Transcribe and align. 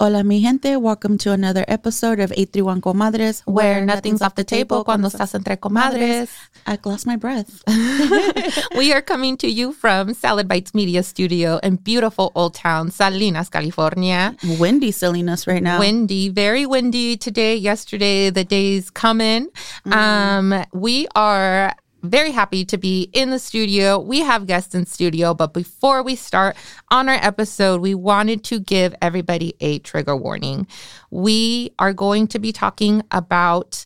Hola, 0.00 0.22
mi 0.22 0.40
gente. 0.40 0.76
Welcome 0.76 1.18
to 1.18 1.32
another 1.32 1.64
episode 1.66 2.20
of 2.20 2.30
831 2.30 2.80
Comadres, 2.80 3.42
where 3.46 3.84
nothing's 3.84 4.22
off 4.22 4.36
the 4.36 4.44
table 4.44 4.84
cuando 4.84 5.08
estás 5.08 5.34
entre 5.34 5.56
comadres. 5.56 6.30
I 6.68 6.78
lost 6.84 7.04
my 7.04 7.16
breath. 7.16 7.64
we 8.76 8.92
are 8.92 9.02
coming 9.02 9.36
to 9.38 9.48
you 9.48 9.72
from 9.72 10.14
Salad 10.14 10.46
Bites 10.46 10.72
Media 10.72 11.02
Studio 11.02 11.58
in 11.64 11.76
beautiful 11.82 12.30
Old 12.36 12.54
Town, 12.54 12.92
Salinas, 12.92 13.48
California. 13.48 14.36
Windy 14.60 14.92
Salinas 14.92 15.48
right 15.48 15.64
now. 15.64 15.80
Windy, 15.80 16.28
very 16.28 16.64
windy 16.64 17.16
today, 17.16 17.56
yesterday, 17.56 18.30
the 18.30 18.44
day's 18.44 18.90
coming. 18.90 19.48
Mm. 19.84 19.92
Um, 19.92 20.64
we 20.72 21.08
are 21.16 21.74
very 22.02 22.30
happy 22.30 22.64
to 22.64 22.78
be 22.78 23.10
in 23.12 23.30
the 23.30 23.38
studio. 23.38 23.98
We 23.98 24.20
have 24.20 24.46
guests 24.46 24.74
in 24.74 24.86
studio, 24.86 25.34
but 25.34 25.52
before 25.52 26.02
we 26.02 26.14
start 26.14 26.56
on 26.90 27.08
our 27.08 27.18
episode, 27.20 27.80
we 27.80 27.94
wanted 27.94 28.44
to 28.44 28.60
give 28.60 28.94
everybody 29.02 29.54
a 29.60 29.78
trigger 29.80 30.16
warning. 30.16 30.66
We 31.10 31.72
are 31.78 31.92
going 31.92 32.28
to 32.28 32.38
be 32.38 32.52
talking 32.52 33.02
about 33.10 33.84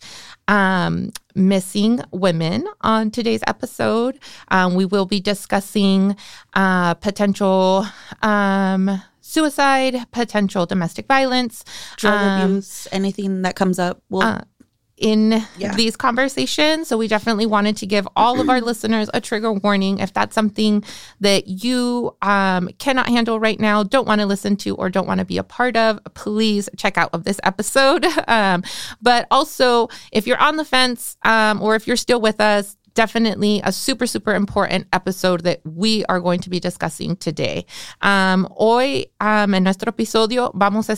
um, 0.48 1.12
missing 1.34 2.01
women 2.10 2.66
on 2.82 3.10
today's 3.10 3.42
episode. 3.46 4.18
Um, 4.48 4.74
we 4.74 4.84
will 4.84 5.06
be 5.06 5.20
discussing 5.20 6.16
uh, 6.54 6.95
potential. 6.95 7.87
Um, 8.23 9.02
suicide, 9.24 9.96
potential 10.10 10.66
domestic 10.66 11.06
violence, 11.06 11.65
drug 11.96 12.20
um, 12.20 12.51
abuse, 12.51 12.87
anything 12.92 13.42
that 13.42 13.56
comes 13.56 13.79
up. 13.79 14.02
We'll 14.10 14.24
uh, 14.24 14.42
in 15.02 15.45
yeah. 15.59 15.74
these 15.74 15.97
conversations. 15.97 16.88
So 16.88 16.97
we 16.97 17.09
definitely 17.09 17.45
wanted 17.45 17.77
to 17.79 17.87
give 17.87 18.06
all 18.15 18.41
of 18.41 18.48
our 18.48 18.60
listeners 18.62 19.10
a 19.12 19.20
trigger 19.20 19.52
warning. 19.52 19.98
If 19.98 20.15
that's 20.15 20.34
something 20.34 20.84
that 21.20 21.48
you 21.48 22.16
um, 22.23 22.69
cannot 22.79 23.09
handle 23.09 23.41
right 23.41 23.59
now, 23.59 23.83
don't 23.83 24.07
want 24.07 24.20
to 24.20 24.27
listen 24.27 24.57
to, 24.59 24.77
or 24.77 24.88
don't 24.88 25.09
want 25.09 25.19
to 25.19 25.24
be 25.24 25.38
a 25.38 25.43
part 25.43 25.77
of, 25.77 25.98
please 26.15 26.69
check 26.77 26.96
out 26.96 27.10
of 27.12 27.24
this 27.24 27.38
episode. 27.43 28.07
Um, 28.29 28.62
but 29.02 29.27
also, 29.30 29.88
if 30.10 30.26
you're 30.26 30.38
on 30.38 30.57
the 30.57 30.65
fence 30.65 31.16
um, 31.23 31.60
or 31.60 31.74
if 31.74 31.87
you're 31.87 31.96
still 31.96 32.21
with 32.21 32.41
us, 32.41 32.76
definitely 32.95 33.60
a 33.65 33.73
super, 33.73 34.07
super 34.07 34.35
important 34.35 34.87
episode 34.93 35.43
that 35.45 35.60
we 35.65 36.04
are 36.09 36.21
going 36.21 36.40
to 36.40 36.51
be 36.51 36.60
discussing 36.60 37.16
today. 37.16 37.66
Um, 38.01 38.48
hoy, 38.57 39.07
um, 39.21 39.54
en 39.54 39.65
nuestro 39.65 39.90
episodio, 39.90 40.51
vamos 40.54 40.90
a, 40.90 40.96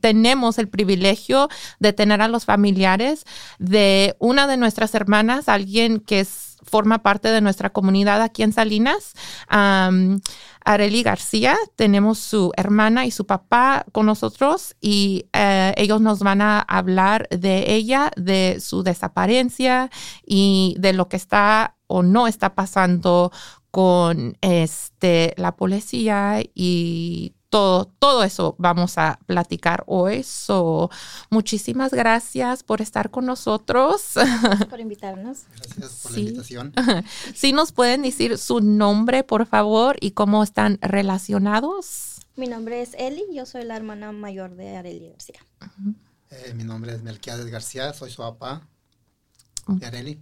tenemos 0.00 0.58
el 0.58 0.68
privilegio 0.68 1.48
de 1.80 1.92
tener 1.92 2.20
a 2.20 2.28
los 2.28 2.44
familiares 2.44 3.24
de 3.58 4.14
una 4.18 4.46
de 4.46 4.56
nuestras 4.56 4.94
hermanas, 4.94 5.48
alguien 5.48 6.00
que 6.00 6.20
es 6.20 6.49
forma 6.62 6.98
parte 6.98 7.28
de 7.28 7.40
nuestra 7.40 7.70
comunidad 7.70 8.22
aquí 8.22 8.42
en 8.42 8.52
Salinas. 8.52 9.14
Um, 9.50 10.20
Areli 10.64 11.02
García, 11.02 11.56
tenemos 11.76 12.18
su 12.18 12.52
hermana 12.56 13.06
y 13.06 13.10
su 13.10 13.26
papá 13.26 13.86
con 13.92 14.06
nosotros 14.06 14.76
y 14.80 15.26
eh, 15.32 15.72
ellos 15.76 16.00
nos 16.00 16.20
van 16.20 16.42
a 16.42 16.60
hablar 16.60 17.28
de 17.30 17.72
ella, 17.72 18.10
de 18.16 18.58
su 18.60 18.82
desaparencia 18.82 19.90
y 20.24 20.76
de 20.78 20.92
lo 20.92 21.08
que 21.08 21.16
está 21.16 21.76
o 21.86 22.02
no 22.02 22.26
está 22.26 22.54
pasando 22.54 23.32
con 23.70 24.36
este, 24.42 25.34
la 25.36 25.56
policía 25.56 26.42
y 26.54 27.34
todo, 27.50 27.86
todo 27.98 28.22
eso 28.22 28.54
vamos 28.58 28.96
a 28.96 29.18
platicar 29.26 29.82
hoy. 29.86 30.22
So, 30.22 30.88
muchísimas 31.28 31.92
gracias 31.92 32.62
por 32.62 32.80
estar 32.80 33.10
con 33.10 33.26
nosotros. 33.26 34.12
Gracias 34.14 34.64
por 34.70 34.80
invitarnos. 34.80 35.40
Gracias 35.56 36.00
por 36.02 36.12
la 36.12 36.20
invitación. 36.20 36.72
Sí, 37.34 37.52
nos 37.52 37.72
pueden 37.72 38.02
decir 38.02 38.38
su 38.38 38.60
nombre, 38.60 39.24
por 39.24 39.46
favor, 39.46 39.96
y 40.00 40.12
cómo 40.12 40.42
están 40.42 40.78
relacionados. 40.80 42.20
Mi 42.36 42.46
nombre 42.46 42.82
es 42.82 42.94
Eli, 42.94 43.24
yo 43.32 43.44
soy 43.44 43.64
la 43.64 43.76
hermana 43.76 44.12
mayor 44.12 44.54
de 44.54 44.76
Areli 44.76 45.10
García. 45.10 45.40
Eh, 46.30 46.54
mi 46.54 46.64
nombre 46.64 46.94
es 46.94 47.02
Melquiades 47.02 47.46
García, 47.46 47.92
soy 47.92 48.10
su 48.10 48.22
papá 48.22 48.66
de 49.66 49.86
Areli. 49.86 50.20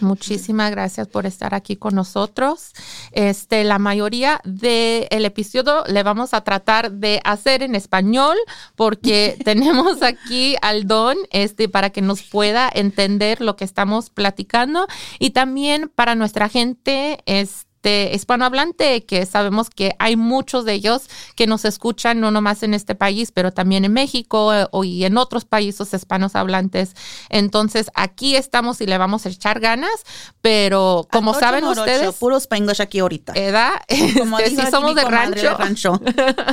Muchísimas 0.00 0.70
gracias 0.70 1.06
por 1.06 1.26
estar 1.26 1.54
aquí 1.54 1.76
con 1.76 1.94
nosotros. 1.94 2.72
Este, 3.12 3.62
la 3.62 3.78
mayoría 3.78 4.40
del 4.44 5.06
el 5.10 5.24
episodio 5.26 5.84
le 5.86 6.02
vamos 6.02 6.32
a 6.32 6.42
tratar 6.42 6.92
de 6.92 7.20
hacer 7.24 7.62
en 7.62 7.74
español 7.74 8.36
porque 8.74 9.36
tenemos 9.44 10.02
aquí 10.02 10.56
al 10.62 10.86
don 10.86 11.16
este, 11.30 11.68
para 11.68 11.90
que 11.90 12.00
nos 12.00 12.22
pueda 12.22 12.70
entender 12.72 13.42
lo 13.42 13.56
que 13.56 13.64
estamos 13.64 14.08
platicando 14.08 14.86
y 15.18 15.30
también 15.30 15.90
para 15.94 16.14
nuestra 16.14 16.48
gente 16.48 17.18
este, 17.26 17.65
hispanohablante, 17.84 19.04
que 19.04 19.26
sabemos 19.26 19.70
que 19.70 19.94
hay 19.98 20.16
muchos 20.16 20.64
de 20.64 20.72
ellos 20.72 21.08
que 21.36 21.46
nos 21.46 21.64
escuchan 21.64 22.20
no 22.20 22.30
nomás 22.30 22.62
en 22.62 22.74
este 22.74 22.94
país, 22.94 23.32
pero 23.32 23.52
también 23.52 23.84
en 23.84 23.92
México 23.92 24.52
eh, 24.52 24.66
y 24.84 25.04
en 25.04 25.16
otros 25.18 25.44
países 25.44 25.92
hispanos 25.94 26.34
hablantes. 26.34 26.94
Entonces, 27.28 27.90
aquí 27.94 28.36
estamos 28.36 28.80
y 28.80 28.86
le 28.86 28.98
vamos 28.98 29.26
a 29.26 29.28
echar 29.28 29.60
ganas, 29.60 30.04
pero 30.40 31.06
como 31.10 31.34
saben 31.34 31.64
ustedes... 31.64 32.14
Puro 32.16 32.36
Spanglish 32.36 32.80
aquí 32.80 32.98
ahorita. 32.98 33.32
¿Edad? 33.34 33.74
Como 34.18 34.36
que 34.38 34.50
sí 34.50 34.58
somos 34.70 34.94
de 34.94 35.04
rancho. 35.04 36.00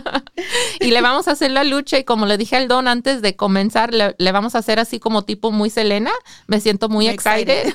y 0.79 0.91
le 0.91 1.01
vamos 1.01 1.27
a 1.27 1.31
hacer 1.31 1.51
la 1.51 1.63
lucha 1.63 1.97
y 1.97 2.03
como 2.03 2.25
le 2.25 2.37
dije 2.37 2.55
al 2.55 2.67
Don 2.67 2.87
antes 2.87 3.21
de 3.21 3.35
comenzar, 3.35 3.93
le, 3.93 4.31
vamos 4.31 4.55
a 4.55 4.59
hacer 4.59 4.79
así 4.79 4.99
como 4.99 5.23
tipo 5.23 5.51
muy 5.51 5.69
Selena. 5.69 6.11
Me 6.47 6.59
siento 6.59 6.89
muy, 6.89 7.07
excited. 7.07 7.73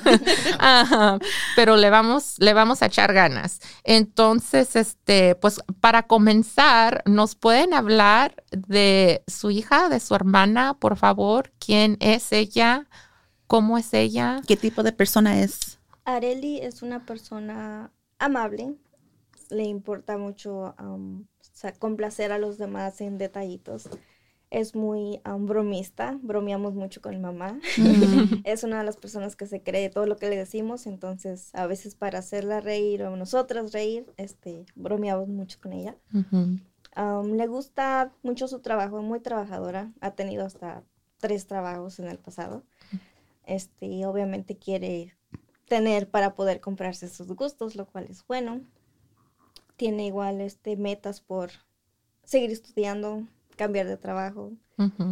pero 1.56 1.76
le 1.76 1.90
vamos, 1.90 2.34
le 2.38 2.54
vamos 2.54 2.82
a 2.82 2.86
echar 2.86 3.12
ganas. 3.12 3.47
Entonces, 3.84 4.76
este, 4.76 5.34
pues 5.34 5.60
para 5.80 6.04
comenzar, 6.04 7.02
¿nos 7.06 7.34
pueden 7.34 7.74
hablar 7.74 8.44
de 8.50 9.22
su 9.26 9.50
hija, 9.50 9.88
de 9.88 10.00
su 10.00 10.14
hermana, 10.14 10.74
por 10.78 10.96
favor? 10.96 11.52
¿Quién 11.58 11.96
es 12.00 12.32
ella? 12.32 12.88
¿Cómo 13.46 13.78
es 13.78 13.94
ella? 13.94 14.40
¿Qué 14.46 14.56
tipo 14.56 14.82
de 14.82 14.92
persona 14.92 15.40
es? 15.40 15.78
Areli 16.04 16.58
es 16.60 16.82
una 16.82 17.04
persona 17.04 17.90
amable, 18.18 18.74
le 19.50 19.64
importa 19.64 20.18
mucho 20.18 20.74
complacer 21.78 22.32
a 22.32 22.38
los 22.38 22.58
demás 22.58 23.00
en 23.00 23.18
detallitos 23.18 23.88
es 24.50 24.74
muy 24.74 25.20
bromista, 25.40 26.18
bromeamos 26.22 26.74
mucho 26.74 27.00
con 27.00 27.12
mi 27.12 27.20
mamá. 27.20 27.60
Mm. 27.76 28.42
es 28.44 28.64
una 28.64 28.78
de 28.78 28.84
las 28.84 28.96
personas 28.96 29.36
que 29.36 29.46
se 29.46 29.62
cree 29.62 29.90
todo 29.90 30.06
lo 30.06 30.16
que 30.16 30.28
le 30.28 30.36
decimos, 30.36 30.86
entonces 30.86 31.54
a 31.54 31.66
veces 31.66 31.94
para 31.94 32.20
hacerla 32.20 32.60
reír 32.60 33.02
o 33.02 33.16
nosotras 33.16 33.72
reír, 33.72 34.06
este, 34.16 34.64
bromeamos 34.74 35.28
mucho 35.28 35.58
con 35.60 35.72
ella. 35.72 35.96
le 36.96 37.46
gusta 37.46 38.12
mucho 38.22 38.48
su 38.48 38.60
trabajo, 38.60 39.02
muy 39.02 39.20
trabajadora, 39.20 39.92
ha 40.00 40.12
tenido 40.12 40.44
hasta 40.46 40.82
tres 41.18 41.46
trabajos 41.46 41.98
en 41.98 42.08
el 42.08 42.18
pasado. 42.18 42.64
Este, 43.44 43.86
y 43.86 44.04
obviamente 44.04 44.56
quiere 44.56 45.16
tener 45.68 46.10
para 46.10 46.34
poder 46.34 46.60
comprarse 46.60 47.08
sus 47.08 47.28
gustos, 47.28 47.76
lo 47.76 47.86
cual 47.86 48.06
es 48.08 48.26
bueno. 48.26 48.60
Tiene 49.76 50.06
igual 50.06 50.40
este, 50.40 50.76
metas 50.76 51.20
por 51.20 51.50
seguir 52.24 52.50
estudiando, 52.50 53.26
cambiar 53.58 53.86
de 53.86 53.98
trabajo, 53.98 54.52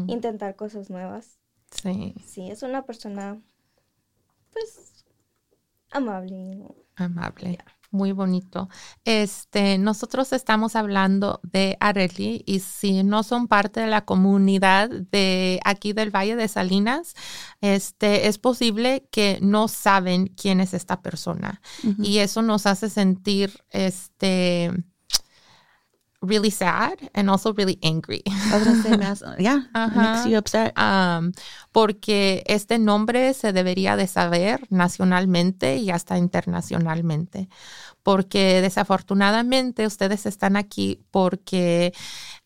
intentar 0.07 0.57
cosas 0.57 0.89
nuevas. 0.89 1.39
Sí. 1.71 2.15
Sí, 2.25 2.49
es 2.49 2.63
una 2.63 2.87
persona, 2.87 3.43
pues, 4.53 5.05
amable. 5.91 6.65
Amable. 6.95 7.59
Muy 7.91 8.13
bonito. 8.13 8.69
Este, 9.05 9.79
nosotros 9.79 10.33
estamos 10.33 10.77
hablando 10.77 11.41
de 11.43 11.77
Areli 11.81 12.43
y 12.47 12.61
si 12.61 13.03
no 13.03 13.23
son 13.23 13.49
parte 13.49 13.81
de 13.81 13.87
la 13.87 14.05
comunidad 14.05 14.91
de 14.91 15.61
aquí 15.65 15.93
del 15.93 16.15
Valle 16.15 16.37
de 16.37 16.49
Salinas, 16.49 17.15
este, 17.61 18.29
es 18.29 18.39
posible 18.39 19.09
que 19.11 19.39
no 19.41 19.69
saben 19.69 20.27
quién 20.27 20.61
es 20.61 20.75
esta 20.75 21.01
persona 21.01 21.61
y 21.99 22.19
eso 22.19 22.43
nos 22.43 22.67
hace 22.67 22.91
sentir, 22.91 23.63
este, 23.71 24.73
really 26.27 26.51
sad 26.51 26.99
and 27.15 27.31
also 27.31 27.53
really 27.53 27.79
angry. 27.83 28.23
yeah, 29.39 29.63
makes 29.95 30.27
you 30.27 30.37
upset. 30.37 30.77
Um, 30.77 31.33
porque 31.73 32.43
este 32.47 32.79
nombre 32.79 33.35
se 33.35 33.53
debería 33.53 33.97
de 33.97 34.07
saber 34.07 34.67
nacionalmente 34.71 35.77
y 35.77 35.91
hasta 35.91 36.19
internacionalmente. 36.19 37.49
Porque 38.03 38.61
desafortunadamente 38.61 39.87
ustedes 39.87 40.27
están 40.27 40.57
aquí 40.57 41.01
porque 41.11 41.93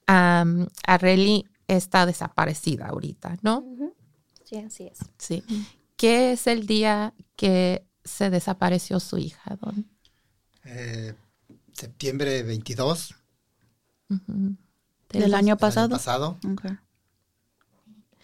um, 0.08 0.66
Areli 0.86 1.46
está 1.68 2.06
desaparecida 2.06 2.88
ahorita, 2.88 3.36
¿no? 3.42 3.64
Sí, 4.44 4.56
así 4.56 4.84
es. 4.84 4.98
Sí. 5.18 5.42
¿Qué 5.96 6.32
es 6.32 6.46
el 6.46 6.66
día 6.66 7.14
que 7.36 7.84
se 8.04 8.30
desapareció 8.30 8.98
su 9.00 9.18
hija, 9.18 9.56
Don? 9.60 9.86
Eh, 10.64 11.14
septiembre 11.72 12.42
22 12.42 13.14
¿Del 15.10 15.34
año 15.34 15.56
pasado? 15.56 15.90
pasado. 15.90 16.38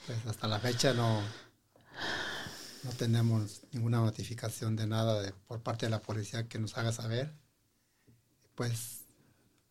Pues 0.07 0.27
hasta 0.27 0.47
la 0.47 0.61
fecha 0.61 0.93
no, 0.95 1.21
no 2.85 2.91
tenemos 2.93 3.63
ninguna 3.73 3.99
notificación 3.99 4.77
de 4.77 4.87
nada 4.87 5.21
de, 5.21 5.33
por 5.33 5.63
parte 5.63 5.87
de 5.87 5.91
la 5.91 6.01
policía 6.01 6.49
que 6.49 6.59
nos 6.59 6.77
haga 6.79 6.93
saber. 6.93 7.33
Pues 8.55 9.05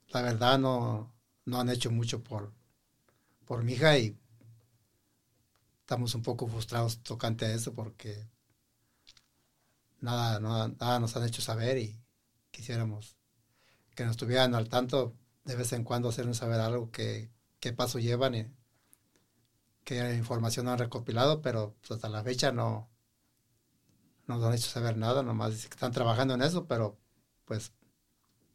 la 0.10 0.22
verdad 0.22 0.60
no, 0.60 1.14
no 1.46 1.60
han 1.60 1.70
hecho 1.70 1.92
mucho 1.92 2.24
por, 2.24 2.52
por 3.46 3.64
mi 3.64 3.74
hija 3.74 3.98
y 3.98 4.18
estamos 5.82 6.16
un 6.16 6.24
poco 6.24 6.48
frustrados 6.48 7.00
tocante 7.00 7.46
a 7.46 7.54
eso 7.54 7.74
porque 7.74 8.28
nada, 10.02 10.40
nada, 10.40 11.00
nos 11.00 11.16
han 11.16 11.24
hecho 11.24 11.42
saber 11.42 11.78
y 11.78 12.00
quisiéramos 12.52 13.16
que 13.96 14.04
nos 14.04 14.12
estuvieran 14.12 14.56
al 14.56 14.68
tanto 14.68 15.16
de 15.45 15.56
vez 15.56 15.71
en 15.74 15.83
cuando 15.83 16.09
hacernos 16.09 16.38
saber 16.38 16.59
algo 16.59 16.92
que 16.92 17.31
qué 17.59 17.74
paso 17.74 18.00
llevan 18.00 18.36
y 18.36 18.47
qué 19.83 20.15
información 20.15 20.68
han 20.68 20.80
recopilado, 20.80 21.42
pero 21.42 21.75
pues, 21.80 21.92
hasta 21.92 22.09
la 22.09 22.24
fecha 22.24 22.51
no, 22.51 22.89
no 24.27 24.36
nos 24.38 24.45
han 24.45 24.53
hecho 24.53 24.69
saber 24.69 24.97
nada, 24.97 25.24
nomás 25.24 25.51
dicen 25.51 25.69
que 25.69 25.75
están 25.75 25.92
trabajando 25.92 26.33
en 26.33 26.42
eso, 26.42 26.68
pero 26.68 27.00
pues 27.45 27.74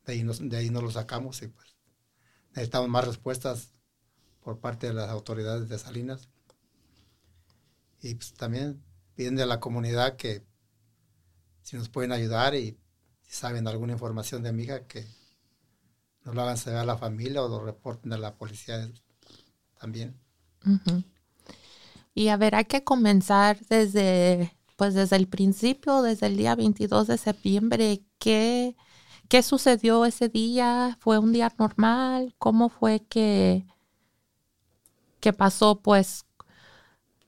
de 0.05 0.13
ahí, 0.13 0.23
de 0.23 0.57
ahí 0.57 0.71
no 0.71 0.83
lo 0.83 0.91
sacamos 0.91 1.41
y 1.43 1.49
pues 1.49 1.77
necesitamos 2.51 2.89
más 2.89 3.07
respuestas 3.07 3.73
por 4.41 4.59
parte 4.61 4.89
de 4.89 4.95
las 4.95 5.11
autoridades 5.11 5.69
de 5.69 5.79
Salinas. 5.79 6.29
Y 8.03 8.15
pues 8.15 8.33
también 8.33 8.83
piden 9.15 9.39
a 9.41 9.47
la 9.47 9.61
comunidad 9.61 10.17
que 10.17 10.45
si 11.63 11.77
nos 11.77 11.89
pueden 11.89 12.13
ayudar 12.13 12.55
y 12.55 12.79
si 13.23 13.35
saben 13.35 13.69
alguna 13.69 13.93
información 13.93 14.43
de 14.43 14.53
mi 14.53 14.65
hija, 14.65 14.87
que 14.87 15.07
nos 16.25 16.35
lo 16.35 16.43
hagan 16.43 16.57
saber 16.57 16.79
a 16.79 16.85
la 16.85 16.97
familia 16.97 17.43
o 17.43 17.49
lo 17.49 17.65
reporten 17.65 18.13
a 18.13 18.19
la 18.19 18.35
policía 18.35 18.89
también. 19.79 20.19
Y 22.15 22.29
a 22.29 22.37
ver, 22.37 22.55
hay 22.55 22.67
que 22.67 22.85
comenzar 22.85 23.59
desde, 23.69 24.57
pues 24.77 24.95
desde 24.95 25.17
el 25.17 25.29
principio, 25.29 26.03
desde 26.03 26.27
el 26.27 26.37
día 26.37 26.55
22 26.55 27.07
de 27.07 27.19
septiembre. 27.19 28.03
¿Qué, 28.19 28.77
qué 29.29 29.43
sucedió 29.43 30.05
ese 30.05 30.29
día? 30.29 30.99
¿Fue 31.01 31.19
un 31.19 31.33
día 31.33 31.53
normal? 31.59 32.35
¿Cómo 32.39 32.69
fue 32.69 33.01
que, 33.09 33.67
que 35.21 35.33
pasó 35.33 35.81
pues 35.81 36.27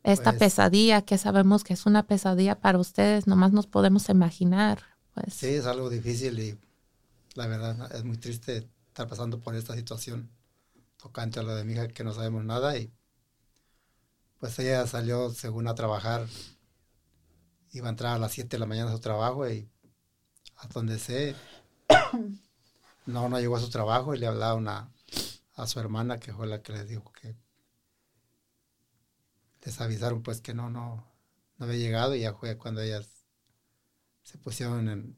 esta 0.03 0.33
pues 0.33 0.41
pesadilla 0.41 1.03
que 1.03 1.17
sabemos 1.19 1.65
que 1.65 1.75
es 1.75 1.87
una 1.87 2.07
pesadilla 2.07 2.59
para 2.61 2.79
ustedes, 2.79 3.27
nomás 3.27 3.53
nos 3.53 3.67
podemos 3.67 4.09
imaginar. 4.09 4.83
Pues. 5.15 5.35
Sí, 5.35 5.47
es 5.47 5.67
algo 5.67 5.91
difícil 5.91 6.39
y 6.39 6.59
la 7.35 7.47
verdad 7.47 7.95
es 7.95 8.05
muy 8.05 8.17
triste 8.17 8.69
estar 8.93 9.09
pasando 9.09 9.41
por 9.41 9.55
esta 9.55 9.75
situación 9.75 10.31
tocante 10.99 11.41
a 11.41 11.43
lo 11.43 11.55
de 11.55 11.65
mi 11.65 11.73
hija 11.73 11.89
que 11.89 12.05
no 12.05 12.13
sabemos 12.13 12.45
nada 12.45 12.77
y 12.77 12.93
pues 14.39 14.59
ella 14.59 14.87
salió 14.87 15.31
según 15.31 15.67
a 15.67 15.75
trabajar, 15.75 16.27
iba 17.71 17.87
a 17.87 17.91
entrar 17.91 18.15
a 18.15 18.19
las 18.19 18.33
7 18.33 18.49
de 18.51 18.59
la 18.59 18.67
mañana 18.67 18.91
a 18.91 18.93
su 18.93 19.01
trabajo 19.01 19.49
y 19.49 19.67
a 20.57 20.67
donde 20.67 20.99
sé, 20.99 21.35
no, 23.07 23.31
no 23.31 23.41
llegó 23.41 23.57
a 23.57 23.61
su 23.61 23.71
trabajo 23.71 24.15
y 24.15 24.19
le 24.19 24.27
hablaba 24.27 24.55
una, 24.55 24.93
a 25.55 25.67
su 25.67 25.81
hermana 25.81 26.21
que 26.21 26.35
fue 26.35 26.47
la 26.47 26.61
que 26.61 26.75
le 26.75 26.85
dijo 26.85 27.13
que 27.13 27.35
les 29.63 29.81
avisaron 29.81 30.23
pues 30.23 30.43
que 30.43 30.53
no, 30.53 30.69
no, 30.69 31.11
no 31.57 31.65
había 31.65 31.79
llegado. 31.79 32.15
Y 32.15 32.21
ya 32.21 32.35
fue 32.35 32.59
cuando 32.59 32.83
ellas 32.83 33.09
se 34.23 34.37
pusieron 34.37 34.89
en 34.91 35.17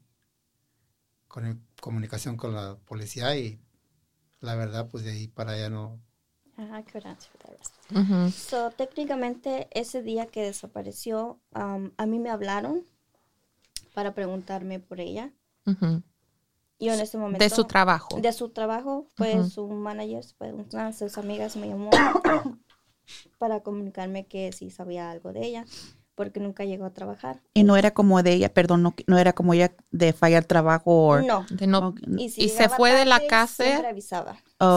con 1.27 1.67
comunicación 1.81 2.37
con 2.37 2.53
la 2.53 2.77
policía 2.85 3.35
y 3.35 3.64
la 4.45 4.55
verdad 4.55 4.89
pues 4.89 5.03
de 5.03 5.11
ahí 5.11 5.27
para 5.27 5.53
allá 5.53 5.69
no. 5.69 5.99
Ah, 6.57 6.81
So, 8.31 8.71
técnicamente 8.71 9.67
ese 9.71 10.01
día 10.01 10.27
que 10.27 10.43
desapareció, 10.43 11.39
a 11.53 12.05
mí 12.05 12.19
me 12.19 12.29
hablaron 12.29 12.83
para 13.93 14.13
preguntarme 14.13 14.79
por 14.79 15.01
ella. 15.01 15.33
Y 16.77 16.89
en 16.89 16.99
ese 16.99 17.17
momento... 17.17 17.43
De 17.43 17.49
su 17.49 17.65
trabajo. 17.65 18.19
De 18.19 18.31
su 18.31 18.49
trabajo, 18.49 19.09
fue 19.15 19.43
su 19.49 19.67
manager, 19.67 20.23
fue 20.37 20.53
una 20.53 20.87
de 20.87 20.93
sus 20.93 21.17
amigas 21.17 21.55
me 21.55 21.67
llamó 21.67 21.89
para 23.37 23.61
comunicarme 23.61 24.25
que 24.27 24.51
si 24.51 24.69
sabía 24.69 25.11
algo 25.11 25.33
de 25.33 25.45
ella, 25.45 25.65
porque 26.15 26.39
nunca 26.39 26.63
llegó 26.63 26.85
a 26.85 26.93
trabajar. 26.93 27.41
Y 27.53 27.63
no 27.63 27.77
era 27.77 27.91
como 27.91 28.23
de 28.23 28.33
ella, 28.33 28.53
perdón, 28.53 28.83
no, 28.83 28.95
no 29.07 29.17
era 29.17 29.33
como 29.33 29.53
ella 29.53 29.75
de 29.91 30.13
fallar 30.13 30.45
trabajo 30.45 31.07
o... 31.07 31.21
No. 31.21 31.45
no 31.67 31.95
y, 32.17 32.29
se 32.29 32.69
fue 32.69 32.93
de 32.93 33.05
la 33.05 33.27
casa. 33.27 33.63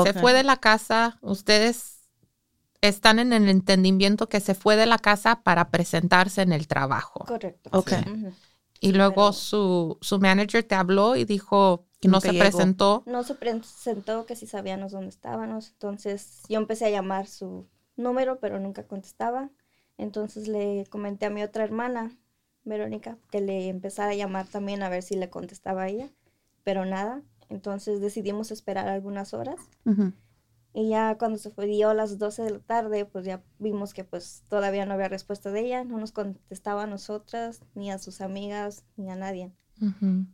Se 0.04 0.12
fue 0.14 0.32
de 0.32 0.42
la 0.42 0.56
casa, 0.56 1.18
ustedes 1.22 1.98
están 2.80 3.18
en 3.18 3.32
el 3.32 3.48
entendimiento 3.48 4.28
que 4.28 4.40
se 4.40 4.54
fue 4.54 4.76
de 4.76 4.86
la 4.86 4.98
casa 4.98 5.42
para 5.42 5.70
presentarse 5.70 6.42
en 6.42 6.52
el 6.52 6.68
trabajo. 6.68 7.24
Correcto. 7.24 7.70
Ok. 7.72 7.92
Y 8.80 8.92
luego 8.92 9.32
su, 9.32 9.98
su 10.00 10.20
manager 10.20 10.62
te 10.62 10.74
habló 10.74 11.16
y 11.16 11.24
dijo 11.24 11.86
que 12.00 12.08
no 12.08 12.20
se 12.20 12.32
presentó. 12.32 13.02
No 13.06 13.24
se 13.24 13.34
presentó, 13.34 14.24
que 14.26 14.36
si 14.36 14.46
sabíamos 14.46 14.92
dónde 14.92 15.08
estábamos. 15.08 15.70
Entonces 15.70 16.42
yo 16.48 16.58
empecé 16.58 16.86
a 16.86 16.90
llamar 16.90 17.26
su 17.26 17.66
número, 17.96 18.38
pero 18.38 18.60
nunca 18.60 18.86
contestaba. 18.86 19.50
Entonces 19.98 20.48
le 20.48 20.86
comenté 20.88 21.26
a 21.26 21.30
mi 21.30 21.42
otra 21.42 21.64
hermana, 21.64 22.16
Verónica, 22.64 23.18
que 23.30 23.40
le 23.40 23.68
empezara 23.68 24.12
a 24.12 24.14
llamar 24.14 24.46
también 24.46 24.82
a 24.82 24.88
ver 24.88 25.02
si 25.02 25.16
le 25.16 25.28
contestaba 25.28 25.82
a 25.82 25.88
ella, 25.88 26.10
pero 26.64 26.86
nada. 26.86 27.22
Entonces 27.48 28.00
decidimos 28.00 28.50
esperar 28.50 28.88
algunas 28.88 29.34
horas. 29.34 29.58
Y 30.74 30.90
ya 30.90 31.16
cuando 31.18 31.38
se 31.38 31.50
fue 31.50 31.66
dio 31.66 31.90
a 31.90 31.94
las 31.94 32.18
12 32.18 32.42
de 32.42 32.50
la 32.50 32.58
tarde, 32.60 33.04
pues 33.04 33.24
ya 33.24 33.42
vimos 33.58 33.94
que 33.94 34.04
pues 34.04 34.44
todavía 34.48 34.86
no 34.86 34.94
había 34.94 35.08
respuesta 35.08 35.50
de 35.50 35.60
ella, 35.60 35.82
no 35.84 35.98
nos 35.98 36.12
contestaba 36.12 36.84
a 36.84 36.86
nosotras, 36.86 37.62
ni 37.74 37.90
a 37.90 37.98
sus 37.98 38.20
amigas, 38.20 38.84
ni 38.96 39.10
a 39.10 39.16
nadie. 39.16 39.50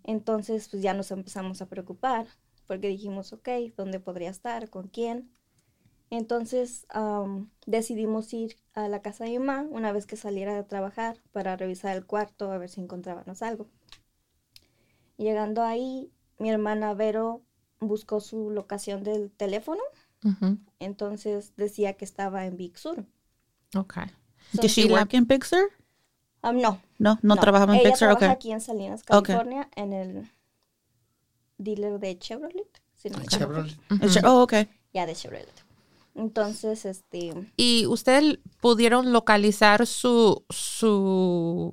Entonces 0.02 0.69
pues 0.69 0.82
ya 0.82 0.93
nos 0.93 1.10
empezamos 1.10 1.62
a 1.62 1.67
preocupar, 1.67 2.26
porque 2.67 2.88
dijimos, 2.88 3.32
ok, 3.32 3.49
¿dónde 3.76 4.00
podría 4.00 4.31
estar? 4.31 4.69
¿Con 4.70 4.88
quién? 4.88 5.31
Entonces 6.16 6.87
decidimos 7.66 8.32
ir 8.32 8.56
a 8.72 8.87
la 8.87 9.02
casa 9.02 9.25
de 9.25 9.31
mi 9.31 9.40
mamá 9.40 9.66
una 9.69 9.90
vez 9.90 10.06
que 10.06 10.16
saliera 10.16 10.55
de 10.55 10.62
trabajar 10.62 11.19
para 11.32 11.56
revisar 11.56 11.96
el 11.96 12.06
cuarto 12.06 12.52
a 12.52 12.58
ver 12.58 12.70
si 12.70 12.81
encontrábamos 12.81 13.43
algo. 13.43 13.66
Llegando 15.16 15.62
ahí, 15.62 16.12
mi 16.38 16.50
hermana 16.50 16.94
Vero 16.94 17.43
buscó 17.81 18.20
su 18.20 18.50
locación 18.50 19.02
del 19.02 19.32
teléfono. 19.32 19.82
Entonces 20.78 21.52
decía 21.56 21.94
que 21.94 22.05
estaba 22.05 22.46
en 22.46 22.56
Big 22.56 22.78
Sur. 22.78 23.05
Ok. 23.76 23.96
¿Did 24.52 24.69
she 24.69 24.90
work 24.93 25.14
in 25.14 25.26
Big 25.26 25.44
Sur? 25.44 25.69
no. 26.44 26.81
No, 26.99 27.19
no, 27.22 27.37
trabajaba 27.37 27.76
en 27.76 27.82
Big 27.82 27.96
Sur. 27.96 28.10
Trabaja 28.10 28.31
aquí 28.31 28.52
en 28.52 28.60
Salinas, 28.60 29.02
California, 29.02 29.69
en 29.75 29.93
el 29.93 30.31
dealer 31.58 31.99
de 31.99 32.17
Chevrolet. 32.20 32.82
Chevrolet. 33.28 33.76
Oh, 34.25 34.44
ok. 34.44 34.55
Ya, 34.93 35.06
de 35.06 35.14
Chevrolet. 35.17 35.63
Entonces, 36.14 36.84
este... 36.84 37.32
¿Y 37.56 37.87
ustedes 37.87 38.38
pudieron 38.61 39.12
localizar 39.12 39.86
su, 39.86 40.44
su 40.48 41.72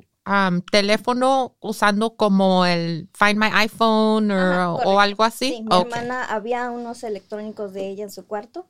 teléfono 0.71 1.55
usando 1.59 2.15
como 2.15 2.65
el 2.65 3.09
Find 3.13 3.37
My 3.37 3.49
iPhone 3.53 4.31
o 4.31 4.99
algo 4.99 5.23
así? 5.23 5.55
Sí, 5.57 5.63
mi 5.63 5.75
hermana, 5.75 6.25
había 6.25 6.69
unos 6.71 7.03
electrónicos 7.03 7.73
de 7.73 7.89
ella 7.89 8.03
en 8.03 8.11
su 8.11 8.25
cuarto, 8.25 8.67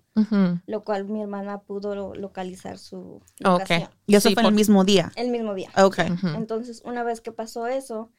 lo 0.65 0.84
cual 0.84 1.05
mi 1.05 1.22
hermana 1.22 1.60
pudo 1.60 2.15
localizar 2.15 2.77
su 2.77 3.22
locación. 3.39 3.89
¿Y 4.07 4.15
eso 4.15 4.29
fue 4.31 4.43
el 4.43 4.53
mismo 4.53 4.84
día? 4.84 5.12
El 5.15 5.29
mismo 5.29 5.53
día. 5.53 5.69
Ok. 5.77 6.00
Entonces, 6.36 6.81
una 6.86 7.03
vez 7.03 7.22
que 7.22 7.31
pasó 7.31 7.67
eso, 7.67 8.10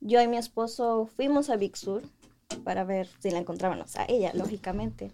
yo 0.00 0.20
y 0.22 0.28
mi 0.28 0.36
esposo 0.36 1.08
fuimos 1.16 1.50
a 1.50 1.56
Big 1.56 1.76
Sur 1.76 2.02
para 2.64 2.84
ver 2.84 3.08
si 3.18 3.30
la 3.30 3.38
encontrábamos 3.38 3.96
a 3.96 4.04
ella, 4.08 4.32
lógicamente. 4.34 5.12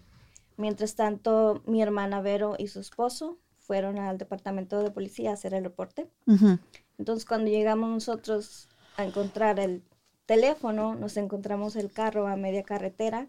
Mientras 0.57 0.95
tanto, 0.95 1.61
mi 1.65 1.81
hermana 1.81 2.21
Vero 2.21 2.55
y 2.57 2.67
su 2.67 2.79
esposo 2.79 3.37
fueron 3.59 3.99
al 3.99 4.17
departamento 4.17 4.81
de 4.83 4.91
policía 4.91 5.31
a 5.31 5.33
hacer 5.33 5.53
el 5.53 5.63
reporte. 5.63 6.07
Entonces, 6.97 7.25
cuando 7.25 7.49
llegamos 7.49 7.89
nosotros 7.89 8.69
a 8.95 9.05
encontrar 9.05 9.59
el 9.59 9.83
teléfono, 10.25 10.95
nos 10.95 11.17
encontramos 11.17 11.75
el 11.75 11.91
carro 11.91 12.27
a 12.27 12.35
media 12.35 12.63
carretera. 12.63 13.27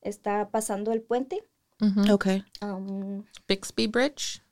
Está 0.00 0.50
pasando 0.50 0.92
el 0.92 1.02
puente. 1.02 1.44
Ok. 2.10 2.26
Um, 2.60 3.24
Bixby 3.48 3.86
Bridge. 3.86 4.42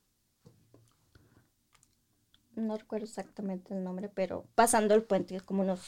No 2.60 2.76
recuerdo 2.76 3.06
exactamente 3.06 3.74
el 3.74 3.82
nombre, 3.82 4.08
pero 4.08 4.46
pasando 4.54 4.94
el 4.94 5.02
puente, 5.02 5.40
como 5.40 5.62
unos... 5.62 5.80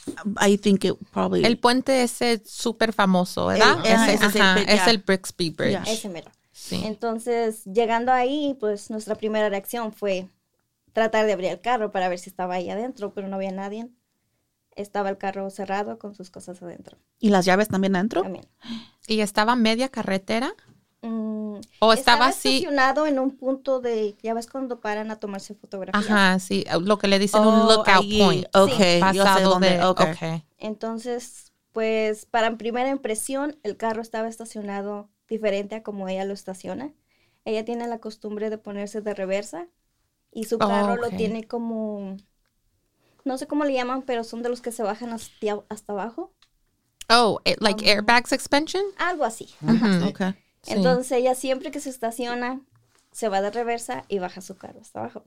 I 0.45 0.57
think 0.57 0.83
it 0.85 0.95
probably... 1.11 1.45
El 1.45 1.57
puente 1.57 2.03
ese 2.03 2.41
súper 2.45 2.93
famoso, 2.93 3.47
¿verdad? 3.47 3.79
es, 3.85 4.87
el, 4.87 4.97
Bixby 4.99 5.51
Bridge. 5.51 5.87
Ese 5.87 6.09
mero. 6.09 6.31
Sí. 6.51 6.81
Entonces, 6.85 7.63
llegando 7.65 8.11
ahí, 8.11 8.55
pues 8.59 8.89
nuestra 8.89 9.15
primera 9.15 9.49
reacción 9.49 9.91
fue 9.91 10.29
tratar 10.93 11.25
de 11.25 11.33
abrir 11.33 11.51
el 11.51 11.61
carro 11.61 11.91
para 11.91 12.07
ver 12.07 12.19
si 12.19 12.29
estaba 12.29 12.55
ahí 12.55 12.69
adentro, 12.69 13.13
pero 13.13 13.27
no 13.27 13.35
había 13.35 13.51
nadie. 13.51 13.89
Estaba 14.75 15.09
el 15.09 15.17
carro 15.17 15.49
cerrado 15.49 15.99
con 15.99 16.15
sus 16.15 16.31
cosas 16.31 16.61
adentro. 16.61 16.97
¿Y 17.19 17.29
las 17.29 17.45
llaves 17.45 17.67
también 17.67 17.95
adentro? 17.95 18.21
También. 18.21 18.47
¿Y 19.07 19.19
estaba 19.19 19.55
media 19.55 19.89
carretera? 19.89 20.53
Mm, 21.03 21.59
¿O 21.79 21.93
estaba, 21.93 22.27
así? 22.27 22.59
estacionado 22.59 23.07
en 23.07 23.19
un 23.19 23.37
punto 23.37 23.79
de, 23.79 24.15
ya 24.23 24.33
ves 24.33 24.47
cuando 24.47 24.79
paran 24.81 25.11
a 25.11 25.19
tomarse 25.19 25.53
fotografías. 25.55 26.09
Ajá, 26.09 26.39
sí, 26.39 26.65
lo 26.81 26.97
que 26.97 27.07
le 27.07 27.19
dicen 27.19 27.45
un 27.45 27.53
oh, 27.59 27.67
lookout 27.67 28.07
point. 28.17 28.45
Ok, 28.55 28.71
pasado 28.99 29.59
de, 29.59 29.83
okay. 29.85 30.43
Entonces, 30.57 31.51
pues 31.71 32.25
para 32.25 32.57
primera 32.57 32.89
impresión, 32.89 33.57
el 33.63 33.77
carro 33.77 34.01
estaba 34.01 34.27
estacionado 34.27 35.09
diferente 35.27 35.75
a 35.75 35.83
como 35.83 36.07
ella 36.07 36.25
lo 36.25 36.33
estaciona. 36.33 36.93
ella 37.45 37.65
tiene 37.65 37.87
la 37.87 37.99
costumbre 37.99 38.49
de 38.49 38.57
ponerse 38.57 39.01
de 39.01 39.13
reversa 39.13 39.67
y 40.31 40.45
su 40.45 40.59
Oh, 40.61 40.67
carro 40.67 40.97
lo 40.97 41.07
ok. 41.09 41.15
tiene 41.17 41.47
como, 41.47 42.17
no 43.25 43.37
sé 43.37 43.47
cómo 43.47 43.65
le 43.65 43.73
llaman, 43.73 44.03
pero 44.03 44.23
son 44.23 44.43
de 44.43 44.49
los 44.49 44.61
que 44.61 44.71
se 44.71 44.81
bajan 44.83 45.11
hasta, 45.11 45.63
hasta 45.69 45.91
abajo, 45.93 46.31
Oh, 47.09 47.39
it, 47.45 47.61
like 47.61 47.81
airbag 47.85 48.27
suspension? 48.27 48.91
algo 48.97 49.23
así. 49.25 49.49
Mhm. 49.61 50.09
Okay. 50.09 50.33
Sí. 50.63 50.73
Entonces 50.73 51.11
ella 51.11 51.35
siempre 51.35 51.71
que 51.71 51.79
se 51.79 51.89
estaciona, 51.89 52.61
se 53.11 53.29
va 53.29 53.41
de 53.41 53.51
reversa 53.51 54.03
y 54.07 54.19
baja 54.19 54.41
su 54.41 54.55
carro 54.55 54.79
hasta 54.81 54.99
abajo. 54.99 55.25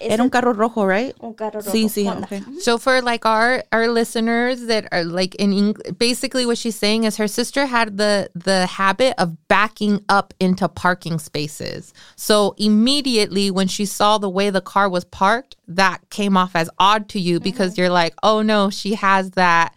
Ese- 0.00 0.14
Era 0.14 0.22
un 0.22 0.30
carro 0.30 0.52
rojo, 0.52 0.86
right? 0.86 1.14
un 1.20 1.34
carro 1.34 1.60
rojo. 1.60 1.70
Sí, 1.70 1.88
sí, 1.88 2.08
okay. 2.08 2.42
So 2.60 2.78
for 2.78 3.02
like 3.02 3.26
our 3.26 3.62
our 3.70 3.86
listeners 3.88 4.66
that 4.66 4.88
are 4.92 5.04
like 5.04 5.34
in 5.36 5.52
Eng- 5.52 5.94
basically 5.98 6.46
what 6.46 6.56
she's 6.58 6.74
saying 6.76 7.04
is 7.04 7.16
her 7.18 7.28
sister 7.28 7.66
had 7.66 7.98
the 7.98 8.30
the 8.34 8.66
habit 8.66 9.14
of 9.18 9.36
backing 9.48 10.00
up 10.08 10.32
into 10.40 10.68
parking 10.68 11.18
spaces. 11.18 11.92
So 12.16 12.54
immediately 12.56 13.50
when 13.50 13.68
she 13.68 13.84
saw 13.84 14.18
the 14.18 14.30
way 14.30 14.50
the 14.50 14.62
car 14.62 14.88
was 14.88 15.04
parked, 15.04 15.56
that 15.68 16.08
came 16.10 16.36
off 16.36 16.56
as 16.56 16.70
odd 16.78 17.08
to 17.10 17.20
you 17.20 17.38
because 17.38 17.72
mm-hmm. 17.72 17.82
you're 17.82 17.90
like, 17.90 18.14
"Oh 18.22 18.42
no, 18.42 18.70
she 18.70 18.94
has 18.94 19.32
that 19.32 19.74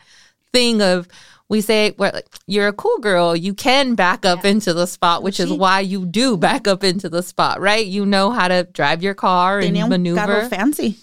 thing 0.53 0.81
of 0.81 1.07
we 1.49 1.61
say 1.61 1.93
well, 1.97 2.21
you're 2.47 2.67
a 2.67 2.73
cool 2.73 2.97
girl. 2.99 3.35
You 3.35 3.53
can 3.53 3.95
back 3.95 4.25
up 4.25 4.45
into 4.45 4.73
the 4.73 4.85
spot, 4.85 5.23
which 5.23 5.39
is 5.39 5.51
why 5.51 5.79
you 5.81 6.05
do 6.05 6.37
back 6.37 6.67
up 6.67 6.83
into 6.83 7.09
the 7.09 7.23
spot, 7.23 7.59
right? 7.59 7.85
You 7.85 8.05
know 8.05 8.29
how 8.31 8.47
to 8.47 8.63
drive 8.71 9.01
your 9.03 9.15
car 9.15 9.59
and 9.59 9.75
Tenía 9.75 9.83
un 9.83 9.89
maneuver. 9.89 10.15
carro 10.25 10.47
fancy. 10.49 10.97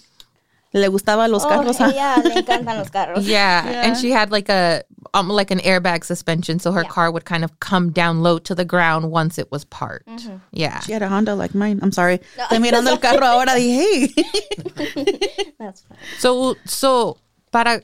Le 0.73 0.89
gustaban 0.89 1.31
los 1.31 1.43
Oh, 1.45 1.49
carros. 1.49 1.77
ah. 1.79 1.89
ella 1.89 2.21
le 2.23 2.41
encantan 2.41 2.77
los 2.77 2.89
carros. 2.89 3.25
Yeah. 3.25 3.65
Yeah. 3.69 3.85
and 3.87 3.97
she 3.97 4.11
had 4.11 4.31
like 4.31 4.47
a 4.49 4.83
um, 5.13 5.29
like 5.29 5.49
an 5.49 5.59
airbag 5.59 6.03
suspension, 6.03 6.59
so 6.59 6.71
her 6.73 6.83
Yeah. 6.83 6.89
car 6.89 7.11
would 7.11 7.23
kind 7.25 7.43
of 7.43 7.59
come 7.59 7.91
down 7.91 8.21
low 8.21 8.37
to 8.39 8.53
the 8.53 8.65
ground 8.65 9.09
once 9.09 9.37
it 9.39 9.49
was 9.51 9.63
parked. 9.65 10.07
Mm-hmm. 10.07 10.35
Yeah. 10.51 10.79
She 10.81 10.91
had 10.91 11.01
a 11.01 11.07
Honda 11.07 11.35
like 11.35 11.55
mine. 11.55 11.79
I'm 11.81 11.91
sorry. 11.93 12.19
Estoy 12.37 12.59
mirando 12.61 12.87
el 12.91 12.97
carro 12.97 13.25
ahora. 13.25 13.53
Dije, 13.55 14.11
hey. 14.15 15.51
That's 15.59 15.81
fine. 15.81 15.97
So 16.19 16.55
so 16.65 17.17
para 17.57 17.81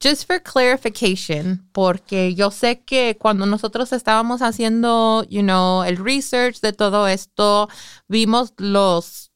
just 0.00 0.26
for 0.26 0.40
clarification, 0.40 1.62
porque 1.72 2.34
yo 2.34 2.50
sé 2.50 2.80
que 2.86 3.16
cuando 3.18 3.44
nosotros 3.44 3.92
estábamos 3.92 4.40
haciendo, 4.40 5.24
you 5.28 5.42
know, 5.42 5.82
el 5.84 5.98
research 5.98 6.60
de 6.62 6.72
todo 6.72 7.06
esto, 7.06 7.68
vimos 8.08 8.54
los 8.58 9.30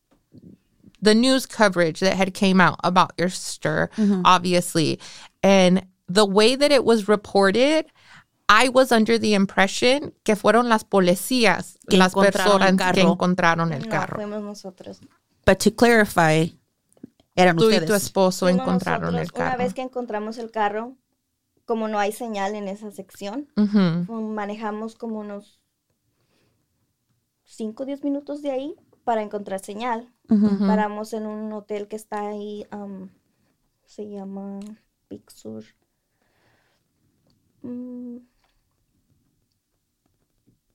the 1.02 1.14
news 1.14 1.46
coverage 1.46 2.00
that 2.00 2.14
had 2.16 2.32
came 2.32 2.62
out 2.62 2.78
about 2.82 3.12
your 3.18 3.28
sister, 3.28 3.90
obviously. 4.24 4.98
And 5.42 5.86
the 6.08 6.24
way 6.24 6.56
that 6.56 6.72
it 6.72 6.82
was 6.84 7.06
reported, 7.06 7.84
I 8.48 8.70
was 8.70 8.90
under 8.90 9.18
the 9.18 9.34
impression 9.34 10.14
que 10.24 10.34
fueron 10.34 10.70
las 10.70 10.82
policías 10.82 11.76
Que 11.90 11.98
las 11.98 12.14
personas 12.14 12.74
que 12.94 13.02
encontraron 13.02 13.72
el 13.74 13.82
No, 13.82 13.90
carro. 13.90 14.16
fuimos 14.16 14.42
nosotros. 14.42 14.98
But 15.44 15.58
to 15.60 15.70
clarify, 15.70 16.52
eran 17.42 17.56
Tú 17.56 17.70
y 17.70 17.84
tu 17.84 17.94
esposo 17.94 18.46
Fuimos 18.46 18.62
encontraron 18.62 19.12
nosotros. 19.12 19.22
el 19.22 19.32
carro. 19.32 19.54
Una 19.54 19.64
vez 19.64 19.74
que 19.74 19.82
encontramos 19.82 20.38
el 20.38 20.50
carro, 20.50 20.96
como 21.64 21.88
no 21.88 21.98
hay 21.98 22.12
señal 22.12 22.54
en 22.54 22.68
esa 22.68 22.90
sección, 22.90 23.48
manejamos 24.08 24.94
como 24.94 25.20
unos 25.20 25.60
5 27.44 27.82
o 27.82 27.86
10 27.86 28.04
minutos 28.04 28.42
de 28.42 28.50
ahí 28.50 28.76
para 29.04 29.22
encontrar 29.22 29.60
señal. 29.60 30.12
Paramos 30.66 31.12
en 31.12 31.26
un 31.26 31.52
hotel 31.52 31.88
que 31.88 31.96
está 31.96 32.28
ahí, 32.28 32.66
um, 32.72 33.08
se 33.86 34.08
llama 34.08 34.60
Big 35.08 35.30
Sur. 35.30 35.64
Mm, 37.62 38.18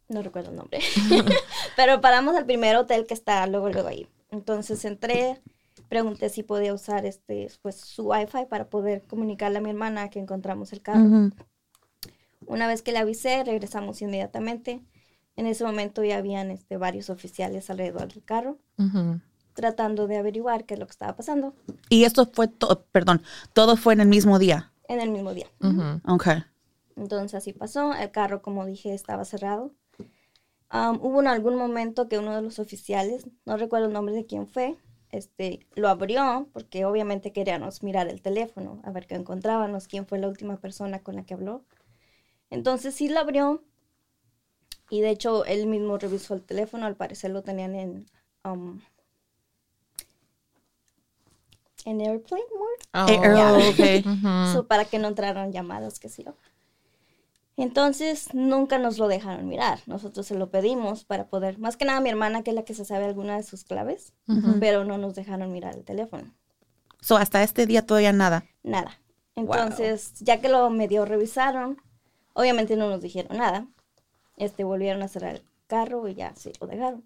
no 0.10 0.22
recuerdo 0.22 0.50
el 0.51 0.55
nombre. 0.55 0.79
Pero 1.75 2.01
paramos 2.01 2.36
al 2.36 2.46
primer 2.46 2.75
hotel 2.75 3.05
que 3.05 3.13
está 3.13 3.46
luego, 3.48 3.70
luego 3.70 3.88
ahí. 3.88 4.08
Entonces 4.32 4.84
entré, 4.86 5.41
pregunté 5.93 6.29
si 6.29 6.41
podía 6.41 6.73
usar 6.73 7.05
este, 7.05 7.51
pues, 7.62 7.75
su 7.75 8.09
wifi 8.09 8.47
para 8.50 8.67
poder 8.67 9.03
comunicarle 9.03 9.59
a 9.59 9.62
mi 9.62 9.69
hermana 9.69 10.09
que 10.09 10.17
encontramos 10.17 10.73
el 10.73 10.81
carro. 10.81 11.03
Ujú. 11.05 11.29
Una 12.47 12.65
vez 12.65 12.81
que 12.81 12.91
le 12.91 12.97
avisé, 12.97 13.43
regresamos 13.43 14.01
inmediatamente. 14.01 14.81
En 15.35 15.45
ese 15.45 15.63
momento 15.63 16.03
ya 16.03 16.17
habían 16.17 16.50
este, 16.50 16.77
varios 16.77 17.12
oficiales 17.12 17.69
alrededor 17.69 18.12
del 18.12 18.23
carro, 18.23 18.57
Ujú. 18.79 19.19
tratando 19.53 20.07
de 20.07 20.17
averiguar 20.17 20.65
qué 20.65 20.73
es 20.73 20.79
lo 20.79 20.88
que 20.88 20.91
estaba 20.93 21.15
pasando 21.15 21.53
Y 21.89 22.05
esto 22.05 22.25
fue 22.25 22.47
todo, 22.47 22.85
perdón, 22.91 23.21
todo 23.53 23.75
fue 23.77 23.93
en 23.93 24.01
el 24.01 24.07
mismo 24.07 24.39
día. 24.39 24.71
en 24.88 25.00
el 25.00 25.12
mismo 25.12 25.31
día. 25.35 25.45
Ujú. 25.62 26.01
Okay. 26.15 26.43
Entonces 26.95 27.35
así 27.35 27.53
pasó. 27.53 27.93
El 27.93 28.09
carro, 28.09 28.41
como 28.41 28.65
dije, 28.65 28.95
estaba 28.95 29.25
cerrado. 29.25 29.71
Am, 30.69 30.97
hubo 31.03 31.19
en 31.21 31.27
algún 31.27 31.55
momento 31.55 32.07
que 32.07 32.17
uno 32.17 32.35
de 32.35 32.41
los 32.41 32.57
oficiales, 32.57 33.27
no 33.45 33.57
recuerdo 33.57 33.85
el 33.85 33.93
nombre 33.93 34.15
de 34.15 34.25
quién 34.25 34.47
fue, 34.47 34.75
este, 35.13 35.67
lo 35.75 35.89
abrió 35.89 36.50
porque 36.53 36.86
obviamente 36.86 37.32
queríamos 37.32 37.84
mirar 37.84 38.08
el 38.08 38.22
teléfono, 38.22 38.82
a 38.84 38.91
ver 38.91 39.05
qué 39.05 39.13
encontrábamos, 39.13 39.88
quién 39.88 40.08
fue 40.08 40.17
la 40.17 40.27
última 40.27 40.58
persona 40.58 41.00
con 41.03 41.15
la 41.15 41.24
que 41.24 41.36
habló. 41.36 41.63
Entonces 42.50 42.96
sí 42.96 43.10
lo 43.10 43.20
abrió 43.20 43.63
y 44.89 45.01
de 45.01 45.12
hecho 45.12 45.46
él 45.46 45.67
mismo 45.67 45.98
revisó 46.00 46.34
el 46.34 46.41
teléfono, 46.41 46.88
al 46.88 46.96
parecer 46.96 47.29
lo 47.29 47.43
tenían 47.43 47.75
en, 47.75 48.05
um, 48.43 48.79
en 51.86 52.01
airplane 52.01 52.43
mode. 52.58 52.84
Oh, 52.93 53.05
Eh. 53.77 54.03
So, 54.53 54.67
para 54.67 54.86
que 54.86 54.98
no 54.98 55.10
entraran 55.10 55.51
llamadas, 55.51 56.00
qué 56.00 56.10
sé 56.10 56.24
yo. 56.24 56.36
Entonces, 57.55 58.33
nunca 58.33 58.79
nos 58.79 58.98
lo 58.98 59.07
dejaron 59.07 59.48
mirar. 59.48 59.79
Nosotros 59.86 60.25
se 60.25 60.36
lo 60.36 60.50
pedimos 60.50 61.05
para 61.05 61.27
poder, 61.27 61.60
más 61.60 61.77
que 61.77 61.86
nada 61.86 62.00
mi 62.00 62.10
hermana, 62.10 62.43
que 62.43 62.51
es 62.51 62.55
la 62.55 62.65
que 62.65 62.74
se 62.74 62.86
sabe 62.86 63.05
alguna 63.05 63.38
de 63.38 63.43
sus 63.43 63.63
claves, 63.63 64.13
pero 64.60 64.86
no 64.86 64.98
nos 64.98 65.13
dejaron 65.15 65.51
mirar 65.51 65.75
el 65.75 65.83
teléfono. 65.83 66.33
So, 67.00 67.17
hasta 67.17 67.43
este 67.43 67.65
día 67.65 67.86
todavía 67.86 68.13
nada. 68.13 68.45
Nada. 68.63 69.00
Entonces, 69.36 70.13
ya 70.19 70.41
que 70.41 70.50
lo 70.50 70.69
medio 70.69 71.05
revisaron, 71.05 71.81
obviamente 72.33 72.75
no 72.75 72.89
nos 72.89 73.01
dijeron 73.01 73.38
nada. 73.38 73.67
Este, 74.38 74.63
volvieron 74.63 75.03
a 75.03 75.07
cerrar 75.07 75.36
el 75.36 75.43
carro 75.67 76.07
y 76.07 76.15
ya 76.15 76.36
se 76.36 76.53
lo 76.60 76.67
dejaron. 76.67 77.03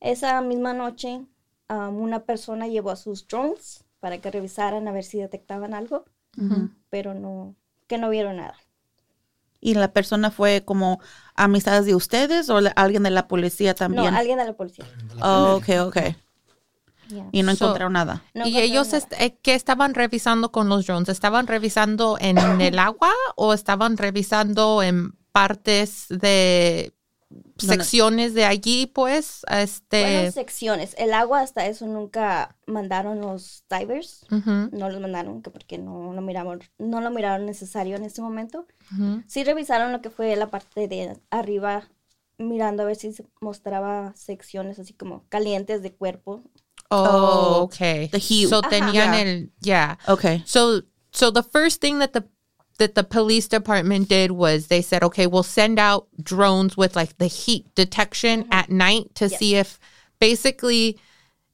Esa 0.00 0.40
misma 0.40 0.72
noche, 0.72 1.26
um, 1.68 1.96
una 1.96 2.20
persona 2.20 2.68
llevó 2.68 2.90
a 2.90 2.96
sus 2.96 3.26
drones 3.26 3.84
para 4.00 4.18
que 4.18 4.30
revisaran 4.30 4.86
a 4.88 4.92
ver 4.92 5.04
si 5.04 5.18
detectaban 5.18 5.74
algo, 5.74 6.04
pero 6.88 7.14
no, 7.14 7.56
que 7.88 7.98
no 7.98 8.08
vieron 8.10 8.36
nada. 8.36 8.54
¿Y 9.60 9.74
la 9.74 9.92
persona 9.92 10.30
fue 10.30 10.64
como 10.64 11.00
amistades 11.34 11.84
de 11.86 11.94
ustedes 11.94 12.48
o 12.50 12.60
la- 12.60 12.70
alguien 12.70 13.02
de 13.02 13.10
la 13.10 13.26
policía 13.28 13.70
No, 13.72 13.76
también? 13.76 14.14
alguien 14.14 14.38
de 14.38 14.44
la 14.44 14.52
policía. 14.52 14.84
Oh, 15.20 15.56
ok, 15.56 15.68
ok. 15.86 15.96
Yeah. 17.08 17.26
Y 17.32 17.42
no 17.42 17.54
So- 17.56 17.64
encontraron 17.64 17.94
nada. 17.94 18.22
No 18.34 18.46
y 18.46 18.58
ellos, 18.58 18.88
nada. 18.88 18.98
est- 18.98 19.12
eh, 19.18 19.38
¿qué 19.42 19.54
estaban 19.54 19.94
revisando 19.94 20.52
con 20.52 20.68
los 20.68 20.86
drones? 20.86 21.08
¿Estaban 21.08 21.46
revisando 21.46 22.18
en 22.20 22.36
el 22.60 22.78
agua 22.78 23.10
o 23.34 23.54
estaban 23.54 23.96
revisando 23.96 24.82
en 24.82 25.12
partes 25.32 26.04
de 26.10 26.92
secciones 27.58 28.34
de 28.34 28.44
allí, 28.44 28.86
pues? 28.86 29.42
Este, 29.50 30.30
secciones. 30.32 30.94
El 30.98 31.12
agua, 31.12 31.40
hasta 31.40 31.66
eso 31.66 31.86
nunca 31.86 32.56
mandaron 32.66 33.20
los 33.20 33.64
divers. 33.70 34.24
No 34.30 34.88
los 34.90 35.00
mandaron 35.00 35.42
que 35.42 35.50
porque 35.50 35.78
no 35.78 36.12
lo 36.12 36.20
miraron, 36.22 36.60
no 36.78 37.00
lo 37.00 37.10
miraron 37.10 37.46
necesario 37.46 37.96
en 37.96 38.04
ese 38.04 38.22
momento. 38.22 38.66
ujú. 38.92 39.22
Sí 39.26 39.44
revisaron 39.44 39.92
lo 39.92 40.00
que 40.00 40.10
fue 40.10 40.34
la 40.36 40.48
parte 40.50 40.88
de 40.88 41.18
arriba, 41.30 41.88
mirando 42.38 42.82
a 42.84 42.86
ver 42.86 42.96
si 42.96 43.12
se 43.12 43.24
mostraba 43.40 44.12
secciones 44.16 44.78
así 44.78 44.92
como 44.94 45.24
calientes 45.28 45.82
de 45.82 45.92
cuerpo. 45.94 46.42
Oh, 46.90 47.58
Oh, 47.60 47.62
okay. 47.64 48.08
the 48.08 48.18
heat. 48.18 48.48
So 48.48 48.60
Ajá. 48.60 48.68
tenían 48.70 49.12
Yeah. 49.12 49.20
el, 49.20 49.52
yeah. 49.60 49.98
Okay. 50.06 50.42
So 50.46 50.82
so 51.10 51.30
the 51.32 51.42
first 51.42 51.80
thing 51.80 51.98
that 51.98 52.12
the 52.12 52.24
that 52.78 52.94
the 52.94 53.04
police 53.04 53.48
department 53.48 54.08
did 54.08 54.30
was 54.32 54.66
they 54.68 54.82
said, 54.82 55.02
okay, 55.02 55.26
we'll 55.26 55.42
send 55.42 55.78
out 55.78 56.06
drones 56.22 56.76
with 56.76 56.96
like 56.96 57.18
the 57.18 57.26
heat 57.26 57.66
detection 57.74 58.46
at 58.50 58.70
night 58.70 59.14
to 59.16 59.26
Yes. 59.28 59.38
see 59.38 59.54
if 59.56 59.78
basically 60.20 60.98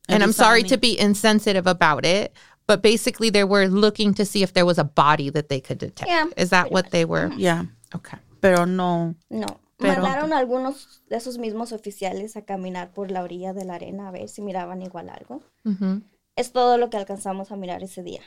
and 0.09 0.23
If 0.23 0.27
I'm 0.29 0.33
sorry 0.33 0.61
any- 0.61 0.69
to 0.69 0.77
be 0.77 0.99
insensitive 0.99 1.67
about 1.67 2.05
it, 2.05 2.35
but 2.67 2.83
basically 2.83 3.31
they 3.31 3.45
were 3.45 3.69
looking 3.69 4.13
to 4.15 4.25
see 4.27 4.43
if 4.43 4.53
there 4.53 4.67
was 4.67 4.77
a 4.79 4.85
body 4.85 5.31
that 5.31 5.49
they 5.49 5.61
could 5.61 5.79
detect. 5.79 6.11
Yeah, 6.11 6.27
Is 6.37 6.51
that 6.51 6.71
what 6.71 6.87
much. 6.87 6.93
they 6.93 7.05
were? 7.07 7.33
Yeah. 7.37 7.65
Okay. 7.95 8.19
Pero 8.43 8.67
no. 8.67 9.15
No. 9.31 9.47
Pero- 9.79 10.03
Mandaron 10.03 10.33
a 10.33 10.39
algunos 10.39 11.01
de 11.09 11.17
esos 11.17 11.39
mismos 11.39 11.73
oficiales 11.73 12.37
a 12.37 12.43
caminar 12.43 12.93
por 12.93 13.11
la 13.11 13.23
orilla 13.23 13.55
de 13.55 13.65
la 13.65 13.75
arena 13.77 14.09
a 14.09 14.13
ver 14.13 14.29
si 14.29 14.43
miraban 14.43 14.83
igual 14.83 15.09
algo. 15.09 15.43
Mhm. 15.65 16.03
Es 16.37 16.53
todo 16.53 16.77
lo 16.77 16.91
que 16.91 16.99
alcanzamos 16.99 17.51
a 17.51 17.57
mirar 17.57 17.83
ese 17.83 18.03
día. 18.03 18.21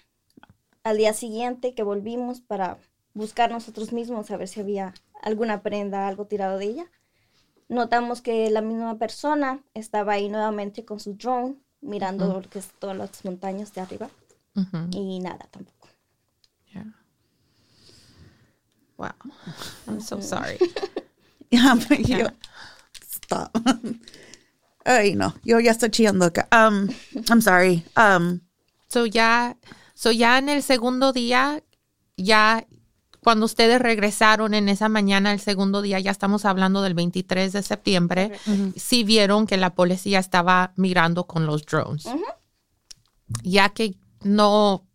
Al 0.88 0.98
día 0.98 1.12
siguiente 1.14 1.74
que 1.74 1.84
volvimos 1.84 2.40
para 2.40 2.78
buscar 3.14 3.52
nosotros 3.52 3.92
mismos 3.92 4.32
a 4.32 4.38
ver 4.38 4.48
si 4.48 4.62
había 4.62 4.94
alguna 5.22 5.62
prenda, 5.62 6.08
algo 6.08 6.28
tirado 6.28 6.58
de 6.58 6.66
ella, 6.66 6.86
notamos 7.68 8.22
que 8.22 8.50
la 8.50 8.62
misma 8.62 8.98
persona 8.98 9.60
estaba 9.74 10.14
ahí 10.14 10.30
nuevamente 10.30 10.86
con 10.86 11.02
su 11.02 11.16
drone 11.16 11.56
mirando 11.82 12.40
lo 12.42 12.50
que 12.50 12.60
es 12.60 12.70
todas 12.80 12.96
las 12.96 13.26
montañas 13.26 13.74
de 13.74 13.82
arriba 13.82 14.10
y 14.92 15.20
nada 15.20 15.46
tampoco. 15.52 15.90
Yeah. 16.74 16.86
Wow. 18.98 19.12
I'm 19.88 20.00
so 20.02 20.22
sorry. 20.22 20.58
Yeah, 21.50 21.76
yo- 22.06 22.28
Stop. 23.02 23.52
Ay, 24.86 25.16
no. 25.16 25.34
Yo 25.44 25.60
ya 25.60 25.72
estoy 25.72 25.90
chillando 25.90 26.26
acá. 26.26 26.48
Um, 26.52 26.88
I'm 27.30 27.42
sorry. 27.42 27.84
Um, 27.98 28.40
So 28.90 29.06
ya, 29.06 29.56
so 29.98 30.12
ya 30.12 30.38
en 30.38 30.48
el 30.48 30.62
segundo 30.62 31.12
día, 31.12 31.64
ya 32.18 32.68
cuando 33.24 33.48
ustedes 33.48 33.82
regresaron 33.82 34.54
en 34.54 34.70
esa 34.70 34.90
mañana, 34.90 35.34
el 35.34 35.40
segundo 35.40 35.82
día, 35.82 36.00
ya 36.00 36.12
estamos 36.12 36.46
hablando 36.46 36.84
del 36.84 36.94
23 36.94 37.52
de 37.52 37.64
septiembre, 37.64 38.32
sí 38.76 39.04
vieron 39.04 39.48
que 39.48 39.58
la 39.58 39.74
policía 39.74 40.20
estaba 40.20 40.72
mirando 40.76 41.26
con 41.26 41.48
los 41.48 41.66
drones. 41.66 42.06
Ya 43.42 43.70
que 43.70 43.96
no, 44.22 44.86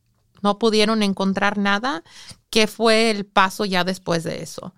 no 0.40 0.58
pudieron 0.60 1.02
encontrar 1.02 1.58
nada, 1.58 2.04
¿qué 2.48 2.68
fue 2.68 3.10
el 3.10 3.26
paso 3.26 3.64
ya 3.64 3.82
después 3.82 4.22
de 4.22 4.40
eso? 4.40 4.72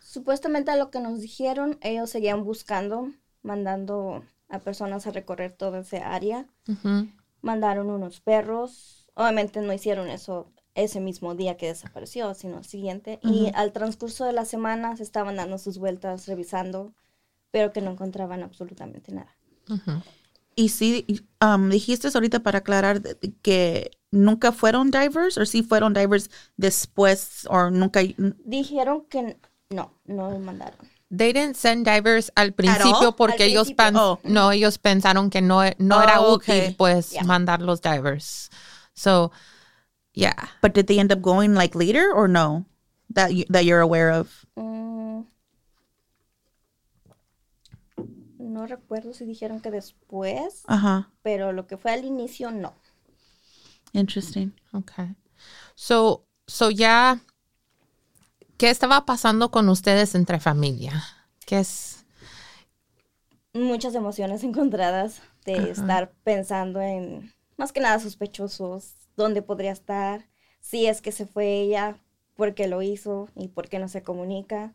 Supuestamente 0.00 0.72
a 0.72 0.76
lo 0.76 0.90
que 0.90 0.98
nos 0.98 1.20
dijeron, 1.20 1.78
ellos 1.80 2.10
seguían 2.10 2.42
buscando, 2.42 3.08
mandando 3.42 4.24
a 4.48 4.58
personas 4.58 5.06
a 5.06 5.12
recorrer 5.12 5.52
toda 5.52 5.78
esa 5.78 6.12
área. 6.12 6.46
Mandaron 7.40 7.88
unos 7.88 8.20
perros. 8.20 9.03
Obviamente 9.14 9.60
no 9.60 9.72
hicieron 9.72 10.08
eso 10.08 10.46
ese 10.74 11.00
mismo 11.00 11.34
día 11.34 11.56
que 11.56 11.66
desapareció, 11.68 12.34
sino 12.34 12.58
el 12.58 12.64
siguiente. 12.64 13.20
Y 13.22 13.50
al 13.54 13.72
transcurso 13.72 14.24
de 14.24 14.32
la 14.32 14.44
semana 14.44 14.96
se 14.96 15.04
estaban 15.04 15.36
dando 15.36 15.58
sus 15.58 15.78
vueltas, 15.78 16.26
revisando, 16.26 16.92
pero 17.52 17.72
que 17.72 17.80
no 17.80 17.92
encontraban 17.92 18.42
absolutamente 18.42 19.12
nada. 19.12 19.36
y 20.56 20.68
sí, 20.70 21.06
um, 21.40 21.68
dijiste 21.70 22.08
ahorita 22.12 22.40
para 22.40 22.58
aclarar 22.58 23.00
que 23.42 23.90
nunca 24.10 24.52
fueron 24.52 24.90
divers 24.90 25.38
o 25.38 25.46
sí 25.46 25.62
fueron 25.62 25.94
divers 25.94 26.30
después 26.56 27.46
o 27.50 27.70
nunca. 27.70 28.00
Dijeron 28.44 29.04
que 29.08 29.36
no, 29.70 29.92
no 30.04 30.30
lo 30.30 30.38
mandaron. 30.40 30.78
They 31.16 31.32
didn't 31.32 31.54
send 31.54 31.86
divers 31.88 32.32
al 32.34 32.52
principio 32.52 33.14
porque 33.14 33.44
Al 33.44 33.50
ellos 33.50 33.72
principio. 33.72 34.02
Oh. 34.12 34.20
no 34.24 34.50
ellos 34.50 34.78
pensaron 34.78 35.30
que 35.30 35.40
no, 35.40 35.60
no 35.78 36.02
era 36.02 36.20
Oh, 36.20 36.34
útil 36.34 36.54
okay. 36.54 36.74
pues 36.74 37.10
Yeah. 37.12 37.22
mandar 37.24 37.62
los 37.62 37.80
divers. 37.80 38.50
So, 38.94 39.30
yeah. 40.14 40.48
But 40.62 40.74
did 40.74 40.86
they 40.86 40.98
end 40.98 41.12
up 41.12 41.20
going 41.22 41.54
like 41.54 41.74
later 41.74 42.12
or 42.12 42.28
no? 42.28 42.66
That 43.10 43.34
you, 43.34 43.44
that 43.50 43.64
you're 43.64 43.80
aware 43.80 44.10
of. 44.10 44.44
Mm, 44.58 45.26
no 48.38 48.66
recuerdo 48.66 49.12
si 49.12 49.24
dijeron 49.24 49.60
que 49.60 49.70
después, 49.70 50.64
Uh 50.68 50.78
huh. 50.78 51.02
pero 51.22 51.52
lo 51.52 51.66
que 51.66 51.76
fue 51.76 51.92
al 51.92 52.04
inicio, 52.04 52.50
no. 52.50 52.74
Interesting. 53.92 54.52
Okay. 54.72 55.14
So, 55.76 56.24
so 56.48 56.70
ya, 56.70 57.20
¿qué 58.58 58.70
estaba 58.70 59.04
pasando 59.04 59.50
con 59.50 59.68
ustedes 59.68 60.14
entre 60.14 60.40
familia? 60.40 61.04
¿Qué 61.46 61.60
es? 61.60 62.04
Muchas 63.52 63.94
emociones 63.94 64.42
encontradas 64.44 65.22
de 65.44 65.70
estar 65.70 66.10
pensando 66.24 66.80
en, 66.80 67.32
más 67.56 67.72
que 67.72 67.80
nada, 67.80 67.98
sospechosos, 67.98 68.94
dónde 69.16 69.42
podría 69.42 69.72
estar, 69.72 70.28
si 70.60 70.86
es 70.86 71.00
que 71.00 71.12
se 71.12 71.26
fue 71.26 71.60
ella, 71.60 71.98
por 72.34 72.54
qué 72.54 72.66
lo 72.68 72.82
hizo 72.82 73.28
y 73.36 73.48
por 73.48 73.68
qué 73.68 73.78
no 73.78 73.88
se 73.88 74.02
comunica. 74.02 74.74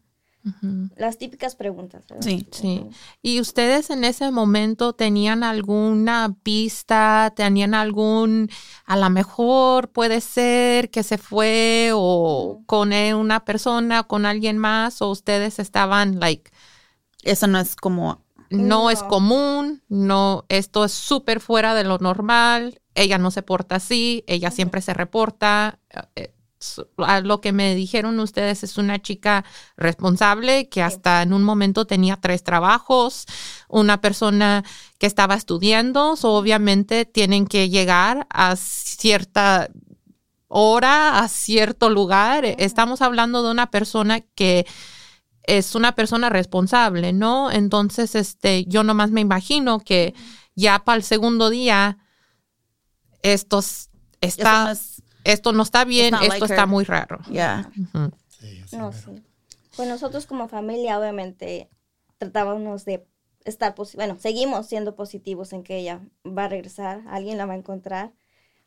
Las 0.95 1.17
típicas 1.17 1.55
preguntas. 1.55 2.05
¿verdad? 2.07 2.23
Sí. 2.23 2.47
Sí. 2.51 2.85
¿Y 3.21 3.41
ustedes 3.41 3.89
en 3.89 4.03
ese 4.03 4.31
momento 4.31 4.93
tenían 4.93 5.43
alguna 5.43 6.35
pista, 6.43 7.33
tenían 7.35 7.73
algún, 7.73 8.49
a 8.85 8.95
lo 8.95 9.09
mejor 9.09 9.89
puede 9.89 10.21
ser 10.21 10.89
que 10.89 11.03
se 11.03 11.17
fue 11.17 11.91
o 11.93 12.63
con 12.65 12.93
una 12.93 13.43
persona, 13.43 14.03
con 14.03 14.25
alguien 14.25 14.57
más, 14.57 15.01
o 15.01 15.09
ustedes 15.09 15.59
estaban 15.59 16.19
like, 16.19 16.49
Eso 17.23 17.47
no 17.47 17.59
es 17.59 17.75
como. 17.75 18.23
No, 18.49 18.89
es 18.89 19.03
común, 19.03 19.83
no, 19.89 20.45
esto 20.49 20.85
es 20.85 20.91
súper 20.91 21.39
fuera 21.39 21.73
de 21.73 21.83
lo 21.83 21.97
normal, 21.99 22.81
ella 22.95 23.17
no 23.17 23.31
se 23.31 23.43
porta 23.43 23.75
así, 23.75 24.23
ella 24.27 24.51
siempre 24.51 24.81
se 24.81 24.93
reporta. 24.93 25.79
eh, 26.15 26.33
a 26.97 27.21
lo 27.21 27.39
que 27.41 27.53
me 27.53 27.75
dijeron 27.75 28.19
ustedes 28.19 28.63
es 28.63 28.77
una 28.77 29.01
chica 29.01 29.45
responsable 29.77 30.67
que 30.67 30.81
hasta 30.81 31.21
en 31.21 31.33
un 31.33 31.43
momento 31.43 31.85
tenía 31.85 32.17
tres 32.17 32.43
trabajos, 32.43 33.25
una 33.69 34.01
persona 34.01 34.63
que 34.97 35.07
estaba 35.07 35.35
estudiando, 35.35 36.15
so 36.15 36.33
obviamente 36.33 37.05
tienen 37.05 37.47
que 37.47 37.69
llegar 37.69 38.27
a 38.29 38.55
cierta 38.57 39.69
hora, 40.47 41.19
a 41.19 41.27
cierto 41.29 41.89
lugar. 41.89 42.43
Estamos 42.45 43.01
hablando 43.01 43.43
de 43.43 43.51
una 43.51 43.71
persona 43.71 44.19
que 44.19 44.65
es 45.57 45.75
una 45.75 45.93
persona 45.95 46.29
responsable, 46.29 47.13
¿no? 47.13 47.51
Entonces, 47.51 48.15
este, 48.15 48.65
yo 48.65 48.83
nomás 48.83 49.11
me 49.11 49.21
imagino 49.21 49.79
que 49.79 50.13
ya 50.55 50.79
para 50.83 50.97
el 50.97 51.03
segundo 51.03 51.49
día 51.49 51.97
esto 53.21 53.59
s- 53.59 53.89
Eso 54.21 54.37
está, 54.37 54.71
es- 54.71 55.01
esto 55.23 55.51
no 55.53 55.63
está 55.63 55.85
bien, 55.85 56.13
esto 56.13 56.27
like 56.27 56.45
está 56.45 56.61
her. 56.63 56.67
muy 56.67 56.83
raro. 56.85 57.19
yeah. 57.29 57.69
Sí, 58.27 58.61
No, 58.77 58.91
sí. 58.93 59.21
Pues 59.75 59.87
nosotros 59.87 60.25
como 60.25 60.47
familia, 60.47 60.99
obviamente, 60.99 61.69
tratábamos 62.17 62.85
de 62.85 63.05
estar, 63.45 63.75
bueno, 63.95 64.17
seguimos 64.19 64.67
siendo 64.67 64.95
positivos 64.95 65.53
en 65.53 65.63
que 65.63 65.77
ella 65.77 66.01
va 66.25 66.45
a 66.45 66.49
regresar, 66.49 67.01
alguien 67.07 67.37
la 67.37 67.45
va 67.45 67.53
a 67.53 67.57
encontrar, 67.57 68.13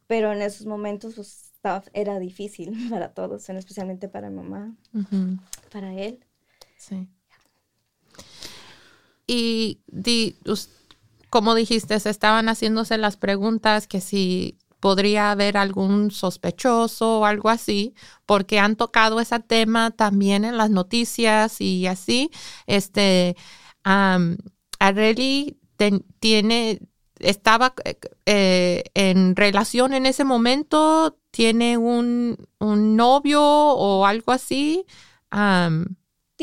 pero 0.06 0.32
en 0.32 0.42
esos 0.42 0.66
momentos 0.66 1.14
pues, 1.14 1.52
estaba- 1.54 1.84
era 1.92 2.18
difícil 2.18 2.72
para 2.90 3.12
todos, 3.14 3.48
en- 3.48 3.56
especialmente 3.58 4.08
para 4.08 4.30
mamá, 4.30 4.74
para 5.70 5.94
él. 5.94 6.24
Sí. 6.88 7.08
Y 9.26 9.80
di- 9.86 10.36
como 11.30 11.54
dijiste, 11.54 11.98
se 12.00 12.10
estaban 12.10 12.48
haciéndose 12.48 12.98
las 12.98 13.16
preguntas 13.16 13.86
que 13.86 14.00
si 14.00 14.58
podría 14.80 15.30
haber 15.30 15.56
algún 15.56 16.10
sospechoso 16.10 17.20
o 17.20 17.24
algo 17.24 17.50
así, 17.50 17.94
porque 18.26 18.58
han 18.58 18.74
tocado 18.74 19.20
ese 19.20 19.38
tema 19.38 19.92
también 19.92 20.44
en 20.44 20.56
las 20.56 20.70
noticias 20.70 21.60
y 21.60 21.86
así. 21.86 22.30
Este, 22.66 23.36
um, 23.86 24.36
Areli 24.80 25.56
ten- 25.76 26.04
tiene, 26.18 26.80
estaba 27.20 27.74
eh, 28.26 28.82
en 28.94 29.36
relación 29.36 29.94
en 29.94 30.06
ese 30.06 30.24
momento, 30.24 31.16
tiene 31.30 31.78
un, 31.78 32.36
un 32.58 32.96
novio 32.96 33.40
o 33.40 34.04
algo 34.04 34.32
así. 34.32 34.84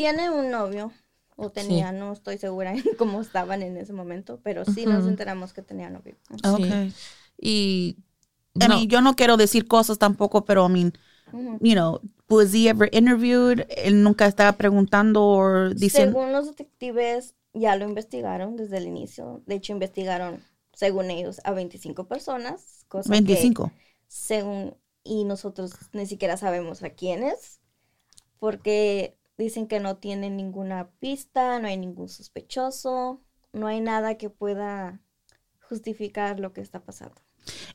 Tiene 0.00 0.30
un 0.30 0.50
novio, 0.50 0.92
o 1.36 1.50
tenía, 1.50 1.92
no 1.92 2.14
estoy 2.14 2.38
segura 2.38 2.72
en 2.72 2.82
cómo 2.96 3.20
estaban 3.20 3.62
en 3.62 3.76
ese 3.76 3.92
momento, 3.92 4.40
pero 4.42 4.64
sí 4.64 4.86
nos 4.86 5.02
Ujú. 5.02 5.10
enteramos 5.10 5.52
que 5.52 5.60
tenía 5.60 5.90
novio. 5.90 6.16
Okay. 6.42 6.94
y 7.38 7.96
I 8.54 8.68
no, 8.68 8.68
mean, 8.68 8.88
yo 8.88 9.00
no 9.02 9.14
quiero 9.14 9.36
decir 9.36 9.66
cosas 9.68 9.98
tampoco, 9.98 10.44
pero 10.44 10.66
I 10.66 10.72
mean, 10.72 10.92
you 11.60 11.74
know, 11.74 12.00
was 12.28 12.54
he 12.54 12.68
ever 12.68 12.88
interviewed? 12.92 13.66
Él 13.76 14.02
nunca 14.02 14.26
estaba 14.26 14.52
preguntando 14.56 15.22
o 15.22 15.68
diciendo. 15.70 16.16
Según 16.16 16.32
los 16.32 16.46
detectives, 16.46 17.34
ya 17.52 17.76
lo 17.76 17.84
investigaron 17.84 18.56
desde 18.56 18.78
el 18.78 18.86
inicio. 18.86 19.42
De 19.46 19.56
hecho, 19.56 19.72
investigaron, 19.72 20.42
según 20.72 21.10
ellos, 21.10 21.40
a 21.44 21.52
25 21.52 22.06
personas. 22.06 22.84
Cosa 22.88 23.18
que, 23.18 23.22
25. 23.22 23.70
según, 24.08 24.76
y 25.04 25.24
nosotros 25.24 25.72
ni 25.92 26.06
siquiera 26.06 26.36
sabemos 26.36 26.82
a 26.82 26.90
quiénes, 26.90 27.60
porque 28.38 29.16
dicen 29.40 29.66
que 29.66 29.80
no 29.80 29.96
tienen 29.96 30.36
ninguna 30.36 30.90
pista, 31.00 31.58
no 31.58 31.66
hay 31.66 31.76
ningún 31.76 32.08
sospechoso, 32.08 33.20
no 33.52 33.66
hay 33.66 33.80
nada 33.80 34.16
que 34.16 34.28
pueda 34.30 35.00
justificar 35.68 36.38
lo 36.38 36.52
que 36.52 36.60
está 36.60 36.80
pasando. 36.80 37.14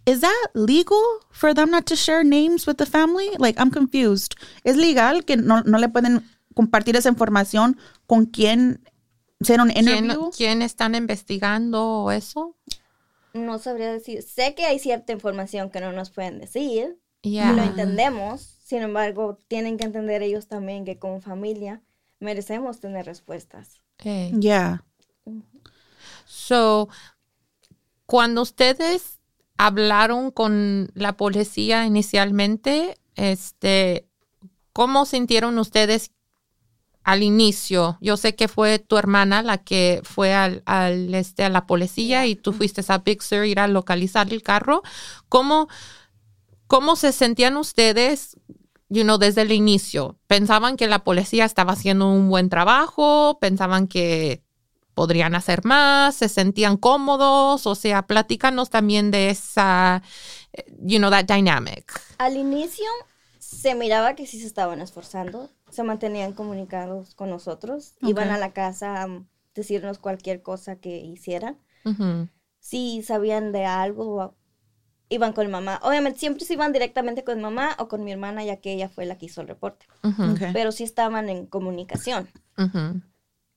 Is 0.06 0.22
that 0.22 0.52
legal 0.54 1.02
for 1.32 1.54
them 1.54 1.72
not 1.72 1.86
to 1.86 1.96
share 1.96 2.24
names 2.24 2.68
with 2.68 2.76
the 2.76 2.86
family? 2.86 3.32
Like, 3.40 3.60
I'm 3.60 3.72
confused. 3.72 4.36
¿Es 4.64 4.78
legal 4.78 5.26
que 5.26 5.38
no, 5.38 5.64
no 5.64 5.80
le 5.80 5.90
pueden 5.90 6.24
compartir 6.54 6.96
esa 6.96 7.10
información 7.10 7.78
con 8.06 8.26
quién 8.28 8.84
hacer 9.42 9.60
un 9.60 9.70
¿quién, 9.70 10.12
quién 10.38 10.62
están 10.62 10.94
investigando 10.96 12.12
eso? 12.12 12.56
No 13.34 13.58
sabría 13.58 13.92
decir, 13.92 14.22
sé 14.22 14.54
que 14.56 14.66
hay 14.66 14.80
cierta 14.80 15.12
información 15.12 15.70
que 15.70 15.82
no 15.82 15.92
nos 15.92 16.10
pueden 16.12 16.40
decir, 16.40 16.98
Ya. 17.24 17.52
y 17.52 17.56
lo 17.56 17.64
entendemos. 17.64 18.55
Sin 18.66 18.82
embargo, 18.82 19.38
tienen 19.48 19.78
que 19.78 19.84
entender 19.84 20.24
ellos 20.24 20.48
también 20.48 20.86
que 20.86 20.98
como 20.98 21.22
familia 21.22 21.84
merecemos 22.20 22.80
tener 22.80 23.06
respuestas. 23.06 23.80
Okay. 24.00 24.34
Yeah. 24.40 24.84
So, 26.26 26.90
cuando 28.08 28.42
ustedes 28.42 29.20
hablaron 29.56 30.32
con 30.32 30.90
la 30.96 31.16
policía 31.16 31.86
inicialmente, 31.86 32.98
este, 33.14 34.08
¿cómo 34.74 35.06
sintieron 35.06 35.60
ustedes 35.60 36.10
al 37.04 37.22
inicio? 37.22 38.00
Yo 38.02 38.18
sé 38.18 38.34
que 38.34 38.48
fue 38.48 38.80
tu 38.80 38.98
hermana 38.98 39.44
la 39.44 39.60
que 39.60 40.02
fue 40.04 40.34
al, 40.34 40.64
al, 40.66 41.14
este, 41.14 41.44
a 41.44 41.50
la 41.50 41.68
policía 41.68 42.26
y 42.26 42.36
tú 42.36 42.52
fuiste 42.52 42.82
a 42.88 42.98
Big 42.98 43.22
Sur 43.22 43.42
a 43.42 43.46
ir 43.46 43.60
a 43.60 43.68
localizar 43.68 44.34
el 44.34 44.42
carro. 44.42 44.82
¿Cómo, 45.30 45.70
cómo 46.68 46.96
se 46.96 47.12
sentían 47.12 47.58
ustedes? 47.58 48.38
You 48.88 49.04
know, 49.04 49.18
desde 49.18 49.42
el 49.42 49.52
inicio, 49.52 50.20
pensaban 50.28 50.78
que 50.78 50.88
la 50.88 51.04
policía 51.04 51.46
estaba 51.46 51.74
haciendo 51.74 52.08
un 52.12 52.30
buen 52.30 52.50
trabajo, 52.50 53.40
pensaban 53.42 53.88
que 53.88 54.44
podrían 54.94 55.36
hacer 55.36 55.66
más, 55.66 56.16
se 56.16 56.30
sentían 56.30 56.78
cómodos, 56.78 57.68
o 57.68 57.76
sea, 57.76 58.08
platícanos 58.08 58.70
también 58.70 59.12
de 59.12 59.30
esa, 59.30 60.04
you 60.80 61.00
know, 61.00 61.10
that 61.10 61.26
dynamic. 61.26 61.92
Al 62.18 62.38
inicio 62.38 62.86
se 63.40 63.76
miraba 63.76 64.16
que 64.16 64.26
sí 64.26 64.40
se 64.40 64.48
estaban 64.48 64.82
esforzando, 64.82 65.50
se 65.70 65.84
mantenían 65.84 66.34
comunicados 66.34 67.14
con 67.16 67.30
nosotros, 67.30 67.96
iban 68.02 68.30
a 68.30 68.38
la 68.38 68.54
casa 68.54 69.04
a 69.04 69.24
decirnos 69.54 70.00
cualquier 70.00 70.42
cosa 70.42 70.78
que 70.78 70.98
hicieran. 70.98 71.60
Si 72.60 73.04
sabían 73.04 73.52
de 73.52 73.66
algo, 73.66 74.36
iban 75.10 75.34
con 75.34 75.50
mamá. 75.50 75.80
Obviamente 75.84 76.20
siempre 76.20 76.46
se 76.46 76.54
iban 76.54 76.74
directamente 76.74 77.24
con 77.24 77.42
mamá 77.42 77.76
o 77.80 77.88
con 77.88 78.04
mi 78.04 78.12
hermana, 78.12 78.44
ya 78.44 78.58
que 78.58 78.74
ella 78.74 78.90
fue 78.90 79.06
la 79.06 79.18
que 79.18 79.28
hizo 79.28 79.42
el 79.42 79.48
reporte. 79.48 79.86
Pero 80.54 80.72
sí 80.72 80.84
estaban 80.84 81.30
en 81.30 81.46
comunicación. 81.46 82.30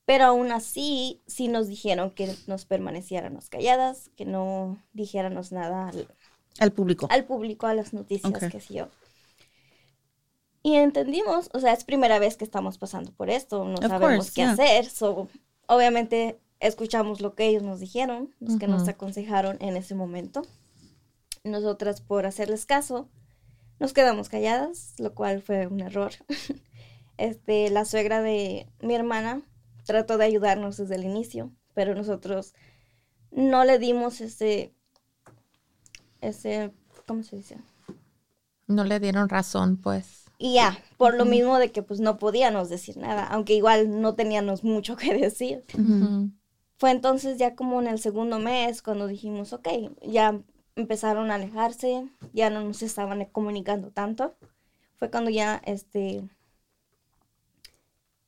Pero 0.05 0.25
aún 0.25 0.51
así, 0.51 1.21
sí 1.27 1.47
nos 1.47 1.67
dijeron 1.67 2.11
que 2.11 2.35
nos 2.47 2.65
permaneciéramos 2.65 3.49
calladas, 3.49 4.09
que 4.15 4.25
no 4.25 4.81
dijéramos 4.93 5.51
nada 5.51 5.91
al, 6.59 6.71
público. 6.71 7.07
Al 7.11 7.25
público, 7.25 7.67
a 7.67 7.73
las 7.73 7.93
noticias, 7.93 8.33
que 8.51 8.59
sé 8.59 8.73
yo. 8.73 8.87
Y 10.61 10.75
entendimos, 10.75 11.49
o 11.53 11.59
sea, 11.59 11.73
es 11.73 11.83
primera 11.83 12.19
vez 12.19 12.35
que 12.37 12.43
estamos 12.43 12.77
pasando 12.77 13.11
por 13.11 13.29
esto, 13.29 13.63
no 13.65 13.77
sabemos 13.77 14.31
qué 14.31 14.43
hacer. 14.43 14.85
So, 14.85 15.29
obviamente 15.67 16.39
escuchamos 16.59 17.21
lo 17.21 17.33
que 17.35 17.47
ellos 17.47 17.63
nos 17.63 17.79
dijeron, 17.79 18.33
los 18.39 18.57
que 18.57 18.67
nos 18.67 18.87
aconsejaron 18.87 19.57
en 19.61 19.77
ese 19.77 19.95
momento. 19.95 20.43
Nosotras, 21.49 22.01
por 22.01 22.25
hacerles 22.25 22.65
caso, 22.65 23.09
nos 23.79 23.93
quedamos 23.93 24.29
calladas, 24.29 24.93
lo 24.97 25.13
cual 25.13 25.41
fue 25.41 25.67
un 25.67 25.79
error. 25.81 26.11
este, 27.17 27.69
la 27.69 27.85
suegra 27.85 28.21
de 28.21 28.67
mi 28.81 28.95
hermana 28.95 29.41
trató 29.85 30.17
de 30.17 30.25
ayudarnos 30.25 30.77
desde 30.77 30.95
el 30.95 31.03
inicio, 31.03 31.51
pero 31.73 31.95
nosotros 31.95 32.53
no 33.31 33.63
le 33.63 33.79
dimos 33.79 34.21
ese, 34.21 34.73
ese, 36.21 36.71
¿cómo 37.07 37.23
se 37.23 37.37
dice? 37.37 37.57
No 38.67 38.83
le 38.83 38.99
dieron 38.99 39.29
razón, 39.29 39.77
pues. 39.77 40.25
Y 40.37 40.53
ya, 40.53 40.77
por 40.97 41.15
lo 41.15 41.25
mismo 41.25 41.57
de 41.57 41.71
que 41.71 41.83
pues 41.83 41.99
no 41.99 42.17
podíamos 42.17 42.69
decir 42.69 42.95
nada, 42.95 43.25
aunque 43.25 43.53
igual 43.53 43.99
no 43.99 44.15
teníamos 44.15 44.63
mucho 44.63 44.95
que 44.95 45.13
decir. 45.13 45.65
Fue 46.77 46.91
entonces 46.91 47.37
ya 47.37 47.55
como 47.55 47.81
en 47.81 47.87
el 47.87 47.99
segundo 47.99 48.39
mes 48.39 48.81
cuando 48.81 49.07
dijimos, 49.07 49.51
ok, 49.51 49.67
ya 50.01 50.39
empezaron 50.79 51.31
a 51.31 51.35
alejarse, 51.35 52.09
ya 52.33 52.49
no 52.49 52.63
nos 52.63 52.81
estaban 52.81 53.23
comunicando 53.25 53.91
tanto. 53.91 54.35
Fue 54.95 55.09
cuando 55.11 55.29
ya 55.29 55.61
este 55.65 56.27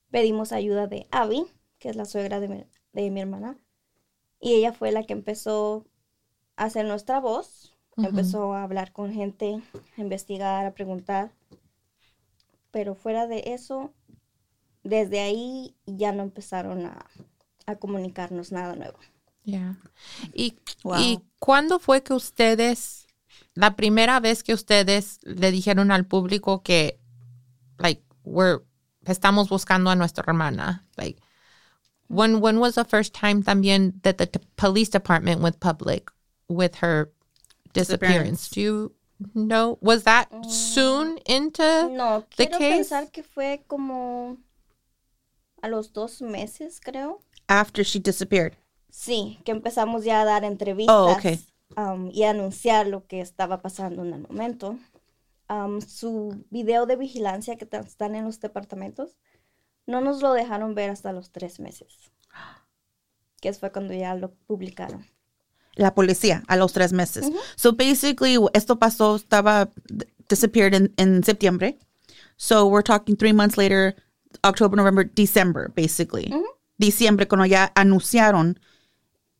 pedimos 0.09 0.51
ayuda 0.51 0.87
de 0.87 1.07
Abby, 1.11 1.45
que 1.79 1.89
es 1.89 1.95
la 1.95 2.05
suegra 2.05 2.39
de 2.39 2.47
mi, 2.47 2.65
de 2.93 3.09
mi 3.09 3.21
hermana, 3.21 3.57
y 4.39 4.53
ella 4.53 4.73
fue 4.73 4.91
la 4.91 5.03
que 5.03 5.13
empezó 5.13 5.85
a 6.55 6.65
hacer 6.65 6.85
nuestra 6.85 7.19
voz, 7.19 7.73
empezó 7.97 8.53
a 8.53 8.63
hablar 8.63 8.91
con 8.91 9.13
gente, 9.13 9.61
a 9.97 10.01
investigar, 10.01 10.65
a 10.65 10.73
preguntar 10.73 11.31
pero 12.71 12.95
fuera 12.95 13.27
de 13.27 13.43
eso, 13.47 13.93
desde 14.83 15.19
ahí 15.19 15.75
ya 15.85 16.11
no 16.11 16.23
empezaron 16.23 16.85
a, 16.85 17.05
comunicarnos 17.79 18.51
nada 18.51 18.75
nuevo. 18.75 18.97
Ya. 19.43 19.77
¿Y, 20.33 20.55
¿Y 20.97 21.19
cuándo 21.39 21.79
fue 21.79 22.03
que 22.03 22.13
ustedes, 22.13 23.07
la 23.55 23.75
primera 23.75 24.19
vez 24.19 24.43
que 24.43 24.53
ustedes 24.53 25.19
le 25.23 25.51
dijeron 25.51 25.91
al 25.91 26.05
público 26.05 26.61
que, 26.63 26.99
like, 27.77 28.03
we're, 28.23 28.61
estamos 29.05 29.49
buscando 29.49 29.89
a 29.89 29.95
nuestra 29.95 30.23
hermana? 30.27 30.85
Like, 30.97 31.19
when, 32.07 32.41
when 32.41 32.59
was 32.59 32.75
the 32.75 32.85
first 32.85 33.13
time 33.13 33.43
también 33.43 34.01
that 34.03 34.17
the 34.17 34.27
police 34.55 34.89
department 34.89 35.41
went 35.41 35.59
public 35.59 36.11
with 36.47 36.75
her 36.81 37.11
disappearance? 37.73 38.49
Do 38.49 38.61
you 38.61 38.95
no, 39.35 39.77
was 39.81 40.03
that 40.03 40.29
soon 40.49 41.19
into 41.27 41.61
no, 41.89 42.25
quiero 42.35 42.57
pensar 42.57 43.11
que 43.11 43.23
fue 43.23 43.63
como 43.67 44.37
a 45.61 45.67
los 45.67 45.93
dos 45.93 46.21
meses, 46.21 46.79
creo. 46.79 47.21
After 47.47 47.83
she 47.83 47.99
disappeared. 47.99 48.55
Sí, 48.91 49.39
que 49.45 49.51
empezamos 49.51 50.03
ya 50.03 50.21
a 50.21 50.25
dar 50.25 50.43
entrevistas 50.43 50.95
oh, 50.95 51.11
okay. 51.13 51.39
um, 51.77 52.11
y 52.11 52.23
anunciar 52.23 52.87
lo 52.87 53.07
que 53.07 53.21
estaba 53.21 53.61
pasando 53.61 54.03
en 54.03 54.13
el 54.13 54.21
momento. 54.21 54.77
Um, 55.49 55.81
su 55.81 56.45
video 56.49 56.85
de 56.85 56.97
vigilancia 56.97 57.57
que 57.57 57.67
están 57.71 58.15
en 58.15 58.25
los 58.25 58.39
departamentos 58.39 59.17
no 59.87 60.01
nos 60.01 60.21
lo 60.21 60.33
dejaron 60.33 60.75
ver 60.75 60.89
hasta 60.89 61.11
los 61.11 61.31
tres 61.31 61.59
meses, 61.59 62.11
que 63.41 63.51
fue 63.53 63.71
cuando 63.71 63.93
ya 63.93 64.13
lo 64.15 64.31
publicaron 64.47 65.05
la 65.75 65.93
policía 65.93 66.43
a 66.47 66.55
los 66.57 66.73
tres 66.73 66.93
meses. 66.93 67.29
So 67.55 67.73
basically, 67.73 68.37
esto 68.53 68.77
pasó, 68.77 69.15
estaba 69.15 69.69
disappeared 70.29 70.73
in, 70.73 70.93
in 70.97 71.23
septiembre. 71.23 71.77
So 72.37 72.67
we're 72.67 72.83
talking 72.83 73.15
three 73.15 73.33
months 73.33 73.57
later, 73.57 73.95
October, 74.43 74.75
November, 74.75 75.03
December, 75.03 75.71
basically. 75.75 76.33
Diciembre, 76.77 77.27
cuando 77.27 77.45
ya 77.45 77.71
anunciaron 77.75 78.59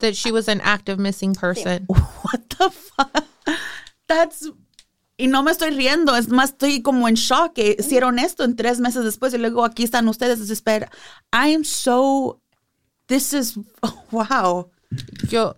that 0.02 0.16
she 0.16 0.32
was 0.32 0.48
an 0.48 0.62
active 0.62 1.00
missing 1.00 1.34
person. 1.34 1.86
What 1.88 2.50
the 2.50 2.70
fuck? 2.70 3.26
That's 4.08 4.50
y 5.18 5.28
no 5.28 5.44
me 5.44 5.52
estoy 5.52 5.70
riendo, 5.70 6.16
es 6.16 6.30
más, 6.30 6.52
estoy 6.52 6.82
como 6.82 7.08
en 7.08 7.14
shock 7.14 7.54
que 7.54 7.76
hicieron 7.78 8.18
esto 8.18 8.44
en 8.44 8.56
tres 8.56 8.80
meses 8.80 9.04
después 9.04 9.34
y 9.36 9.38
luego 9.38 9.64
aquí 9.64 9.84
están 9.84 10.08
ustedes 10.08 10.40
desesperados. 10.40 10.90
I 11.32 11.54
am 11.54 11.64
so, 11.64 12.42
this 13.06 13.32
is, 13.32 13.56
wow. 14.12 14.72
Yo, 15.30 15.56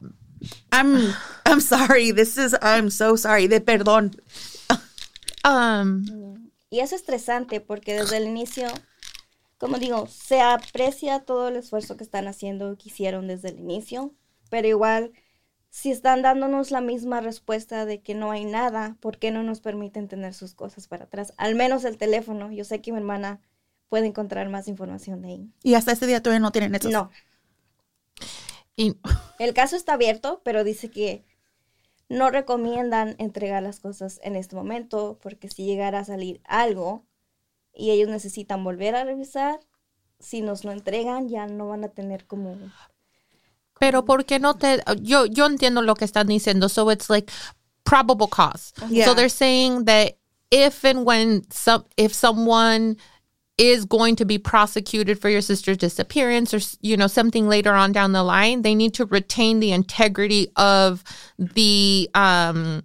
I'm 0.71 1.13
I'm 1.45 1.61
sorry. 1.61 2.11
This 2.11 2.37
is 2.37 2.55
I'm 2.61 2.89
so 2.89 3.15
sorry. 3.15 3.47
De 3.47 3.61
perdón. 3.61 4.11
Um, 5.45 6.51
y 6.69 6.79
es 6.79 6.93
estresante 6.93 7.59
porque 7.59 7.93
desde 7.93 8.17
el 8.17 8.27
inicio, 8.27 8.67
como 9.57 9.77
digo, 9.77 10.07
se 10.07 10.41
aprecia 10.41 11.19
todo 11.19 11.49
el 11.49 11.57
esfuerzo 11.57 11.97
que 11.97 12.03
están 12.03 12.27
haciendo, 12.27 12.75
que 12.77 12.89
hicieron 12.89 13.27
desde 13.27 13.49
el 13.49 13.59
inicio, 13.59 14.13
pero 14.53 14.67
igual 14.67 15.13
si 15.71 15.89
están 15.89 16.21
dándonos 16.21 16.69
la 16.69 16.79
misma 16.79 17.21
respuesta 17.21 17.87
de 17.87 18.01
que 18.01 18.13
no 18.13 18.29
hay 18.29 18.45
nada, 18.45 18.97
¿por 18.99 19.17
qué 19.17 19.31
no 19.31 19.41
nos 19.41 19.61
permiten 19.61 20.07
tener 20.07 20.35
sus 20.35 20.53
cosas 20.53 20.87
para 20.87 21.05
atrás? 21.05 21.33
Al 21.37 21.55
menos 21.55 21.85
el 21.85 21.97
teléfono. 21.97 22.51
Yo 22.51 22.63
sé 22.63 22.79
que 22.79 22.91
mi 22.91 22.99
hermana 22.99 23.41
puede 23.89 24.05
encontrar 24.05 24.49
más 24.49 24.67
información 24.67 25.23
de 25.23 25.27
ahí. 25.29 25.49
Y 25.63 25.73
hasta 25.73 25.91
este 25.91 26.05
día 26.05 26.21
todavía 26.21 26.39
no 26.39 26.51
tienen 26.51 26.75
eso. 26.75 26.91
No. 26.91 27.09
El 29.39 29.53
caso 29.55 29.75
está 29.75 29.93
abierto, 29.93 30.41
pero 30.45 30.63
dice 30.63 30.91
que 30.91 31.25
no 32.09 32.29
recomiendan 32.29 33.15
entregar 33.17 33.63
las 33.63 33.79
cosas 33.79 34.19
en 34.21 34.35
este 34.35 34.55
momento 34.55 35.17
porque 35.19 35.49
si 35.49 35.65
llegara 35.65 35.97
a 35.97 36.05
salir 36.05 36.41
algo 36.43 37.07
y 37.73 37.89
ellos 37.89 38.07
necesitan 38.07 38.63
volver 38.63 38.93
a 38.93 39.03
revisar, 39.03 39.59
si 40.19 40.41
nos 40.41 40.63
lo 40.63 40.71
entregan 40.71 41.27
ya 41.27 41.47
no 41.47 41.69
van 41.69 41.83
a 41.85 41.89
tener 41.89 42.27
como... 42.27 42.55
Pero 43.79 44.03
¿por 44.03 44.23
qué 44.23 44.39
no 44.39 44.53
te... 44.53 44.81
Yo, 45.01 45.25
yo 45.25 45.45
entiendo 45.45 45.81
lo 45.81 45.95
que 45.95 46.05
están 46.05 46.27
diciendo. 46.27 46.69
So 46.69 46.89
it's 46.89 47.09
like 47.09 47.31
probable 47.83 48.27
cause. 48.27 48.73
So 49.05 49.13
they're 49.13 49.29
saying 49.29 49.85
that 49.85 50.17
if 50.51 50.83
and 50.85 51.05
when 51.05 51.43
some, 51.51 51.85
if 51.97 52.13
someone 52.13 52.97
is 53.57 53.85
going 53.85 54.15
to 54.15 54.25
be 54.25 54.37
prosecuted 54.37 55.19
for 55.19 55.29
your 55.29 55.41
sister's 55.41 55.77
disappearance 55.77 56.53
or 56.53 56.59
you 56.81 56.97
know 56.97 57.07
something 57.07 57.47
later 57.47 57.73
on 57.73 57.91
down 57.91 58.11
the 58.11 58.23
line 58.23 58.63
they 58.63 58.73
need 58.73 58.95
to 58.95 59.05
retain 59.05 59.59
the 59.59 59.71
integrity 59.71 60.47
of 60.55 61.03
the 61.37 62.09
um 62.15 62.83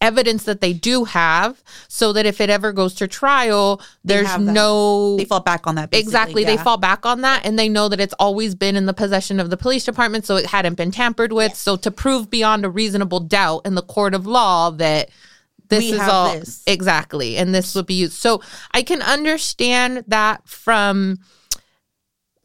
evidence 0.00 0.44
that 0.44 0.60
they 0.60 0.72
do 0.72 1.04
have 1.04 1.62
so 1.88 2.12
that 2.12 2.24
if 2.24 2.40
it 2.40 2.48
ever 2.48 2.72
goes 2.72 2.94
to 2.94 3.06
trial 3.06 3.80
there's 4.02 4.38
no 4.38 5.16
they 5.16 5.24
fall 5.24 5.40
back 5.40 5.66
on 5.66 5.74
that 5.74 5.88
exactly 5.92 6.42
yeah. 6.42 6.48
they 6.48 6.56
fall 6.56 6.78
back 6.78 7.04
on 7.04 7.20
that 7.20 7.44
and 7.44 7.58
they 7.58 7.68
know 7.68 7.88
that 7.88 8.00
it's 8.00 8.14
always 8.14 8.54
been 8.54 8.76
in 8.76 8.86
the 8.86 8.94
possession 8.94 9.38
of 9.38 9.50
the 9.50 9.56
police 9.56 9.84
department 9.84 10.24
so 10.24 10.36
it 10.36 10.46
hadn't 10.46 10.74
been 10.74 10.90
tampered 10.90 11.32
with 11.32 11.50
yes. 11.50 11.58
so 11.58 11.76
to 11.76 11.90
prove 11.90 12.30
beyond 12.30 12.64
a 12.64 12.70
reasonable 12.70 13.20
doubt 13.20 13.60
in 13.66 13.74
the 13.74 13.82
court 13.82 14.14
of 14.14 14.26
law 14.26 14.70
that 14.70 15.10
this 15.68 15.84
we 15.84 15.92
is 15.92 16.00
all 16.00 16.32
this. 16.32 16.62
exactly 16.66 17.36
and 17.36 17.54
this 17.54 17.74
would 17.74 17.86
be 17.86 17.94
used 17.94 18.14
so 18.14 18.40
i 18.72 18.82
can 18.82 19.02
understand 19.02 20.02
that 20.08 20.46
from 20.48 21.18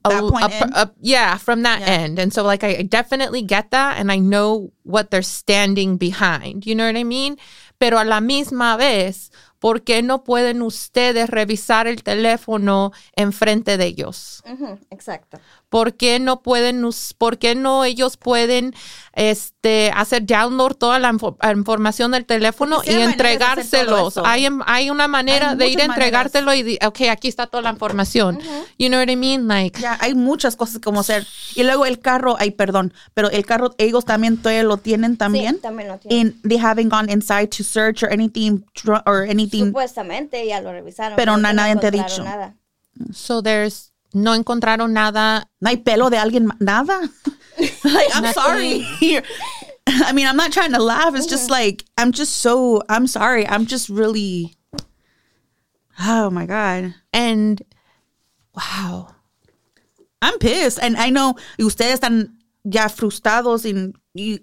that 0.09 0.23
a, 0.23 0.29
point 0.29 0.53
a, 0.53 0.81
a, 0.81 0.91
yeah 1.01 1.37
from 1.37 1.63
that 1.63 1.81
yeah. 1.81 1.87
end 1.87 2.19
and 2.19 2.33
so 2.33 2.43
like 2.43 2.63
I, 2.63 2.81
definitely 2.83 3.41
get 3.41 3.71
that 3.71 3.97
and 3.97 4.11
i 4.11 4.17
know 4.17 4.71
what 4.85 5.09
they're 5.11 5.23
standing 5.23 5.97
behind. 5.97 6.65
You 6.65 6.75
know 6.75 6.85
what 6.85 6.95
I 6.95 7.03
mean? 7.03 7.37
Pero 7.77 7.99
a 7.99 8.05
la 8.05 8.21
misma 8.21 8.77
vez, 8.77 9.31
¿por 9.59 9.83
qué 9.83 10.01
no 10.01 10.23
pueden 10.23 10.61
ustedes 10.61 11.29
revisar 11.29 11.87
el 11.87 12.03
teléfono 12.03 12.93
enfrente 13.15 13.77
de 13.77 13.85
ellos? 13.85 14.43
Exacto. 14.89 15.39
¿Por 15.75 15.95
qué 15.95 16.19
no 16.19 16.41
pueden, 16.41 16.87
por 17.17 17.37
qué 17.37 17.53
no 17.53 17.83
ellos 17.83 18.15
pueden 18.15 18.73
este, 19.13 19.91
hacer 19.93 20.25
download 20.25 20.73
toda 20.75 20.99
la 20.99 21.09
info- 21.09 21.37
información 21.53 22.11
del 22.11 22.25
teléfono 22.25 22.81
y 22.85 22.91
maneras 22.91 23.11
entregárselos? 23.11 24.17
Hay, 24.23 24.47
hay 24.67 24.89
una 24.89 25.07
manera 25.07 25.49
Hay 25.51 25.57
de 25.57 25.67
ir 25.67 25.81
a 25.81 25.85
entregártelo 25.85 26.53
y, 26.53 26.63
di- 26.63 26.79
ok, 26.85 27.01
aquí 27.11 27.27
está 27.27 27.47
toda 27.47 27.61
la 27.63 27.71
información. 27.71 28.39
You 28.77 28.87
know 28.87 28.99
what 28.99 29.09
I 29.09 29.15
mean? 29.15 29.47
Like, 29.47 29.79
Ya, 29.81 29.97
hay 29.99 30.13
muchas 30.15 30.55
cosas 30.55 30.79
como 30.79 31.01
hacer. 31.01 31.25
Y 31.55 31.63
luego 31.63 31.85
el 31.85 31.99
carro, 31.99 32.35
ay, 32.39 32.51
perdón, 32.51 32.93
pero 33.13 33.29
el 33.29 33.45
carro, 33.45 33.75
ellos 33.77 34.05
también 34.05 34.37
todavía 34.37 34.63
lo 34.63 34.77
tienen 34.77 35.17
también. 35.17 35.55
Sí, 35.55 35.61
también 35.61 35.89
lo 35.89 35.97
tienen. 35.97 36.27
And 36.41 36.49
they 36.49 36.57
haven't 36.57 36.89
gone 36.89 37.11
inside 37.11 37.47
to 37.49 37.63
search 37.63 38.01
or 38.03 38.11
anything, 38.11 38.63
or 39.05 39.23
anything. 39.29 39.65
Supuestamente 39.67 40.45
ya 40.47 40.61
lo 40.61 40.71
revisaron. 40.71 41.15
Pero 41.15 41.37
no 41.37 41.51
nadie 41.51 41.75
te 41.77 41.87
ha 41.87 41.91
dicho. 41.91 42.23
Nada. 42.23 42.55
so 43.13 43.41
there's, 43.41 43.91
no 44.15 44.33
encontraron 44.33 44.93
nada. 44.93 45.49
No 45.59 45.69
hay 45.69 45.77
pelo 45.77 46.09
de 46.09 46.17
alguien, 46.17 46.47
nada. 46.59 47.01
like, 47.83 48.09
I'm 48.15 48.33
sorry. 48.33 48.87
I 49.87 50.13
mean, 50.13 50.25
I'm 50.25 50.37
not 50.37 50.51
trying 50.51 50.71
to 50.73 50.81
laugh. 50.81 51.13
It's 51.15 51.27
just 51.27 51.49
like, 51.51 51.83
I'm 51.97 52.11
just 52.11 52.37
so, 52.37 52.81
I'm 52.89 53.07
sorry. 53.07 53.45
I'm 53.47 53.65
just 53.67 53.89
really, 53.89 54.55
oh 55.99 56.29
my 56.31 56.45
God. 56.45 56.95
And, 57.13 57.61
wow. 58.55 59.09
I'm 60.21 60.39
pissed. 60.39 60.79
And 60.81 60.97
I 60.97 61.09
know 61.11 61.35
y 61.59 61.65
ustedes 61.65 61.99
están 61.99 62.33
ya 62.63 62.87
frustrados 62.89 63.65
y, 63.65 63.93
y- 64.15 64.39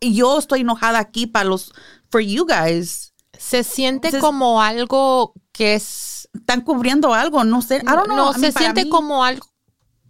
y 0.00 0.12
yo 0.14 0.38
estoy 0.38 0.60
enojada 0.60 1.00
aquí 1.00 1.26
para 1.26 1.48
los, 1.48 1.72
for 2.10 2.20
you 2.20 2.46
guys. 2.46 3.12
Se 3.38 3.64
siente 3.64 4.08
Entonces- 4.08 4.20
como 4.20 4.60
algo 4.62 5.34
que 5.52 5.74
es 5.74 6.13
Están 6.34 6.60
cubriendo 6.62 7.14
algo, 7.14 7.44
no 7.44 7.62
sé. 7.62 7.76
I 7.76 7.80
don't 7.86 8.06
know. 8.06 8.16
no, 8.16 8.32
se 8.34 8.52
siente 8.52 8.84
mí- 8.84 8.90
como 8.90 9.24
algo, 9.24 9.46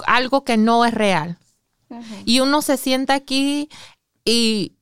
algo 0.07 0.45
que 0.45 0.57
no 0.57 0.85
es 0.85 0.95
real. 0.95 1.39
Y 2.25 2.41
uno 2.41 2.61
se 2.63 2.77
sienta 2.77 3.15
aquí 3.15 3.69
y 4.25 4.73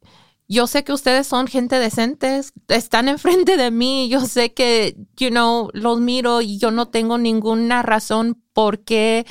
yo 0.48 0.66
sé 0.66 0.84
que 0.84 0.92
ustedes 0.92 1.26
son 1.26 1.46
gente 1.46 1.78
decentes, 1.78 2.52
están 2.68 3.08
enfrente 3.48 3.56
de 3.56 3.70
mí, 3.70 4.08
yo 4.08 4.20
sé 4.26 4.54
que, 4.54 4.96
you 5.16 5.28
know, 5.30 5.68
los 5.74 6.00
miro 6.00 6.40
y 6.40 6.58
yo 6.58 6.70
no 6.70 6.88
tengo 6.88 7.18
ninguna 7.18 7.82
razón 7.82 8.42
por 8.52 8.84
qué 8.84 9.26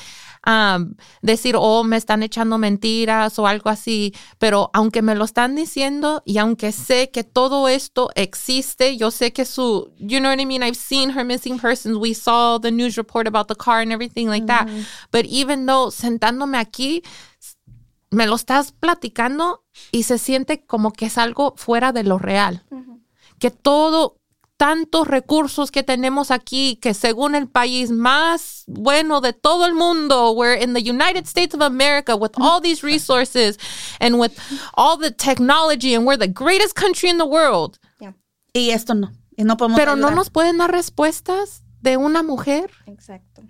um, 0.45 0.95
decir, 1.21 1.55
oh, 1.57 1.83
me 1.83 1.97
están 1.97 2.23
echando 2.23 2.57
mentiras 2.57 3.37
o 3.39 3.47
algo 3.47 3.69
así, 3.69 4.13
pero 4.37 4.69
aunque 4.73 5.01
me 5.01 5.15
lo 5.15 5.25
están 5.25 5.55
diciendo 5.55 6.23
y 6.25 6.37
aunque 6.37 6.71
sé 6.71 7.11
que 7.11 7.23
todo 7.23 7.67
esto 7.67 8.09
existe, 8.15 8.97
yo 8.97 9.11
sé 9.11 9.33
que 9.33 9.45
su, 9.45 9.93
you 9.97 10.19
know 10.19 10.29
what 10.29 10.39
I 10.39 10.45
mean, 10.45 10.63
I've 10.63 10.77
seen 10.77 11.11
her 11.11 11.23
missing 11.23 11.59
persons, 11.59 11.97
we 11.97 12.13
saw 12.13 12.59
the 12.59 12.71
news 12.71 12.97
report 12.97 13.27
about 13.27 13.47
the 13.47 13.55
car 13.55 13.81
and 13.81 13.91
everything 13.91 14.27
like 14.27 14.47
that, 14.47 14.67
but 15.11 15.25
even 15.25 15.65
though 15.65 15.91
sentándome 15.91 16.57
aquí, 16.57 17.03
me 18.09 18.27
lo 18.27 18.35
estás 18.35 18.73
platicando 18.73 19.63
y 19.91 20.03
se 20.03 20.17
siente 20.17 20.65
como 20.65 20.91
que 20.91 21.05
es 21.05 21.17
algo 21.17 21.53
fuera 21.55 21.93
de 21.93 22.03
lo 22.03 22.19
real. 22.19 22.63
Que 23.39 23.49
todo, 23.49 24.20
tantos 24.61 25.07
recursos 25.07 25.71
que 25.71 25.81
tenemos 25.81 26.29
aquí, 26.29 26.75
que 26.75 26.93
según 26.93 27.33
el 27.33 27.47
país 27.49 27.89
más 27.89 28.63
bueno 28.67 29.19
de 29.19 29.33
todo 29.33 29.65
el 29.65 29.73
mundo, 29.73 30.33
we're 30.33 30.61
in 30.63 30.75
the 30.75 30.79
United 30.87 31.25
States 31.25 31.55
of 31.55 31.63
America 31.63 32.15
with 32.15 32.29
all 32.37 32.61
these 32.61 32.83
resources 32.85 33.57
and 33.99 34.19
with 34.19 34.33
all 34.77 34.99
the 34.99 35.09
technology 35.09 35.95
and 35.95 36.05
we're 36.05 36.15
the 36.15 36.27
greatest 36.31 36.75
country 36.75 37.09
in 37.09 37.17
the 37.17 37.25
world. 37.25 37.79
Y 38.53 38.69
esto 38.69 38.93
no. 38.93 39.11
Y 39.35 39.43
no 39.45 39.57
podemos 39.57 39.79
Pero 39.79 39.95
no 39.95 40.11
nos 40.11 40.29
pueden 40.29 40.59
dar 40.59 40.71
respuestas 40.71 41.63
de 41.81 41.97
una 41.97 42.21
mujer. 42.21 42.69
exacto. 42.85 43.41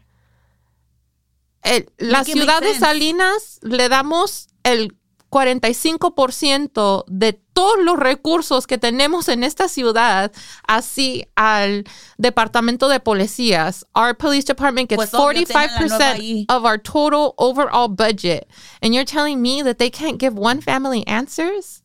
el- 1.64 1.92
la 1.98 2.22
it 2.22 2.28
make 2.28 2.40
ciudad 2.40 2.62
de. 2.62 2.80
Salinas 2.80 3.60
le 3.64 3.90
damos 3.90 4.48
el 4.64 4.96
45% 5.32 7.06
de 7.08 7.34
todos 7.54 7.80
los 7.84 7.98
recursos 7.98 8.68
que 8.68 8.78
tenemos 8.78 9.30
en 9.30 9.44
esta 9.44 9.68
ciudad 9.68 10.32
así 10.68 11.26
al 11.36 11.86
departamento 12.18 12.90
de 12.90 13.00
policías. 13.00 13.86
Our 13.96 14.14
police 14.16 14.46
department 14.46 14.90
gets 14.90 14.98
Pues 14.98 15.14
obvio, 15.14 15.46
tienen 15.46 15.68
la 15.68 15.80
nueva 15.80 16.16
45% 16.16 16.46
of 16.50 16.66
our 16.66 16.78
total 16.78 17.34
overall 17.38 17.88
budget. 17.88 18.48
And 18.82 18.94
you're 18.94 19.06
telling 19.06 19.42
me 19.42 19.64
that 19.64 19.78
they 19.78 19.90
can't 19.90 20.20
give 20.20 20.38
one 20.38 20.62
family 20.62 21.06
answers? 21.08 21.82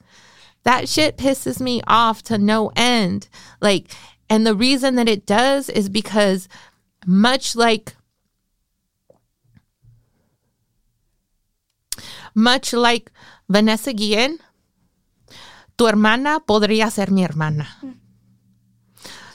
That 0.65 0.89
shit 0.89 1.17
pisses 1.17 1.61
me 1.61 1.81
off 1.87 2.23
to 2.25 2.39
no 2.39 2.73
end. 2.75 3.29
Like, 3.61 3.95
and 4.29 4.45
the 4.45 4.57
reason 4.57 4.97
that 4.97 5.09
it 5.09 5.25
does 5.25 5.69
is 5.69 5.89
because 5.89 6.49
much 7.07 7.55
like 7.55 7.96
much 12.37 12.75
like 12.75 13.11
Vanessa 13.49 13.91
Guillen, 13.93 14.39
tu 15.75 15.89
hermana 15.89 16.41
podría 16.41 16.91
ser 16.91 17.11
mi 17.11 17.25
hermana. 17.25 17.79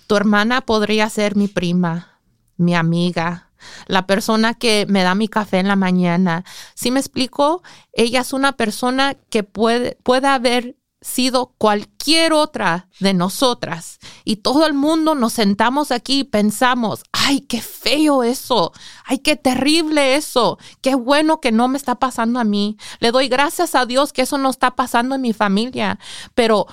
Tu 0.08 0.16
hermana 0.16 0.62
podría 0.62 1.10
ser 1.10 1.36
mi 1.36 1.48
prima, 1.48 2.20
mi 2.58 2.76
amiga, 2.76 3.50
la 3.88 4.06
persona 4.06 4.54
que 4.54 4.86
me 4.88 5.04
da 5.04 5.16
mi 5.16 5.28
café 5.28 5.60
en 5.60 5.68
la 5.68 5.76
mañana. 5.76 6.44
Si 6.76 6.92
me 6.92 7.00
explico, 7.00 7.64
ella 7.92 8.22
es 8.22 8.34
una 8.34 8.54
persona 8.54 9.16
que 9.30 9.44
puede, 9.44 9.98
puede 10.04 10.28
haber 10.28 10.78
sido 11.02 11.56
cualquier 11.58 12.32
otra 12.32 12.88
de 13.00 13.14
nosotras. 13.14 14.00
Y 14.24 14.38
todo 14.38 14.68
el 14.68 14.74
mundo 14.74 15.16
nos 15.16 15.34
sentamos 15.34 15.92
aquí 15.92 16.20
y 16.20 16.24
pensamos, 16.24 17.04
ay, 17.12 17.42
qué 17.42 17.60
feo 17.60 18.24
eso, 18.24 18.72
ay, 19.06 19.18
qué 19.18 19.36
terrible 19.36 20.16
eso, 20.16 20.60
qué 20.82 20.94
bueno 20.94 21.42
que 21.42 21.52
no 21.52 21.68
me 21.68 21.78
está 21.78 21.96
pasando 21.96 22.40
a 22.40 22.44
mí. 22.44 22.78
Le 23.00 23.12
doy 23.12 23.28
gracias 23.28 23.74
a 23.74 23.86
Dios 23.86 24.14
que 24.14 24.22
eso 24.22 24.38
no 24.38 24.52
está 24.52 24.76
pasando 24.76 25.16
en 25.16 25.22
mi 25.22 25.34
familia, 25.34 26.00
pero 26.36 26.68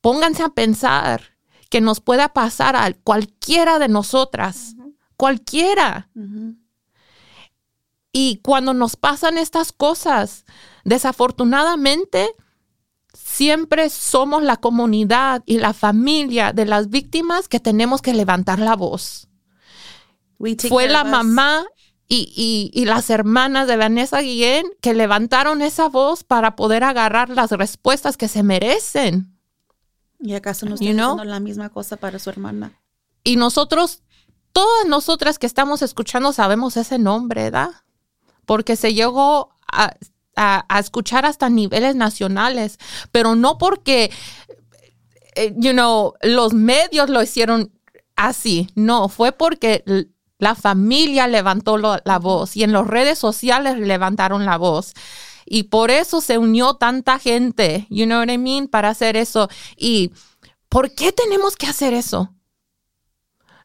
pónganse 0.00 0.44
a 0.44 0.50
pensar 0.50 1.36
que 1.68 1.80
nos 1.80 2.00
pueda 2.00 2.28
pasar 2.32 2.76
a 2.76 2.92
cualquiera 2.92 3.80
de 3.80 3.88
nosotras, 3.88 4.76
cualquiera. 5.16 6.10
Y 8.12 8.36
cuando 8.44 8.72
nos 8.72 8.94
pasan 8.94 9.36
estas 9.36 9.72
cosas, 9.72 10.44
desafortunadamente, 10.84 12.32
siempre 13.16 13.88
somos 13.90 14.42
la 14.42 14.56
comunidad 14.56 15.42
y 15.46 15.58
la 15.58 15.72
familia 15.72 16.52
de 16.52 16.66
las 16.66 16.88
víctimas 16.90 17.48
que 17.48 17.60
tenemos 17.60 18.02
que 18.02 18.14
levantar 18.14 18.58
la 18.58 18.76
voz. 18.76 19.28
Fue 20.68 20.88
la 20.88 21.02
mamá 21.04 21.64
y, 22.08 22.32
y- 22.36 22.70
y 22.80 22.84
las 22.84 23.08
hermanas 23.10 23.66
de 23.66 23.76
Vanessa 23.76 24.20
Guillén 24.20 24.66
que 24.80 24.94
levantaron 24.94 25.62
esa 25.62 25.88
voz 25.88 26.24
para 26.24 26.54
poder 26.56 26.84
agarrar 26.84 27.30
las 27.30 27.50
respuestas 27.52 28.16
que 28.16 28.28
se 28.28 28.42
merecen. 28.42 29.32
¿Y 30.20 30.34
acaso 30.34 30.66
no 30.66 30.76
You 30.76 30.90
está 30.90 30.92
know? 30.92 31.06
haciendo 31.14 31.24
la 31.24 31.40
misma 31.40 31.68
cosa 31.70 31.96
para 31.96 32.18
su 32.18 32.30
hermana? 32.30 32.78
Y 33.24 33.36
nosotros, 33.36 34.02
todas 34.52 34.86
nosotras 34.86 35.38
que 35.38 35.46
estamos 35.46 35.82
escuchando 35.82 36.32
sabemos 36.32 36.76
ese 36.76 36.98
nombre, 36.98 37.44
¿verdad? 37.44 37.70
Porque 38.44 38.76
se 38.76 38.94
llegó 38.94 39.50
a, 39.72 39.94
a- 40.36 40.64
escuchar 40.78 41.26
hasta 41.26 41.48
niveles 41.48 41.96
nacionales, 41.96 42.78
pero 43.12 43.34
no 43.34 43.58
porque, 43.58 44.10
eh, 45.34 45.54
you 45.56 45.72
know, 45.72 46.14
los 46.22 46.52
medios 46.54 47.08
lo 47.10 47.22
hicieron 47.22 47.72
así, 48.16 48.68
no, 48.74 49.08
fue 49.08 49.32
porque 49.32 49.84
la 50.38 50.54
familia 50.54 51.26
levantó 51.26 51.78
la 51.78 52.18
voz 52.18 52.56
y 52.56 52.62
en 52.62 52.72
las 52.72 52.86
redes 52.86 53.18
sociales 53.18 53.78
levantaron 53.78 54.44
la 54.44 54.58
voz. 54.58 54.92
Y 55.48 55.64
por 55.64 55.90
eso 55.90 56.20
se 56.20 56.38
unió 56.38 56.74
tanta 56.74 57.18
gente, 57.18 57.86
you 57.88 58.04
know 58.04 58.18
what 58.18 58.28
I 58.28 58.36
mean, 58.38 58.66
para 58.68 58.88
hacer 58.90 59.16
eso. 59.16 59.48
¿Y 59.76 60.12
por 60.68 60.94
qué 60.94 61.12
tenemos 61.12 61.56
que 61.56 61.66
hacer 61.66 61.94
eso? 61.94 62.32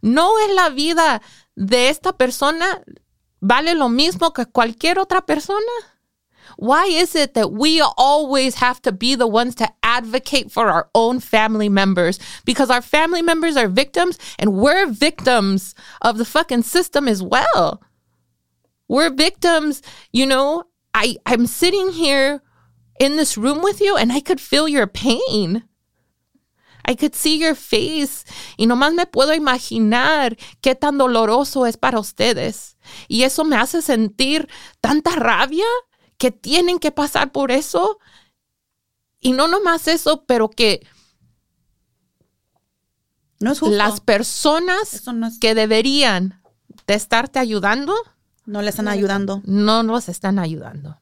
no 0.01 0.31
es 0.39 0.53
la 0.53 0.69
vida 0.69 1.21
de 1.55 1.89
esta 1.89 2.13
persona 2.13 2.83
vale 3.39 3.75
lo 3.75 3.89
mismo 3.89 4.33
que 4.33 4.45
cualquier 4.45 4.99
otra 4.99 5.25
persona? 5.25 5.59
Why 6.57 6.85
is 6.85 7.15
it 7.15 7.33
that 7.33 7.51
we 7.51 7.81
always 7.81 8.55
have 8.55 8.81
to 8.83 8.91
be 8.91 9.15
the 9.15 9.27
ones 9.27 9.55
to 9.55 9.69
advocate 9.83 10.51
for 10.51 10.69
our 10.69 10.89
own 10.93 11.19
family 11.19 11.69
members? 11.69 12.19
Because 12.45 12.69
our 12.69 12.81
family 12.81 13.21
members 13.21 13.57
are 13.57 13.67
victims 13.67 14.17
and 14.37 14.53
we're 14.53 14.87
victims 14.87 15.75
of 16.01 16.17
the 16.17 16.25
fucking 16.25 16.63
system 16.63 17.07
as 17.07 17.21
well. 17.23 17.81
We're 18.87 19.09
victims, 19.09 19.81
you 20.11 20.25
know. 20.25 20.65
I, 20.93 21.15
I'm 21.25 21.47
sitting 21.47 21.91
here 21.91 22.41
in 22.99 23.15
this 23.15 23.37
room 23.37 23.61
with 23.61 23.79
you 23.79 23.95
and 23.95 24.11
I 24.11 24.19
could 24.19 24.41
feel 24.41 24.67
your 24.67 24.87
pain. 24.87 25.63
I 26.85 26.95
could 26.95 27.15
see 27.15 27.37
your 27.37 27.55
face 27.55 28.25
y 28.57 28.65
nomás 28.65 28.93
me 28.93 29.05
puedo 29.05 29.33
imaginar 29.33 30.37
qué 30.61 30.75
tan 30.75 30.97
doloroso 30.97 31.65
es 31.65 31.77
para 31.77 31.99
ustedes. 31.99 32.75
Y 33.07 33.23
eso 33.23 33.43
me 33.43 33.55
hace 33.55 33.81
sentir 33.81 34.49
tanta 34.81 35.11
rabia 35.11 35.65
que 36.21 36.29
tienen 36.29 36.77
que 36.77 36.91
pasar 36.91 37.31
por 37.31 37.49
eso. 37.51 37.97
Y 39.19 39.31
no 39.31 39.47
nomás 39.47 39.87
eso, 39.87 40.23
pero 40.27 40.51
que 40.51 40.85
no 43.39 43.53
es 43.53 43.59
justo. 43.59 43.75
las 43.75 44.01
personas 44.01 44.93
Eso 44.93 45.13
no 45.13 45.25
es- 45.27 45.39
que 45.39 45.55
deberían 45.55 46.43
de 46.85 46.93
estarte 46.93 47.39
ayudando, 47.39 47.95
no 48.45 48.61
le 48.61 48.69
están 48.69 48.87
ayudando. 48.87 49.41
no 49.45 49.81
nos 49.81 50.09
están 50.09 50.37
ayudando. 50.37 50.99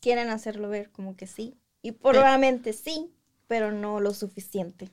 Quieren 0.00 0.30
hacerlo 0.30 0.68
ver 0.68 0.92
como 0.92 1.16
que 1.16 1.26
sí. 1.26 1.56
Y 1.82 1.90
probablemente 1.92 2.72
sí, 2.72 3.12
pero 3.48 3.72
no 3.72 3.98
lo 3.98 4.14
suficiente. 4.14 4.88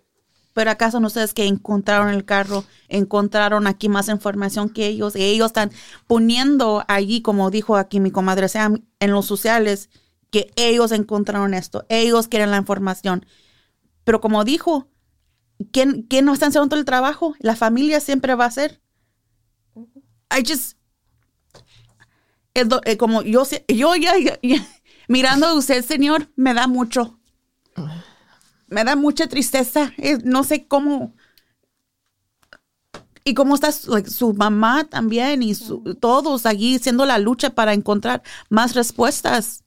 Pero 0.53 0.71
acaso 0.71 0.99
no 0.99 1.07
ustedes 1.07 1.33
que 1.33 1.45
encontraron 1.45 2.09
el 2.09 2.25
carro, 2.25 2.63
encontraron 2.87 3.67
aquí 3.67 3.87
más 3.87 4.09
información 4.09 4.69
que 4.69 4.87
ellos, 4.87 5.15
y 5.15 5.23
ellos 5.23 5.47
están 5.47 5.71
poniendo 6.07 6.83
allí, 6.87 7.21
como 7.21 7.51
dijo 7.51 7.75
aquí 7.77 7.99
mi 7.99 8.11
comadre 8.11 8.49
Sam, 8.49 8.83
en 8.99 9.11
los 9.11 9.25
sociales, 9.25 9.89
que 10.31 10.51
ellos 10.55 10.91
encontraron 10.91 11.53
esto, 11.53 11.85
ellos 11.89 12.27
quieren 12.27 12.51
la 12.51 12.57
información. 12.57 13.25
Pero 14.03 14.21
como 14.21 14.43
dijo, 14.43 14.87
¿quién, 15.71 16.03
quién 16.03 16.25
no 16.25 16.33
está 16.33 16.47
haciendo 16.47 16.67
todo 16.69 16.79
el 16.79 16.85
trabajo? 16.85 17.35
La 17.39 17.55
familia 17.55 17.99
siempre 17.99 18.35
va 18.35 18.45
a 18.45 18.47
hacer. 18.47 18.81
I 20.31 20.43
just, 20.47 20.77
do- 22.65 22.81
eh, 22.85 22.97
como 22.97 23.21
yo, 23.21 23.43
yo 23.67 23.95
ya, 23.95 24.17
ya- 24.17 24.39
ya- 24.41 24.67
mirando 25.07 25.47
a 25.47 25.53
usted, 25.53 25.83
señor, 25.85 26.29
me 26.35 26.53
da 26.53 26.67
mucho 26.67 27.19
me 28.69 28.83
da 28.83 28.95
mucha 28.95 29.27
tristeza. 29.27 29.93
Eh, 29.97 30.17
no 30.23 30.43
sé 30.43 30.67
cómo. 30.67 31.13
Y 33.23 33.33
cómo 33.33 33.55
está 33.55 33.71
su, 33.71 34.03
su 34.07 34.33
mamá 34.33 34.85
también 34.85 35.43
y 35.43 35.53
su- 35.53 35.95
todos 35.99 36.45
allí 36.45 36.75
haciendo 36.75 37.05
la 37.05 37.17
lucha 37.19 37.51
para 37.51 37.73
encontrar 37.73 38.23
más 38.49 38.73
respuestas. 38.75 39.63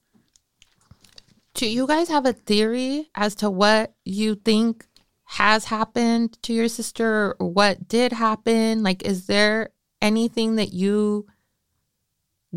Do 1.53 1.67
you 1.67 1.85
guys 1.85 2.09
have 2.09 2.27
a 2.27 2.33
theory 2.33 3.09
as 3.13 3.35
to 3.35 3.49
what 3.49 3.91
you 4.03 4.35
think 4.35 4.85
has 5.25 5.65
happened 5.65 6.37
to 6.41 6.51
your 6.51 6.67
sister 6.67 7.35
or 7.39 7.47
what 7.47 7.87
did 7.87 8.13
happen? 8.13 8.81
Like, 8.83 9.03
is 9.07 9.27
there 9.27 9.71
anything 10.01 10.55
that 10.55 10.73
you 10.73 11.27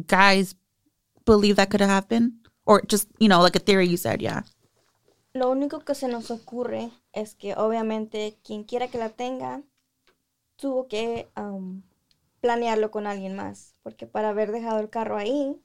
guys 0.06 0.56
Believe 1.26 1.56
that 1.56 1.70
could 1.70 1.80
have 1.80 1.90
happened. 1.90 2.32
Or 2.64 2.80
just, 2.86 3.08
you 3.18 3.28
know, 3.28 3.42
like 3.42 3.56
a 3.56 3.58
theory 3.58 3.86
you 3.88 3.96
said, 3.96 4.22
yeah. 4.22 4.42
Lo 5.36 5.50
único 5.50 5.80
que 5.80 5.94
se 5.94 6.08
nos 6.08 6.30
ocurre 6.30 6.90
es 7.12 7.34
que 7.34 7.54
obviamente 7.56 8.38
quien 8.42 8.64
quiera 8.64 8.88
que 8.88 8.96
la 8.96 9.10
tenga 9.10 9.62
tuvo 10.56 10.88
que 10.88 11.28
am, 11.34 11.82
planearlo 12.40 12.90
con 12.90 13.06
alguien 13.06 13.36
más, 13.36 13.74
porque 13.82 14.06
para 14.06 14.30
haber 14.30 14.50
dejado 14.50 14.80
el 14.80 14.88
carro 14.88 15.18
ahí, 15.18 15.60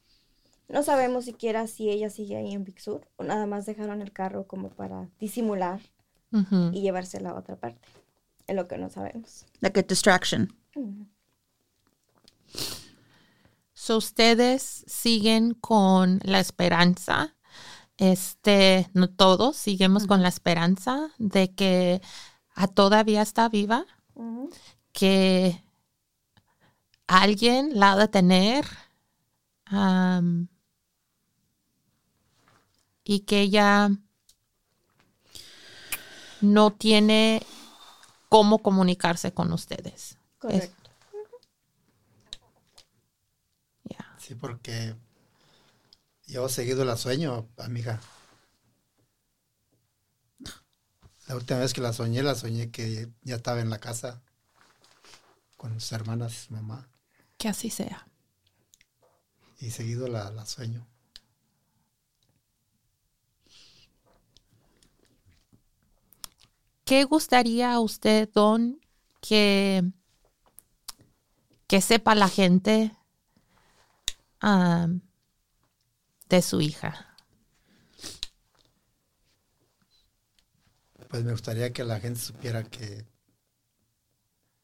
no 0.68 0.84
sabemos 0.84 1.24
siquiera 1.24 1.68
si 1.68 1.90
ella 1.90 2.10
sigue 2.10 2.36
ahí 2.36 2.52
en 2.52 2.66
Big 2.66 2.82
Sur 2.82 3.08
o 3.16 3.24
nada 3.24 3.46
más 3.46 3.66
dejaron 3.66 4.02
el 4.02 4.12
carro 4.12 4.46
como 4.46 4.72
para 4.72 5.10
disimular 5.20 5.80
y 6.74 6.82
llevarse 6.82 7.18
a 7.18 7.22
la 7.22 7.34
otra 7.34 7.56
parte. 7.56 7.88
Es 8.48 8.56
lo 8.58 8.68
que 8.68 8.78
no 8.78 8.90
sabemos. 8.90 9.46
Like 9.62 9.80
a 9.80 9.84
distraction. 9.84 10.54
So 13.74 13.96
ustedes 13.96 14.84
siguen 14.86 15.54
con 15.54 16.20
la 16.24 16.42
esperanza, 16.42 17.38
este, 17.98 18.90
no 18.94 19.10
todos, 19.10 19.58
seguimos 19.58 20.08
con 20.08 20.22
la 20.22 20.30
esperanza 20.30 21.12
de 21.18 21.54
que 21.54 22.02
a 22.56 22.68
todavía 22.68 23.22
está 23.22 23.50
viva, 23.50 23.86
que 24.92 25.64
alguien 27.08 27.80
la 27.80 27.94
ha 27.94 27.98
de 27.98 28.08
tener 28.08 28.66
y 33.04 33.20
que 33.22 33.42
ella 33.42 33.90
no 36.42 36.72
tiene 36.72 37.46
cómo 38.30 38.60
comunicarse 38.60 39.34
con 39.34 39.52
ustedes. 39.54 40.18
Correcto. 40.40 40.90
Yeah. 43.84 44.16
Sí, 44.18 44.36
porque 44.36 44.96
yo 46.32 46.46
he 46.46 46.50
seguido 46.50 46.86
la 46.86 46.96
sueño, 46.96 47.50
amiga. 47.58 48.00
La 51.28 51.36
última 51.36 51.60
vez 51.60 51.74
que 51.74 51.82
la 51.82 51.92
soñé, 51.92 52.24
la 52.24 52.36
soñé 52.36 52.72
que 52.72 53.12
ya 53.22 53.36
estaba 53.36 53.60
en 53.60 53.70
la 53.70 53.80
casa 53.80 54.22
con 55.58 55.74
sus 55.74 55.92
hermanas 55.92 56.34
y 56.34 56.48
su 56.48 56.54
mamá. 56.54 56.90
Que 57.38 57.50
así 57.50 57.70
sea. 57.70 58.08
Y 59.60 59.72
seguido 59.72 60.08
la, 60.08 60.32
la 60.32 60.46
sueño. 60.46 60.88
¿Qué 66.86 67.04
gustaría 67.04 67.74
a 67.74 67.80
usted, 67.82 68.30
Don, 68.34 68.80
que, 69.20 69.84
que 71.68 71.82
sepa 71.82 72.16
la 72.16 72.30
gente 72.30 72.96
am, 74.40 75.02
de 76.32 76.42
su 76.42 76.62
hija? 76.62 77.08
Pues 81.10 81.24
me 81.26 81.32
gustaría 81.34 81.74
que 81.74 81.84
la 81.84 82.00
gente 82.00 82.20
supiera 82.20 82.64
que 82.64 83.06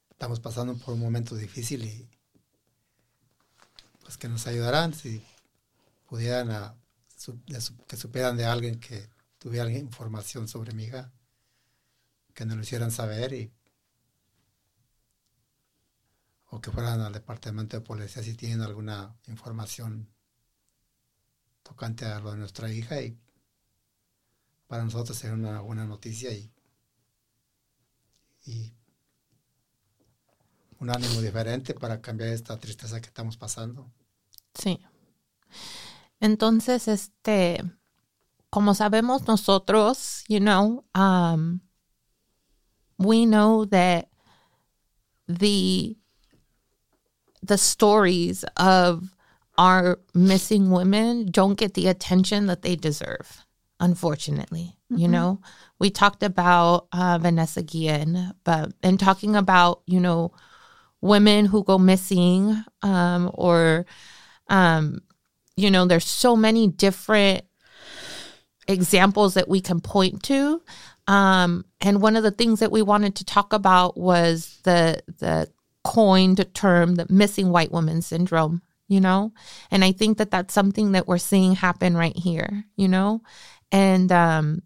estamos 0.09 0.39
pasando 0.39 0.77
por 0.77 0.93
un 0.93 1.01
momento 1.01 1.35
difícil 1.35 1.83
y 1.83 2.09
pues 4.01 4.17
que 4.17 4.29
nos 4.29 4.47
ayudarán 4.47 4.93
si 4.93 5.21
pudieran 6.07 6.79
que 7.87 7.97
supieran 7.97 8.37
de 8.37 8.45
alguien 8.45 8.79
que 8.79 9.09
tuviera 9.37 9.69
información 9.69 10.47
sobre 10.47 10.73
mi 10.73 10.85
hija, 10.85 11.11
que 12.33 12.45
nos 12.45 12.55
lo 12.55 12.63
hicieran 12.63 12.91
saber 12.91 13.33
y 13.33 13.51
o 16.49 16.61
que 16.61 16.71
fueran 16.71 17.01
al 17.01 17.11
departamento 17.11 17.75
de 17.75 17.81
policía 17.81 18.23
si 18.23 18.35
tienen 18.35 18.61
alguna 18.61 19.17
información 19.27 20.07
tocante 21.67 22.05
a 22.05 22.19
lo 22.19 22.31
de 22.31 22.37
nuestra 22.37 22.71
hija 22.71 23.01
y 23.01 23.17
para 24.67 24.83
nosotros 24.83 25.17
sería 25.17 25.35
una 25.35 25.61
buena 25.61 25.85
noticia 25.85 26.31
y, 26.31 26.51
y 28.45 28.73
un 30.79 30.89
ánimo 30.89 31.21
diferente 31.21 31.73
para 31.73 32.01
cambiar 32.01 32.29
esta 32.29 32.57
tristeza 32.57 33.01
que 33.01 33.07
estamos 33.07 33.37
pasando. 33.37 33.91
Sí. 34.53 34.79
Entonces, 36.19 36.87
este, 36.87 37.63
como 38.49 38.73
sabemos 38.73 39.27
nosotros, 39.27 40.23
you 40.27 40.39
know, 40.39 40.85
um, 40.95 41.61
we 42.97 43.25
know 43.25 43.65
that 43.65 44.07
the 45.27 45.97
the 47.43 47.57
stories 47.57 48.43
of 48.57 49.16
our 49.57 49.99
missing 50.13 50.69
women 50.69 51.25
don't 51.31 51.57
get 51.57 51.73
the 51.73 51.87
attention 51.87 52.47
that 52.47 52.61
they 52.61 52.75
deserve. 52.75 53.45
Unfortunately, 53.79 54.75
you 54.89 55.07
know, 55.07 55.39
we 55.77 55.91
talked 55.91 56.23
about 56.23 56.87
uh, 56.91 57.19
Vanessa 57.21 57.61
Guillen, 57.61 58.33
but 58.43 58.73
and 58.81 58.99
talking 58.99 59.35
about 59.35 59.81
you 59.85 59.99
know 59.99 60.31
women 61.01 61.45
who 61.45 61.63
go 61.63 61.77
missing 61.77 62.63
um, 62.81 63.29
or 63.33 63.85
um, 64.49 65.01
you 65.57 65.71
know, 65.71 65.85
there's 65.85 66.05
so 66.05 66.35
many 66.35 66.67
different 66.67 67.43
examples 68.67 69.33
that 69.33 69.49
we 69.49 69.59
can 69.59 69.81
point 69.81 70.23
to. 70.23 70.61
Um, 71.07 71.65
and 71.81 72.01
one 72.01 72.15
of 72.15 72.23
the 72.23 72.31
things 72.31 72.59
that 72.59 72.71
we 72.71 72.81
wanted 72.81 73.15
to 73.15 73.25
talk 73.25 73.53
about 73.53 73.97
was 73.97 74.59
the 74.63 75.01
the 75.19 75.49
coined 75.83 76.45
term, 76.53 76.95
the 76.95 77.07
missing 77.09 77.49
white 77.49 77.71
woman 77.71 78.01
syndrome. 78.01 78.61
You 78.87 79.01
know, 79.01 79.33
and 79.69 79.83
I 79.83 79.91
think 79.91 80.17
that 80.17 80.31
that's 80.31 80.53
something 80.53 80.93
that 80.93 81.07
we're 81.07 81.17
seeing 81.17 81.55
happen 81.55 81.97
right 81.97 82.15
here. 82.15 82.63
You 82.77 82.87
know, 82.87 83.21
and 83.71 84.11
um, 84.11 84.61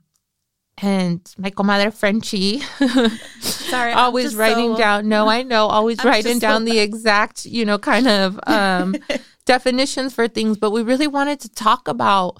and 0.81 1.33
my 1.37 1.51
comadre 1.51 1.93
Frenchie 1.93 2.59
Sorry. 3.39 3.93
always 3.93 4.35
writing 4.35 4.75
down 4.75 5.07
no 5.07 5.27
i 5.27 5.43
know 5.43 5.67
always 5.67 5.99
I'm 6.03 6.07
writing 6.07 6.39
down 6.39 6.65
so 6.65 6.73
the 6.73 6.79
exact 6.79 7.45
you 7.45 7.65
know 7.65 7.77
kind 7.77 8.07
of 8.07 8.39
um 8.47 8.95
definitions 9.45 10.13
for 10.13 10.27
things 10.27 10.57
but 10.57 10.71
we 10.71 10.81
really 10.81 11.07
wanted 11.07 11.39
to 11.41 11.49
talk 11.49 11.87
about 11.87 12.37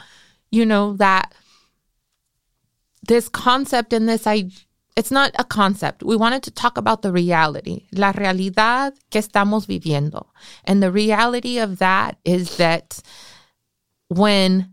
you 0.50 0.66
know 0.66 0.94
that 0.94 1.34
this 3.08 3.30
concept 3.30 3.94
and 3.94 4.08
this 4.10 4.26
i 4.26 4.50
it's 5.02 5.12
not 5.12 5.32
a 5.40 5.44
concept 5.44 6.04
we 6.04 6.16
wanted 6.16 6.44
to 6.44 6.52
talk 6.52 6.78
about 6.78 7.02
the 7.02 7.12
reality 7.12 7.78
la 7.92 8.12
realidad 8.14 8.92
que 9.10 9.20
estamos 9.20 9.66
viviendo 9.66 10.28
and 10.66 10.82
the 10.84 10.92
reality 10.92 11.58
of 11.58 11.80
that 11.80 12.18
is 12.24 12.58
that 12.58 13.02
when 14.10 14.72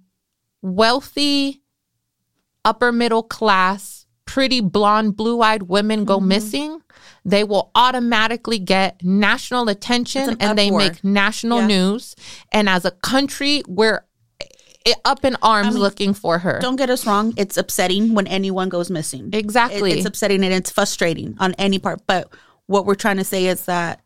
wealthy 0.62 1.62
upper 2.64 2.93
middle 2.93 3.22
class, 3.22 4.07
pretty 4.24 4.61
blonde, 4.61 5.16
blue 5.16 5.41
eyed 5.41 5.64
women 5.64 6.05
go 6.05 6.20
missing, 6.20 6.83
they 7.24 7.45
will 7.45 7.70
automatically 7.74 8.59
get 8.59 9.03
national 9.03 9.68
attention 9.68 10.31
an 10.31 10.37
and 10.41 10.59
they 10.59 10.70
make 10.70 11.03
national 11.03 11.61
Yeah. 11.61 11.66
news. 11.66 12.14
And 12.53 12.68
as 12.68 12.85
a 12.85 12.91
country, 12.91 13.62
we're 13.66 14.05
up 15.05 15.24
in 15.24 15.36
arms 15.43 15.76
looking 15.76 16.14
for 16.14 16.39
her. 16.39 16.59
Don't 16.61 16.76
get 16.76 16.91
us 16.91 17.07
wrong; 17.07 17.34
it's 17.36 17.57
upsetting 17.57 18.14
when 18.14 18.26
anyone 18.26 18.68
goes 18.68 18.91
missing. 18.91 19.30
Exactly. 19.32 19.93
It- 19.93 19.99
it's 19.99 20.07
upsetting 20.07 20.45
and 20.45 20.53
it's 20.55 20.70
frustrating 20.70 21.36
on 21.39 21.55
any 21.55 21.78
part. 21.78 22.01
But 22.07 22.28
what 22.66 22.86
we're 22.86 22.95
trying 22.95 23.16
to 23.18 23.24
say 23.24 23.47
is 23.47 23.64
that 23.66 24.01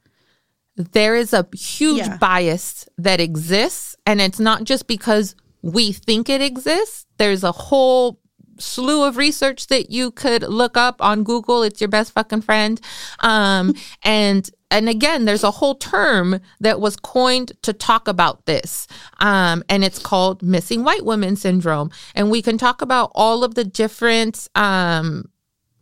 there 0.76 1.14
is 1.16 1.32
a 1.32 1.46
huge 1.54 1.98
Yeah. 1.98 2.16
bias 2.16 2.86
that 2.96 3.20
exists 3.20 3.94
and 4.06 4.20
it's 4.20 4.40
not 4.40 4.64
just 4.64 4.86
because 4.86 5.34
we 5.60 5.92
think 5.92 6.28
it 6.28 6.40
exists 6.40 7.06
there's 7.18 7.44
a 7.44 7.52
whole 7.52 8.18
slew 8.62 9.04
of 9.04 9.16
research 9.16 9.66
that 9.66 9.90
you 9.90 10.10
could 10.10 10.42
look 10.42 10.76
up 10.76 11.00
on 11.00 11.24
google 11.24 11.62
it's 11.62 11.80
your 11.80 11.88
best 11.88 12.12
fucking 12.12 12.40
friend 12.40 12.80
um, 13.20 13.74
and 14.02 14.50
and 14.70 14.88
again 14.88 15.24
there's 15.24 15.44
a 15.44 15.50
whole 15.50 15.74
term 15.74 16.40
that 16.60 16.80
was 16.80 16.96
coined 16.96 17.52
to 17.62 17.72
talk 17.72 18.08
about 18.08 18.46
this 18.46 18.86
um, 19.20 19.62
and 19.68 19.84
it's 19.84 19.98
called 19.98 20.42
missing 20.42 20.84
white 20.84 21.04
women 21.04 21.36
syndrome 21.36 21.90
and 22.14 22.30
we 22.30 22.40
can 22.40 22.56
talk 22.56 22.80
about 22.80 23.10
all 23.14 23.44
of 23.44 23.54
the 23.54 23.64
different 23.64 24.48
um, 24.54 25.24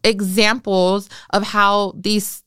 examples 0.02 1.08
of 1.30 1.42
how 1.42 1.92
these 1.96 2.42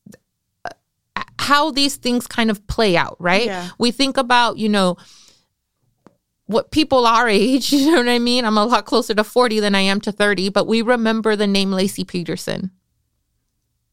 how 1.43 1.71
these 1.71 1.97
things 1.97 2.25
kind 2.25 2.49
of 2.49 2.65
play 2.67 2.95
out, 2.95 3.17
right? 3.19 3.45
Yeah. 3.45 3.69
We 3.77 3.91
think 3.91 4.17
about, 4.17 4.57
you 4.57 4.69
know, 4.69 4.97
what 6.53 6.71
people 6.71 7.05
our 7.05 7.27
age, 7.27 7.71
you 7.73 7.91
know 7.91 7.97
what 7.97 8.09
I 8.09 8.19
mean? 8.19 8.45
I'm 8.45 8.57
a 8.57 8.65
lot 8.65 8.85
closer 8.85 9.13
to 9.13 9.23
40 9.23 9.59
than 9.59 9.75
I 9.75 9.81
am 9.81 9.99
to 10.01 10.11
30, 10.11 10.49
but 10.49 10.67
we 10.67 10.81
remember 10.81 11.35
the 11.35 11.47
name 11.47 11.71
Lacey 11.71 12.03
Peterson, 12.03 12.71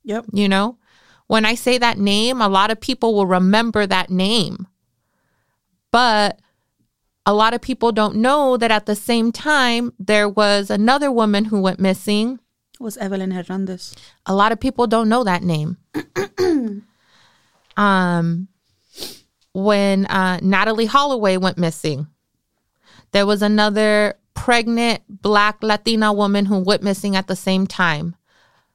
yep, 0.04 0.24
you 0.32 0.48
know? 0.48 0.78
When 1.26 1.44
I 1.44 1.54
say 1.54 1.78
that 1.78 1.98
name, 1.98 2.40
a 2.40 2.48
lot 2.48 2.72
of 2.72 2.80
people 2.80 3.14
will 3.14 3.26
remember 3.26 3.86
that 3.86 4.10
name. 4.10 4.66
But 5.92 6.40
a 7.24 7.32
lot 7.32 7.54
of 7.54 7.60
people 7.60 7.92
don't 7.92 8.16
know 8.16 8.56
that 8.56 8.72
at 8.72 8.86
the 8.86 8.96
same 8.96 9.30
time, 9.30 9.92
there 9.98 10.28
was 10.28 10.70
another 10.70 11.12
woman 11.12 11.44
who 11.44 11.60
went 11.60 11.78
missing 11.78 12.40
It 12.74 12.82
was 12.82 12.96
Evelyn 12.96 13.30
Hernandez. 13.30 13.94
a 14.26 14.34
lot 14.34 14.50
of 14.50 14.58
people 14.58 14.88
don't 14.88 15.08
know 15.08 15.22
that 15.22 15.44
name. 15.44 15.76
um, 17.76 18.48
when 19.52 20.06
uh, 20.06 20.40
Natalie 20.42 20.86
Holloway 20.86 21.36
went 21.36 21.58
missing, 21.58 22.08
there 23.12 23.26
was 23.26 23.42
another 23.42 24.14
pregnant 24.34 25.02
Black 25.08 25.62
Latina 25.62 26.12
woman 26.12 26.46
who 26.46 26.60
went 26.60 26.82
missing 26.82 27.16
at 27.16 27.26
the 27.26 27.36
same 27.36 27.66
time. 27.66 28.14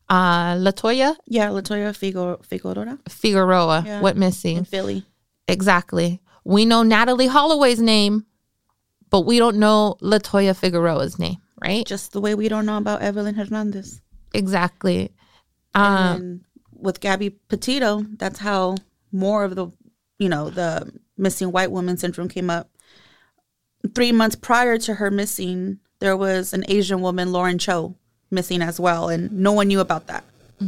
Uh, 0.09 0.55
Latoya 0.55 1.15
Yeah, 1.25 1.47
Latoya 1.49 1.91
Figo, 1.91 2.43
Figueroa 2.45 2.99
Figueroa 3.09 3.83
Yeah. 3.85 4.01
went 4.01 4.17
missing. 4.17 4.57
in 4.57 4.65
Philly. 4.65 5.03
Exactly. 5.47 6.21
We 6.43 6.65
know 6.65 6.83
Natalie 6.83 7.27
Holloway's 7.27 7.81
name, 7.81 8.25
but 9.09 9.21
we 9.21 9.39
don't 9.39 9.57
know 9.57 9.95
Latoya 10.01 10.55
Figueroa's 10.55 11.17
name, 11.17 11.37
right? 11.63 11.85
Just 11.85 12.11
the 12.11 12.21
way 12.21 12.35
we 12.35 12.49
don't 12.49 12.65
know 12.67 12.77
about 12.77 13.01
Evelyn 13.01 13.33
Hernandez. 13.35 14.01
Exactly. 14.33 15.11
Um, 15.73 15.95
and 15.97 16.41
with 16.71 16.99
Gabby 16.99 17.31
Petito, 17.31 18.05
that's 18.17 18.37
how 18.39 18.75
more 19.11 19.43
of 19.43 19.55
the, 19.55 19.67
you 20.19 20.29
know, 20.29 20.49
the 20.51 20.91
missing 21.17 21.51
white 21.51 21.71
woman 21.71 21.97
syndrome 21.97 22.27
came 22.29 22.49
up. 22.49 22.69
Three 23.93 24.11
months 24.11 24.35
prior 24.35 24.77
to 24.79 24.95
her 24.95 25.11
missing, 25.11 25.79
there 25.99 26.17
was 26.17 26.53
an 26.53 26.65
Asian 26.67 27.01
woman, 27.01 27.31
Lauren 27.31 27.57
Cho, 27.57 27.95
missing 28.31 28.61
as 28.61 28.79
well, 28.79 29.09
and 29.09 29.31
no 29.31 29.51
one 29.51 29.67
knew 29.67 29.79
about 29.79 30.07
that. 30.07 30.23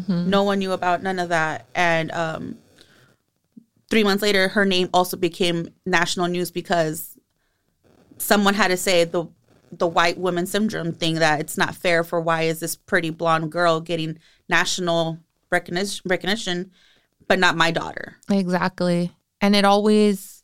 No 0.08 0.44
one 0.44 0.60
knew 0.60 0.74
about 0.74 1.02
none 1.02 1.18
of 1.18 1.30
that. 1.30 1.66
And 1.74 2.12
um, 2.12 2.58
three 3.90 4.04
months 4.04 4.22
later, 4.22 4.50
her 4.50 4.66
name 4.66 4.90
also 4.94 5.16
became 5.18 5.70
national 5.86 6.28
news 6.28 6.52
because 6.52 7.18
someone 8.18 8.54
had 8.54 8.70
to 8.70 8.78
say 8.78 9.04
the 9.04 9.26
the 9.72 9.88
white 9.88 10.18
woman 10.18 10.46
syndrome 10.46 10.94
thing 10.94 11.16
that 11.16 11.42
it's 11.42 11.58
not 11.58 11.76
fair 11.76 12.02
for 12.04 12.22
why 12.22 12.44
is 12.44 12.62
this 12.62 12.76
pretty 12.76 13.10
blonde 13.10 13.52
girl 13.52 13.82
getting 13.82 14.18
national 14.48 15.20
recognition 15.52 16.02
recognition 16.10 16.72
but 17.28 17.38
not 17.38 17.58
my 17.58 17.70
daughter 17.70 18.16
Exactly. 18.30 19.12
And 19.42 19.56
it 19.56 19.66
always 19.66 20.37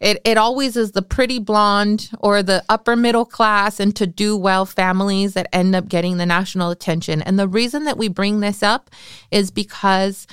it 0.00 0.20
it 0.24 0.36
always 0.36 0.76
is 0.76 0.92
the 0.92 1.02
pretty 1.02 1.38
blonde 1.38 2.10
or 2.20 2.42
the 2.42 2.64
upper 2.68 2.96
middle 2.96 3.24
class 3.24 3.80
and 3.80 3.94
to 3.96 4.06
do 4.06 4.36
well 4.36 4.66
families 4.66 5.34
that 5.34 5.48
end 5.52 5.74
up 5.74 5.88
getting 5.88 6.16
the 6.16 6.26
national 6.26 6.70
attention. 6.70 7.22
And 7.22 7.38
the 7.38 7.48
reason 7.48 7.84
that 7.84 7.98
we 7.98 8.08
bring 8.08 8.40
this 8.40 8.62
up 8.62 8.90
is 9.30 9.50
because 9.50 10.26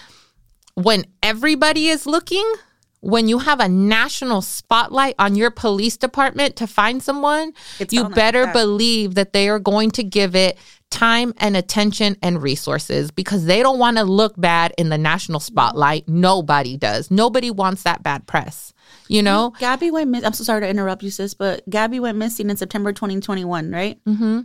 when 0.76 1.06
everybody 1.22 1.88
is 1.88 2.06
looking, 2.06 2.46
when 3.04 3.28
you 3.28 3.40
have 3.40 3.60
a 3.60 3.68
national 3.68 4.42
spotlight 4.42 5.14
on 5.20 5.36
your 5.36 5.52
police 5.52 5.98
department 5.98 6.56
to 6.56 6.66
find 6.68 7.04
someone, 7.04 7.52
It's 7.78 7.94
you 7.94 8.02
found 8.04 8.12
like 8.14 8.16
better 8.16 8.46
that. 8.46 8.54
believe 8.54 9.16
that 9.16 9.34
they 9.34 9.50
are 9.50 9.60
going 9.60 9.92
to 9.92 10.04
give 10.04 10.36
it 10.38 10.58
time 10.90 11.34
and 11.38 11.58
attention 11.58 12.16
and 12.22 12.42
resources 12.42 13.12
because 13.12 13.46
they 13.46 13.62
don't 13.62 13.78
want 13.78 13.98
to 13.98 14.04
look 14.04 14.40
bad 14.40 14.74
in 14.78 14.88
the 14.88 14.98
national 14.98 15.42
spotlight. 15.42 16.08
Nobody 16.08 16.78
does. 16.78 17.12
Nobody 17.12 17.52
wants 17.52 17.84
that 17.84 18.04
bad 18.04 18.26
press. 18.26 18.74
You 19.10 19.22
know? 19.22 19.54
gabby 19.60 19.92
went 19.92 20.10
miss 20.10 20.24
i'm 20.24 20.34
so 20.34 20.44
sorry 20.44 20.62
to 20.62 20.70
interrupt 20.70 21.04
you 21.04 21.10
sis 21.10 21.34
but 21.34 21.68
gabby 21.70 22.00
went 22.00 22.18
missing 22.18 22.50
in 22.50 22.56
september 22.58 22.94
2021 22.94 23.70
right 23.72 24.00
mm-hmm. 24.06 24.40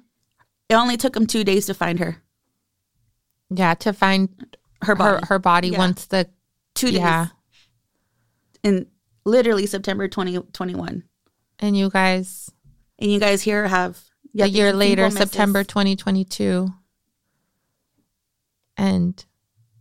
it 0.69 0.75
only 0.75 0.97
took 0.97 1.13
them 1.15 1.27
two 1.27 1.45
days 1.45 1.67
to 1.67 1.75
find 1.75 1.99
her 2.01 2.23
Yeah, 3.51 3.75
to 3.75 3.93
find 3.93 4.29
her 4.83 4.95
her 4.95 4.97
body 4.97 5.27
her 5.29 5.39
body 5.39 5.69
Yeah. 5.69 5.79
once 5.79 6.07
the 6.07 6.29
two 6.75 6.89
days 6.89 6.99
yeah. 6.99 7.27
In 8.63 8.87
literally 9.25 9.67
september 9.67 10.09
2021 10.09 11.05
And 11.61 11.77
you 11.77 11.91
guys 11.91 12.51
and 12.99 13.11
you 13.11 13.19
guys 13.19 13.43
here 13.43 13.67
have 13.67 13.99
a 14.39 14.47
year 14.47 14.73
later. 14.73 15.11
September 15.11 15.65
2022. 15.65 16.69
And 18.77 19.25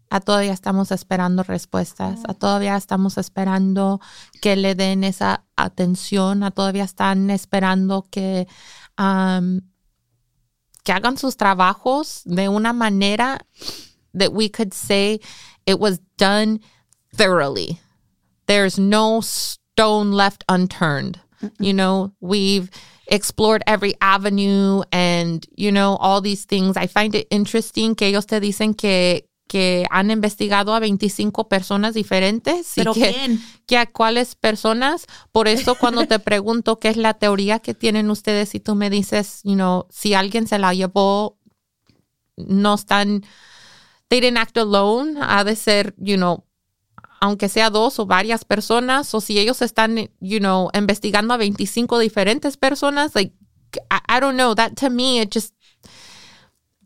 a 0.09 0.19
todavía 0.19 0.53
estamos 0.53 0.91
esperando 0.91 1.43
respuestas, 1.43 2.23
a 2.27 2.33
todavía 2.33 2.75
estamos 2.77 3.17
esperando 3.17 3.99
que 4.41 4.55
le 4.55 4.73
den 4.73 5.03
esa 5.03 5.43
atención, 5.55 6.43
a 6.43 6.51
todavía 6.51 6.83
están 6.83 7.29
esperando 7.29 8.07
que, 8.09 8.47
um, 8.97 9.61
que 10.83 10.93
hagan 10.93 11.17
sus 11.17 11.35
trabajos 11.35 12.21
de 12.23 12.47
una 12.47 12.73
manera 12.73 13.39
that 14.13 14.31
we 14.31 14.49
could 14.49 14.73
say 14.73 15.19
it 15.65 15.77
was 15.79 15.99
done 16.17 16.61
thoroughly. 17.13 17.79
There's 18.47 18.79
no 18.79 19.21
stone 19.21 20.11
left 20.11 20.43
unturned. 20.49 21.19
You 21.59 21.73
know, 21.73 22.13
we've 22.19 22.69
explored 23.07 23.61
every 23.67 23.93
avenue 24.01 24.81
and, 24.91 25.45
you 25.55 25.71
know, 25.71 25.97
all 25.97 26.21
these 26.21 26.45
things. 26.45 26.75
I 26.77 26.87
find 26.87 27.13
it 27.13 27.27
interesting 27.29 27.95
que 27.95 28.07
ellos 28.07 28.25
te 28.25 28.39
dicen 28.39 28.73
que, 28.73 29.29
que 29.47 29.85
han 29.91 30.09
investigado 30.09 30.73
a 30.73 30.79
25 30.79 31.47
personas 31.47 31.93
diferentes. 31.93 32.75
y 32.75 32.81
Pero 32.81 32.93
que, 32.93 33.13
¿quién? 33.13 33.41
que 33.67 33.77
a 33.77 33.85
cuáles 33.85 34.35
personas. 34.35 35.05
Por 35.31 35.47
eso 35.47 35.75
cuando 35.75 36.07
te 36.07 36.17
pregunto 36.19 36.79
qué 36.79 36.89
es 36.89 36.97
la 36.97 37.13
teoría 37.13 37.59
que 37.59 37.75
tienen 37.75 38.09
ustedes 38.09 38.55
y 38.55 38.59
tú 38.59 38.73
me 38.75 38.89
dices, 38.89 39.41
you 39.43 39.53
know, 39.53 39.85
si 39.89 40.15
alguien 40.15 40.47
se 40.47 40.57
la 40.57 40.73
llevó, 40.73 41.37
no 42.35 42.73
están, 42.73 43.23
they 44.09 44.21
didn't 44.21 44.37
act 44.37 44.57
alone, 44.57 45.19
ha 45.21 45.43
de 45.43 45.55
ser, 45.55 45.93
you 45.97 46.15
know, 46.15 46.46
aunque 47.19 47.49
sea 47.49 47.69
dos 47.69 47.99
o 47.99 48.05
varias 48.05 48.45
personas, 48.45 49.13
o 49.13 49.21
si 49.21 49.39
ellos 49.39 49.61
están, 49.61 50.09
you 50.19 50.39
know, 50.39 50.69
investigando 50.73 51.33
a 51.33 51.37
25 51.37 51.99
diferentes 51.99 52.57
personas, 52.57 53.15
like, 53.15 53.33
I, 53.89 54.17
I 54.17 54.19
don't 54.19 54.35
know, 54.37 54.53
that 54.55 54.75
to 54.77 54.89
me, 54.89 55.19
it 55.21 55.31
just 55.33 55.53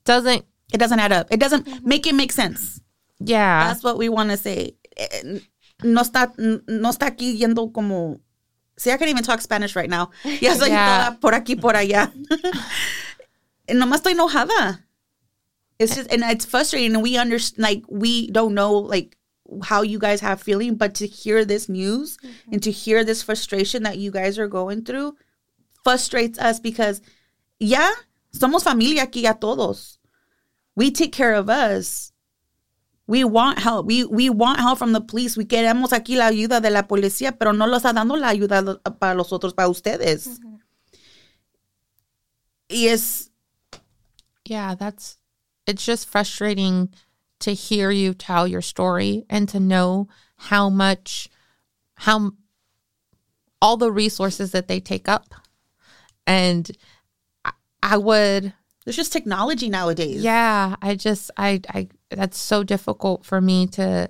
doesn't, 0.05 0.45
it 0.73 0.77
doesn't 0.79 0.99
add 0.99 1.11
up 1.11 1.27
it 1.32 1.39
doesn't 1.39 1.67
make 1.86 2.07
it 2.07 2.15
make 2.15 2.32
sense 2.32 2.79
yeah. 3.23 3.67
That's 3.67 3.84
what 3.84 3.97
we 3.99 4.09
want 4.09 4.32
to 4.32 4.38
say. 4.38 4.75
Eh, 4.97 5.39
No 5.84 6.01
está, 6.01 6.34
no 6.38 6.89
está 6.89 7.05
aquí 7.07 7.38
yendo 7.38 7.71
como. 7.71 8.19
See, 8.77 8.89
I 8.91 8.97
can't 8.97 9.11
even 9.11 9.23
talk 9.23 9.41
Spanish 9.41 9.75
right 9.75 9.89
now. 9.89 10.09
Ya 10.41 10.55
soy 10.57 10.69
Yeah. 10.69 11.09
toda 11.11 11.19
por 11.19 11.34
aquí, 11.36 11.55
por 11.55 11.75
allá. 11.75 12.11
and 13.67 13.79
nomás 13.79 14.01
estoy 14.01 14.13
enojada. 14.13 14.79
It's 15.77 15.95
just, 15.95 16.11
and 16.11 16.23
it's 16.23 16.45
frustrating. 16.45 16.95
And 16.95 17.03
we 17.03 17.17
understand, 17.19 17.61
like, 17.61 17.84
we 17.89 18.32
don't 18.32 18.55
know, 18.55 18.73
like, 18.79 19.15
how 19.64 19.82
you 19.82 19.99
guys 19.99 20.22
have 20.22 20.41
feeling, 20.41 20.76
but 20.76 20.95
to 20.95 21.08
hear 21.08 21.45
this 21.45 21.68
news 21.70 22.18
mm-hmm. 22.18 22.54
and 22.54 22.64
to 22.64 22.72
hear 22.72 23.04
this 23.04 23.24
frustration 23.24 23.84
that 23.84 23.97
you 23.97 24.12
guys 24.12 24.39
are 24.39 24.47
going 24.47 24.84
through 24.84 25.16
frustrates 25.84 26.39
us 26.39 26.60
because, 26.60 27.02
yeah, 27.60 27.91
somos 28.34 28.64
familia 28.64 29.06
aquí 29.06 29.30
a 29.30 29.34
todos. 29.34 29.97
We 30.76 30.91
take 30.91 31.12
care 31.12 31.34
of 31.34 31.49
us. 31.49 32.12
We 33.08 33.24
want 33.24 33.60
help. 33.60 33.86
We, 33.88 34.06
we 34.06 34.30
want 34.30 34.60
help 34.60 34.78
from 34.78 34.93
the 34.93 35.02
police. 35.02 35.36
We 35.36 35.45
queremos 35.45 35.89
aquí 35.89 36.16
la 36.16 36.30
ayuda 36.30 36.62
de 36.62 36.70
la 36.70 36.84
policía, 36.84 37.38
pero 37.38 37.52
no 37.52 37.66
lo 37.66 37.78
está 37.78 37.93
dando 37.93 38.16
la 38.16 38.30
ayuda 38.30 38.80
para 38.99 39.16
los 39.16 39.32
otros, 39.34 39.54
para 39.54 39.68
ustedes. 39.68 40.28
Mm-hmm. 40.28 40.58
Y 42.70 42.88
es, 42.88 43.32
Yeah, 44.45 44.76
that's 44.76 45.18
it's 45.68 45.86
just 45.86 46.10
frustrating 46.10 46.89
to 47.42 47.54
hear 47.54 47.92
you 47.92 48.14
tell 48.14 48.48
your 48.48 48.62
story 48.62 49.26
and 49.30 49.48
to 49.50 49.60
know 49.60 50.08
how 50.38 50.70
much 50.70 51.30
how 51.96 52.32
all 53.62 53.78
the 53.78 53.92
resources 53.92 54.52
that 54.52 54.68
they 54.68 54.80
take 54.80 55.08
up. 55.08 55.36
And 56.26 56.70
I, 57.46 57.52
I 57.84 57.98
would 57.98 58.54
There's 58.86 58.96
just 58.96 59.14
technology 59.14 59.70
nowadays. 59.70 60.24
yeah, 60.24 60.76
I 60.82 60.96
just 60.96 61.30
I 61.38 61.62
I 61.70 61.89
that's 62.10 62.38
so 62.38 62.64
difficult 62.64 63.26
for 63.26 63.39
me 63.39 63.68
to 63.68 64.10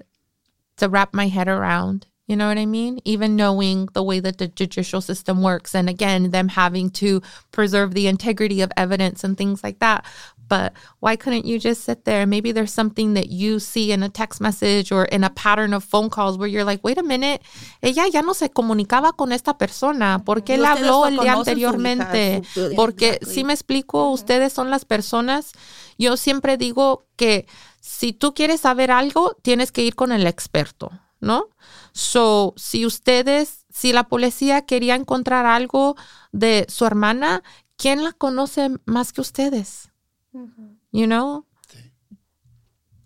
to 0.77 0.89
wrap 0.89 1.13
my 1.13 1.27
head 1.27 1.47
around. 1.47 2.07
You 2.27 2.37
know 2.37 2.47
what 2.47 2.57
I 2.57 2.65
mean? 2.65 3.01
Even 3.03 3.35
knowing 3.35 3.89
the 3.91 4.03
way 4.03 4.21
that 4.21 4.37
the 4.37 4.47
judicial 4.47 5.01
system 5.01 5.41
works 5.43 5.75
and 5.75 5.89
again 5.89 6.31
them 6.31 6.47
having 6.47 6.89
to 6.91 7.21
preserve 7.51 7.93
the 7.93 8.07
integrity 8.07 8.61
of 8.61 8.71
evidence 8.77 9.25
and 9.25 9.37
things 9.37 9.63
like 9.63 9.79
that. 9.79 10.05
But 10.51 10.73
why 10.99 11.15
couldn't 11.15 11.45
you 11.45 11.59
just 11.59 11.85
sit 11.85 12.03
there? 12.03 12.27
Maybe 12.27 12.51
there's 12.51 12.73
something 12.73 13.13
that 13.13 13.29
you 13.29 13.61
see 13.61 13.93
in 13.93 14.03
a 14.03 14.09
text 14.09 14.41
message 14.41 14.91
or 14.91 15.05
in 15.05 15.23
a 15.23 15.29
pattern 15.29 15.73
of 15.73 15.85
phone 15.85 16.09
calls 16.09 16.37
where 16.37 16.49
you're 16.49 16.65
like, 16.65 16.83
wait 16.83 16.97
a 16.97 17.03
minute, 17.03 17.41
ella 17.81 18.05
ya 18.11 18.21
no 18.21 18.33
se 18.33 18.49
comunicaba 18.49 19.13
con 19.15 19.31
esta 19.31 19.57
persona. 19.57 20.23
¿Por 20.25 20.43
qué 20.43 20.55
Y 20.55 20.57
le 20.57 20.67
habló 20.67 21.07
el 21.07 21.17
día 21.17 21.31
anteriormente? 21.31 22.41
Porque 22.75 23.11
Exactly. 23.11 23.33
si 23.33 23.43
me 23.45 23.53
explico, 23.53 24.11
ustedes 24.11 24.51
son 24.51 24.69
las 24.69 24.83
personas. 24.83 25.53
Yo 25.97 26.17
siempre 26.17 26.57
digo 26.57 27.07
que 27.15 27.47
si 27.79 28.11
tú 28.11 28.33
quieres 28.33 28.59
saber 28.59 28.91
algo, 28.91 29.37
tienes 29.41 29.71
que 29.71 29.83
ir 29.83 29.95
con 29.95 30.11
el 30.11 30.27
experto, 30.27 30.91
¿no? 31.21 31.47
So, 31.93 32.53
si 32.57 32.85
ustedes, 32.85 33.65
si 33.69 33.93
la 33.93 34.09
policía 34.09 34.65
quería 34.65 34.95
encontrar 34.95 35.45
algo 35.45 35.95
de 36.33 36.65
su 36.67 36.85
hermana, 36.85 37.41
¿quién 37.77 38.03
la 38.03 38.11
conoce 38.11 38.71
más 38.83 39.13
que 39.13 39.21
ustedes? 39.21 39.90
You 40.33 41.05
know? 41.07 41.45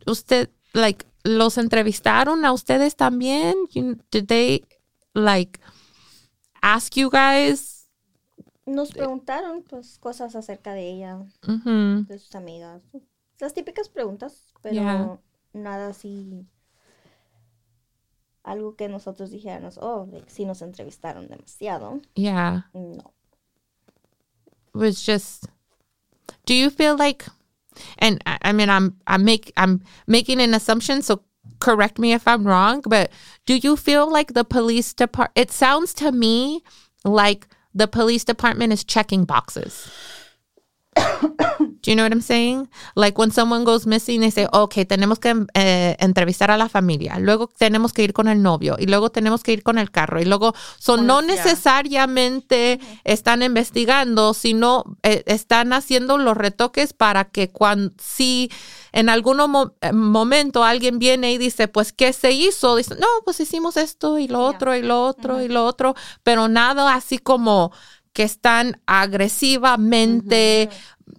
Usted, 0.06 0.50
like, 0.74 1.06
los 1.24 1.58
entrevistaron 1.58 2.46
a 2.46 2.52
ustedes 2.54 2.96
también? 2.96 3.56
You- 3.72 3.98
did 4.12 4.28
they, 4.28 4.64
like, 5.14 5.60
ask 6.62 6.96
you 6.96 7.10
guys? 7.10 7.88
Nos 8.68 8.92
preguntaron 8.92 9.64
pues 9.64 10.00
cosas 10.00 10.36
acerca 10.36 10.74
de 10.74 10.90
ella, 10.92 11.20
Mhm. 11.48 12.08
de 12.08 12.18
sus 12.20 12.34
amigas. 12.36 12.82
Las 13.40 13.54
típicas 13.54 13.90
preguntas, 13.90 14.54
pero 14.62 14.74
Yeah. 14.76 15.20
nada 15.54 15.90
así. 15.90 16.48
Algo 18.44 18.76
que 18.76 18.88
nosotros 18.90 19.32
dijéramos, 19.32 19.78
oh, 19.80 20.08
like, 20.12 20.30
sí 20.30 20.46
nos 20.46 20.62
entrevistaron 20.62 21.28
demasiado. 21.28 22.02
Yeah. 22.14 22.70
No. 22.74 23.12
was 24.74 25.06
just 25.06 25.46
do 26.46 26.54
you 26.54 26.70
feel 26.70 26.98
like 26.98 27.26
and 28.00 28.22
I, 28.26 28.38
I 28.42 28.52
mean 28.54 28.70
I'm 28.70 28.98
I'm 29.08 29.24
make 29.24 29.52
I'm 29.58 29.82
making 30.08 30.42
an 30.42 30.54
assumption 30.54 31.02
so 31.02 31.24
correct 31.60 32.00
me 32.00 32.14
if 32.14 32.28
I'm 32.28 32.46
wrong 32.46 32.82
but 32.86 33.12
do 33.46 33.56
you 33.56 33.76
feel 33.76 34.12
like 34.12 34.34
the 34.34 34.44
police 34.44 34.94
department 34.94 35.38
it 35.38 35.52
sounds 35.52 35.94
to 35.96 36.12
me 36.12 36.64
like 37.04 37.48
the 37.74 37.88
police 37.88 38.24
department 38.24 38.74
is 38.74 38.84
checking 38.84 39.26
boxes 39.26 39.90
do 41.86 41.92
you 41.92 41.96
know 41.96 42.04
what 42.04 42.12
I'm 42.12 42.22
saying? 42.22 42.68
Like 42.96 43.16
when 43.20 43.30
someone 43.32 43.64
goes 43.64 43.86
missing, 43.86 44.22
they 44.22 44.32
say, 44.32 44.48
okay, 44.52 44.86
tenemos 44.86 45.20
que 45.20 45.46
eh, 45.54 45.96
entrevistar 46.00 46.50
a 46.50 46.58
la 46.58 46.68
familia, 46.68 47.20
luego 47.20 47.48
tenemos 47.58 47.94
que 47.94 48.02
ir 48.04 48.12
con 48.14 48.28
el 48.28 48.42
novio 48.42 48.76
y 48.80 48.88
luego 48.88 49.12
tenemos 49.12 49.44
que 49.44 49.54
ir 49.54 49.62
con 49.62 49.78
el 49.78 49.92
carro 49.92 50.20
y 50.20 50.26
luego, 50.26 50.54
so 50.80 50.98
no 50.98 51.22
necesariamente 51.22 52.80
están 53.04 53.44
investigando, 53.44 54.34
sino 54.34 54.84
eh, 55.04 55.24
están 55.28 55.74
haciendo 55.74 56.18
los 56.18 56.36
retoques 56.36 56.94
para 56.94 57.26
que 57.26 57.50
cuando, 57.52 57.94
si 58.02 58.50
en 58.92 59.10
algún 59.10 59.38
mo- 59.50 59.74
eh, 59.82 59.92
momento 59.92 60.64
alguien 60.64 60.98
viene 60.98 61.34
y 61.34 61.38
dice, 61.38 61.68
pues, 61.68 61.94
¿qué 61.94 62.14
se 62.14 62.32
hizo? 62.32 62.76
Dice, 62.78 62.96
no, 62.96 63.08
pues 63.26 63.40
hicimos 63.40 63.78
esto 63.78 64.18
y 64.18 64.28
lo 64.28 64.40
otro 64.40 64.76
y 64.76 64.82
lo 64.82 65.04
otro 65.06 65.42
y 65.42 65.48
lo 65.50 65.66
otro, 65.66 65.94
pero 66.24 66.48
nada 66.48 66.94
así 66.96 67.20
como 67.20 67.72
que 68.14 68.24
están 68.24 68.80
agresivamente 68.86 70.70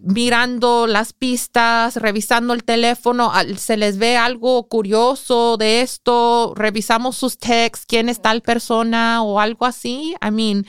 mirando 0.01 0.87
las 0.87 1.13
pistas, 1.13 1.97
revisando 1.97 2.55
el 2.55 2.65
teléfono, 2.65 3.33
se 3.57 3.77
les 3.77 3.99
ve 3.99 4.17
algo 4.17 4.69
curioso 4.69 5.57
de 5.57 5.81
esto, 5.81 6.55
revisamos 6.57 7.17
sus 7.17 7.39
texts, 7.39 7.87
quién 7.87 8.09
es 8.09 8.21
tal 8.21 8.43
persona 8.43 9.23
o 9.23 9.39
algo 9.41 9.65
así. 9.67 10.15
I 10.21 10.31
mean, 10.31 10.67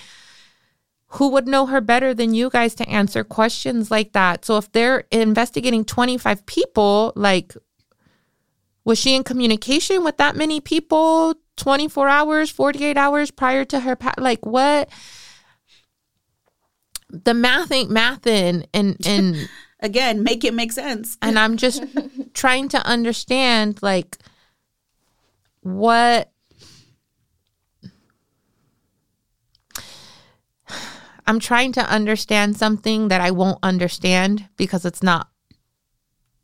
who 1.20 1.30
would 1.30 1.46
know 1.46 1.66
her 1.66 1.82
better 1.82 2.14
than 2.14 2.34
you 2.34 2.50
guys 2.50 2.76
to 2.76 2.84
answer 2.90 3.24
questions 3.24 3.90
like 3.90 4.12
that? 4.14 4.46
So 4.46 4.58
if 4.58 4.72
they're 4.72 5.06
investigating 5.12 5.84
25 5.86 6.46
people, 6.46 7.14
like 7.16 7.56
was 8.84 9.00
she 9.00 9.16
in 9.16 9.24
communication 9.24 10.04
with 10.04 10.18
that 10.18 10.36
many 10.36 10.62
people 10.62 11.36
24 11.58 12.08
hours, 12.08 12.50
48 12.52 12.98
hours 12.98 13.32
prior 13.32 13.66
to 13.66 13.80
her 13.82 13.98
like 14.18 14.46
what 14.46 14.90
the 17.10 17.34
math 17.34 17.72
ain't 17.72 17.90
mathin' 17.90 18.66
and 18.74 18.98
and 19.06 19.50
Again, 19.80 20.24
make 20.24 20.44
it 20.44 20.56
make 20.56 20.72
sense. 20.72 21.20
and 21.22 21.38
I'm 21.38 21.56
just 21.56 21.84
trying 22.34 22.68
to 22.70 22.84
understand 22.84 23.78
like 23.84 24.18
what 25.62 26.32
I'm 31.28 31.40
trying 31.40 31.74
to 31.74 31.82
understand 31.82 32.58
something 32.58 33.10
that 33.10 33.22
I 33.22 33.30
won't 33.30 33.60
understand 33.62 34.50
because 34.58 34.84
it's 34.84 35.04
not 35.04 35.30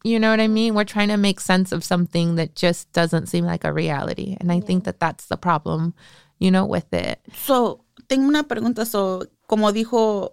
you 0.04 0.20
know 0.20 0.32
what 0.32 0.42
I 0.42 0.50
mean? 0.50 0.76
We're 0.76 0.84
trying 0.84 1.08
to 1.08 1.18
make 1.18 1.40
sense 1.40 1.72
of 1.72 1.84
something 1.84 2.36
that 2.36 2.56
just 2.56 2.92
doesn't 2.92 3.28
seem 3.28 3.46
like 3.46 3.64
a 3.64 3.72
reality. 3.72 4.36
And 4.40 4.52
I 4.52 4.60
think 4.60 4.84
that 4.84 5.00
that's 5.00 5.28
the 5.28 5.38
problem, 5.38 5.94
you 6.40 6.52
know, 6.52 6.66
with 6.66 6.94
it. 6.94 7.22
So, 7.34 7.86
tengo 8.10 8.28
una 8.28 8.44
pregunta. 8.44 8.86
So, 8.86 9.24
como 9.48 9.72
dijo, 9.72 10.32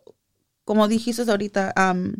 como 0.65 0.89
dijiste 0.89 1.23
ahorita, 1.29 1.75
um, 1.77 2.13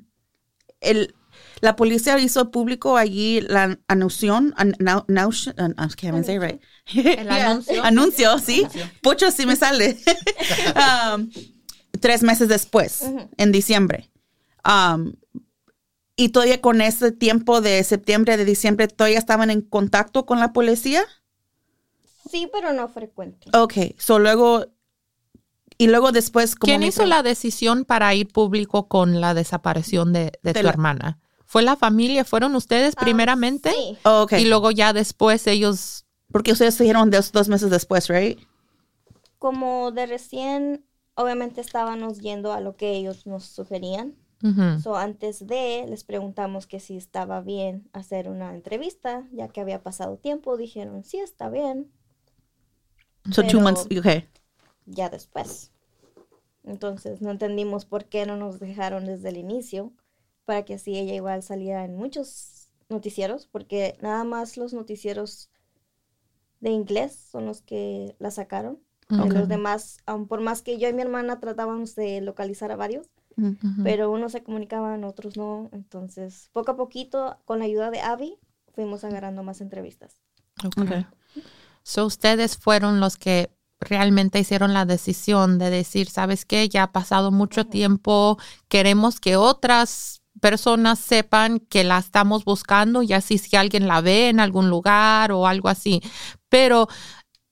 el, 0.81 1.15
la 1.61 1.77
policía 1.77 2.19
hizo 2.19 2.51
público 2.51 2.97
allí 2.97 3.41
la 3.41 3.79
anunción, 3.89 4.55
an, 4.57 4.75
an, 4.87 5.91
even 6.03 6.25
say 6.25 6.37
it 6.37 6.43
right. 6.43 6.63
El 6.95 7.31
anuncio. 7.31 7.83
Anuncio, 7.85 8.39
sí. 8.39 8.67
Pocho, 9.03 9.31
sí 9.31 9.47
me 9.47 9.57
sale. 9.57 9.99
Um, 11.15 11.31
tres 12.01 12.23
meses 12.23 12.49
después, 12.49 13.05
en 13.37 13.53
diciembre. 13.53 14.11
Um, 14.65 15.13
y 16.17 16.31
todavía 16.31 16.61
con 16.61 16.81
ese 16.81 17.13
tiempo 17.13 17.61
de 17.61 17.83
septiembre, 17.85 18.37
de 18.37 18.45
diciembre, 18.45 18.89
todavía 18.89 19.19
estaban 19.19 19.51
en 19.51 19.63
contacto 19.63 20.27
con 20.27 20.39
la 20.39 20.53
policía. 20.53 21.03
Sí, 22.31 22.49
pero 22.53 22.73
no 22.73 22.89
frecuente. 22.89 23.51
Ok, 23.55 23.75
so 23.99 24.19
luego, 24.19 24.67
y 25.83 25.89
luego 25.89 26.13
después, 26.13 26.55
como 26.57 26.69
¿Quién 26.71 26.83
hizo 26.83 27.07
la 27.07 27.23
decisión 27.23 27.85
para 27.85 28.15
ir 28.15 28.29
público 28.29 28.87
con 28.89 29.21
la 29.21 29.35
desaparición 29.35 30.13
de, 30.13 30.33
de 30.43 30.53
De 30.53 30.61
tu 30.61 30.63
la- 30.65 30.71
hermana? 30.71 31.19
¿Fue 31.47 31.63
la 31.63 31.75
familia? 31.75 32.25
¿Fueron 32.25 32.55
ustedes 32.55 32.95
Ah, 32.97 33.01
primeramente? 33.01 33.71
Sí. 33.73 33.99
Oh, 34.05 34.27
Y 34.39 34.45
luego 34.45 34.71
ya 34.71 34.93
después 34.93 35.47
ellos... 35.47 36.05
porque 36.31 36.53
ustedes 36.53 36.75
se 36.75 36.85
dijeron 36.85 37.11
dos, 37.11 37.33
dos 37.33 37.49
meses 37.49 37.71
después, 37.71 38.09
right? 38.09 38.39
Como 39.39 39.91
de 39.91 40.07
recién, 40.07 40.85
obviamente 41.15 41.61
estábamos 41.61 42.21
yendo 42.21 42.53
a 42.53 42.61
lo 42.61 42.77
que 42.77 42.93
ellos 42.93 43.27
nos 43.27 43.45
sugerían. 43.47 44.15
Ujú. 44.43 44.81
So, 44.81 44.97
antes 44.97 45.47
de, 45.47 45.85
les 45.89 46.05
preguntamos 46.05 46.67
que 46.67 46.79
si 46.81 46.97
estaba 46.97 47.41
bien 47.41 47.89
hacer 47.93 48.29
una 48.29 48.55
entrevista, 48.55 49.27
ya 49.33 49.49
que 49.49 49.61
había 49.61 49.83
pasado 49.83 50.19
tiempo, 50.19 50.57
dijeron, 50.57 51.05
sí, 51.05 51.19
está 51.19 51.49
bien, 51.51 51.91
So 53.33 53.43
two 53.43 53.49
Pero- 53.59 53.61
months, 53.61 53.87
okay. 53.99 54.27
Ya 54.91 55.09
después. 55.09 55.73
Entonces, 56.63 57.23
no 57.23 57.31
entendimos 57.31 57.85
por 57.87 58.05
qué 58.07 58.27
no 58.27 58.37
nos 58.37 58.61
dejaron 58.61 59.07
desde 59.07 59.31
el 59.31 59.37
inicio, 59.39 59.93
para 60.45 60.65
que 60.65 60.75
así 60.75 60.99
ella 60.99 61.15
igual 61.15 61.43
saliera 61.43 61.85
en 61.85 61.97
muchos 61.97 62.69
noticieros, 62.89 63.47
porque 63.47 63.97
nada 64.03 64.25
más 64.25 64.57
los 64.57 64.75
noticieros 64.75 65.51
de 66.61 66.71
inglés 66.71 67.15
son 67.31 67.47
los 67.47 67.63
que 67.63 68.17
la 68.19 68.31
sacaron. 68.31 68.81
De 69.09 69.23
Ok. 69.23 69.33
los 69.33 69.49
demás, 69.49 69.99
aun 70.07 70.29
por 70.29 70.41
más 70.41 70.63
que 70.63 70.79
yo 70.79 70.89
y 70.89 70.93
mi 70.93 71.03
hermana 71.03 71.41
tratábamos 71.41 71.97
de 71.97 72.21
localizar 72.21 72.71
a 72.71 72.77
varios, 72.77 73.09
pero 73.83 74.11
unos 74.11 74.33
se 74.33 74.45
comunicaban, 74.45 75.03
otros 75.03 75.37
no. 75.37 75.69
Entonces, 75.73 76.49
poco 76.53 76.73
a 76.73 76.77
poquito, 76.77 77.37
con 77.45 77.59
la 77.59 77.65
ayuda 77.65 77.91
de 77.91 78.01
Abby, 78.01 78.39
fuimos 78.73 79.03
agarrando 79.03 79.43
más 79.43 79.61
entrevistas. 79.61 80.21
Okay. 80.65 80.85
Okay. 80.85 81.07
So 81.83 82.07
ustedes 82.07 82.57
fueron 82.57 83.01
los 83.01 83.17
que 83.17 83.51
realmente 83.81 84.39
hicieron 84.39 84.75
la 84.75 84.85
decisión 84.85 85.59
de 85.59 85.71
decir, 85.71 86.09
¿sabes 86.11 86.45
qué? 86.45 86.69
Ya 86.69 86.85
ha 86.85 86.93
pasado 86.93 87.31
mucho 87.31 87.65
tiempo, 87.67 88.39
queremos 88.69 89.21
que 89.21 89.37
otras 89.37 90.21
personas 90.41 90.99
sepan 90.99 91.59
que 91.61 91.83
la 91.83 91.99
estamos 91.99 92.45
buscando 92.45 93.03
y 93.03 93.13
así 93.13 93.39
si 93.39 93.57
alguien 93.57 93.89
la 93.89 94.01
ve 94.01 94.29
en 94.29 94.41
algún 94.41 94.71
lugar 94.71 95.33
o 95.33 95.47
algo 95.47 95.69
así. 95.69 96.03
Pero 96.49 96.89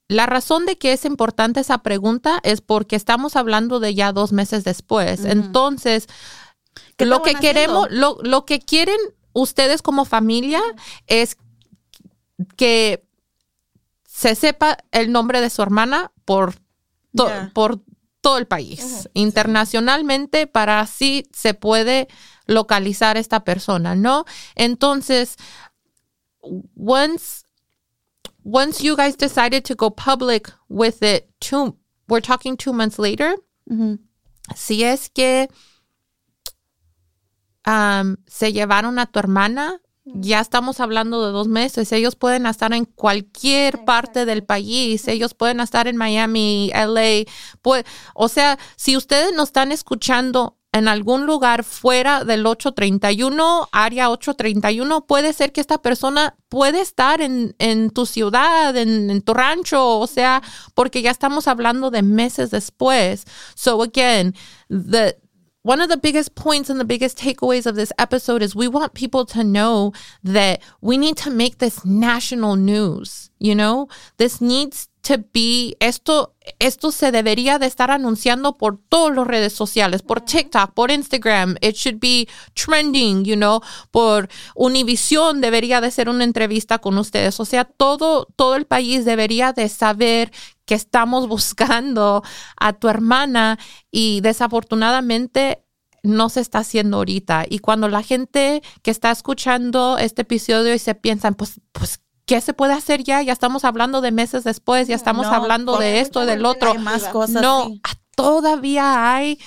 la 0.06 0.26
razón 0.26 0.66
de 0.66 0.78
que 0.78 0.92
es 0.92 1.04
importante 1.04 1.60
esa 1.60 1.78
pregunta 1.78 2.40
es 2.42 2.60
porque 2.60 2.96
estamos 2.96 3.36
hablando 3.36 3.80
de 3.80 3.94
ya 3.94 4.12
dos 4.12 4.32
meses 4.32 4.64
después. 4.64 5.24
Entonces, 5.24 6.06
¿Qué 6.96 7.06
lo 7.06 7.22
que 7.22 7.34
queremos, 7.34 7.88
lo, 7.90 8.18
lo 8.22 8.44
que 8.44 8.60
quieren 8.60 8.98
ustedes 9.32 9.82
como 9.82 10.04
familia 10.04 10.60
es 11.06 11.36
que 12.56 13.07
se 14.18 14.34
sepa 14.34 14.78
el 14.90 15.12
nombre 15.12 15.40
de 15.40 15.48
su 15.48 15.62
hermana 15.62 16.10
por, 16.24 16.54
to- 17.14 17.28
por 17.54 17.80
todo 18.20 18.38
el 18.38 18.46
país, 18.46 19.08
internacionalmente, 19.14 20.46
para 20.48 20.80
así 20.80 21.28
se 21.32 21.54
puede 21.54 22.08
localizar 22.46 23.16
esta 23.16 23.44
persona, 23.44 23.94
¿no? 23.94 24.24
Entonces, 24.56 25.36
once 26.76 27.44
once 28.42 28.82
you 28.82 28.96
guys 28.96 29.16
decided 29.16 29.62
to 29.62 29.74
go 29.76 29.90
public 29.94 30.52
with 30.68 31.00
it, 31.02 31.28
two 31.38 31.76
we're 32.08 32.20
talking 32.20 32.56
two 32.56 32.72
months 32.72 32.98
later. 32.98 33.36
Si 34.56 34.82
es 34.82 35.10
que 35.10 35.48
um, 37.66 38.16
se 38.26 38.52
llevaron 38.52 38.98
a 38.98 39.06
tu 39.06 39.18
hermana, 39.18 39.80
ya 40.14 40.40
estamos 40.40 40.80
hablando 40.80 41.24
de 41.24 41.32
dos 41.32 41.48
meses. 41.48 41.92
Ellos 41.92 42.16
pueden 42.16 42.46
estar 42.46 42.72
en 42.72 42.84
cualquier 42.84 43.84
parte 43.84 44.24
del 44.24 44.44
país. 44.44 45.08
Ellos 45.08 45.34
pueden 45.34 45.60
estar 45.60 45.88
en 45.88 45.96
Miami, 45.96 46.70
LA. 46.74 47.30
Pues, 47.62 47.84
o 48.14 48.28
sea, 48.28 48.58
si 48.76 48.96
ustedes 48.96 49.32
nos 49.32 49.48
están 49.48 49.72
escuchando 49.72 50.56
en 50.72 50.86
algún 50.86 51.26
lugar 51.26 51.64
fuera 51.64 52.24
del 52.24 52.46
831, 52.46 53.68
área 53.72 54.10
831, 54.10 55.06
puede 55.06 55.32
ser 55.32 55.52
que 55.52 55.60
esta 55.60 55.78
persona 55.78 56.36
puede 56.48 56.80
estar 56.80 57.20
en, 57.20 57.54
en 57.58 57.90
tu 57.90 58.04
ciudad, 58.04 58.76
en, 58.76 59.10
en, 59.10 59.22
tu 59.22 59.32
rancho, 59.34 59.98
o 59.98 60.06
sea, 60.06 60.42
porque 60.74 61.00
ya 61.00 61.10
estamos 61.10 61.48
hablando 61.48 61.90
de 61.90 62.02
meses 62.02 62.50
después. 62.50 63.24
So 63.54 63.82
again, 63.82 64.34
the 64.68 65.16
one 65.68 65.82
of 65.82 65.90
the 65.90 65.98
biggest 65.98 66.34
points 66.34 66.70
and 66.70 66.80
the 66.80 66.84
biggest 66.84 67.18
takeaways 67.18 67.66
of 67.66 67.74
this 67.74 67.92
episode 67.98 68.40
is 68.40 68.56
we 68.56 68.66
want 68.66 68.94
people 68.94 69.26
to 69.26 69.44
know 69.44 69.92
that 70.24 70.62
we 70.80 70.96
need 70.96 71.14
to 71.14 71.28
make 71.28 71.58
this 71.58 71.84
national 71.84 72.56
news. 72.56 73.28
You 73.38 73.54
know, 73.54 73.86
this 74.16 74.40
needs 74.40 74.88
to 75.08 75.24
be, 75.32 75.74
esto, 75.80 76.34
esto 76.58 76.92
se 76.92 77.10
debería 77.10 77.58
de 77.58 77.64
estar 77.64 77.90
anunciando 77.90 78.58
por 78.58 78.78
todas 78.90 79.16
las 79.16 79.26
redes 79.26 79.54
sociales, 79.54 80.02
por 80.02 80.20
TikTok, 80.20 80.74
por 80.74 80.90
Instagram. 80.90 81.56
It 81.62 81.76
should 81.76 81.98
be 81.98 82.28
trending, 82.52 83.24
you 83.24 83.36
know, 83.36 83.62
por 83.90 84.28
Univision 84.54 85.40
debería 85.40 85.80
de 85.80 85.90
ser 85.90 86.10
una 86.10 86.24
entrevista 86.24 86.78
con 86.78 86.98
ustedes. 86.98 87.40
O 87.40 87.46
sea, 87.46 87.64
todo, 87.64 88.26
todo 88.36 88.54
el 88.54 88.66
país 88.66 89.06
debería 89.06 89.54
de 89.54 89.70
saber 89.70 90.30
que 90.66 90.74
estamos 90.74 91.26
buscando 91.28 92.22
a 92.58 92.74
tu 92.74 92.88
hermana 92.88 93.58
y 93.90 94.20
desafortunadamente 94.20 95.64
no 96.02 96.28
se 96.28 96.40
está 96.40 96.58
haciendo 96.58 96.98
ahorita. 96.98 97.46
Y 97.48 97.60
cuando 97.60 97.88
la 97.88 98.02
gente 98.02 98.62
que 98.82 98.90
está 98.90 99.10
escuchando 99.10 99.96
este 99.96 100.22
episodio 100.22 100.74
y 100.74 100.78
se 100.78 100.94
piensan, 100.94 101.34
pues, 101.34 101.62
pues, 101.72 102.00
¿qué 102.28 102.42
se 102.42 102.52
puede 102.52 102.74
hacer 102.74 103.02
ya? 103.02 103.22
Ya 103.22 103.32
estamos 103.32 103.64
hablando 103.64 104.02
de 104.02 104.12
meses 104.12 104.44
después, 104.44 104.86
ya 104.86 104.94
estamos 104.94 105.26
hablando 105.26 105.78
de 105.78 106.00
esto, 106.00 106.26
del 106.26 106.44
otro. 106.44 106.74
más 106.74 107.04
cosas. 107.04 107.42
No, 107.42 107.70
todavía 108.14 109.14
hay 109.14 109.40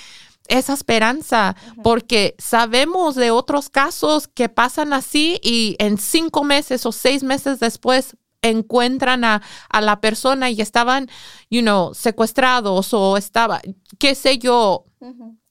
esa 0.48 0.74
esperanza, 0.74 1.54
porque 1.84 2.34
sabemos 2.38 3.14
de 3.14 3.30
otros 3.30 3.70
casos 3.70 4.26
que 4.26 4.48
pasan 4.48 4.92
así 4.92 5.38
y 5.44 5.76
en 5.78 5.96
cinco 5.96 6.42
meses 6.42 6.84
o 6.84 6.90
seis 6.90 7.22
meses 7.22 7.60
después 7.60 8.16
encuentran 8.42 9.22
a, 9.24 9.42
a, 9.68 9.80
la 9.80 10.00
persona 10.00 10.50
y 10.50 10.60
estaban, 10.60 11.08
you 11.48 11.60
know, 11.60 11.94
secuestrados 11.94 12.92
o 12.92 13.16
estaba, 13.16 13.62
qué 14.00 14.16
sé 14.16 14.38
yo, 14.38 14.84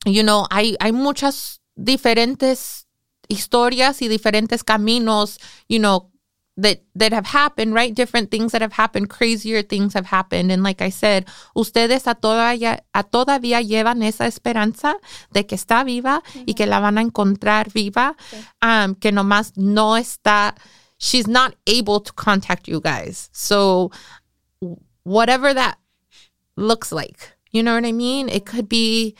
you 0.03 0.23
know, 0.23 0.45
hay, 0.49 0.75
hay 0.81 0.91
muchas 0.91 1.61
diferentes 1.75 2.87
historias 3.29 4.01
y 4.01 4.09
diferentes 4.09 4.65
caminos, 4.65 5.39
you 5.69 5.79
know, 5.79 6.11
that 6.57 6.81
that 6.95 7.13
have 7.13 7.27
happened, 7.27 7.73
right? 7.73 7.93
Different 7.93 8.29
things 8.29 8.51
that 8.51 8.61
have 8.61 8.73
happened, 8.73 9.09
crazier 9.09 9.61
things 9.61 9.93
have 9.93 10.07
happened. 10.07 10.51
And 10.51 10.63
like 10.63 10.81
I 10.81 10.89
said, 10.89 11.25
ustedes 11.55 12.07
a 12.07 12.15
todavía, 12.15 12.79
a 12.93 13.03
todavía 13.03 13.61
llevan 13.61 14.03
esa 14.03 14.25
esperanza 14.25 14.95
de 15.31 15.45
que 15.45 15.57
está 15.57 15.85
viva 15.85 16.21
y 16.45 16.53
que 16.53 16.65
la 16.65 16.79
van 16.79 16.97
a 16.97 17.01
encontrar 17.01 17.71
viva, 17.71 18.15
um, 18.61 18.95
que 18.95 19.11
nomás 19.11 19.55
no 19.55 19.95
está 19.95 20.55
she's 21.01 21.27
not 21.27 21.55
able 21.65 21.99
to 21.99 22.13
contact 22.13 22.67
you 22.67 22.79
guys. 22.79 23.29
So, 23.33 23.91
whatever 25.03 25.53
that 25.53 25.79
looks 26.55 26.91
like, 26.91 27.33
you 27.49 27.63
know 27.63 27.73
what 27.73 27.85
I 27.85 27.91
mean? 27.91 28.29
It 28.29 28.45
could 28.45 28.69
be 28.69 29.15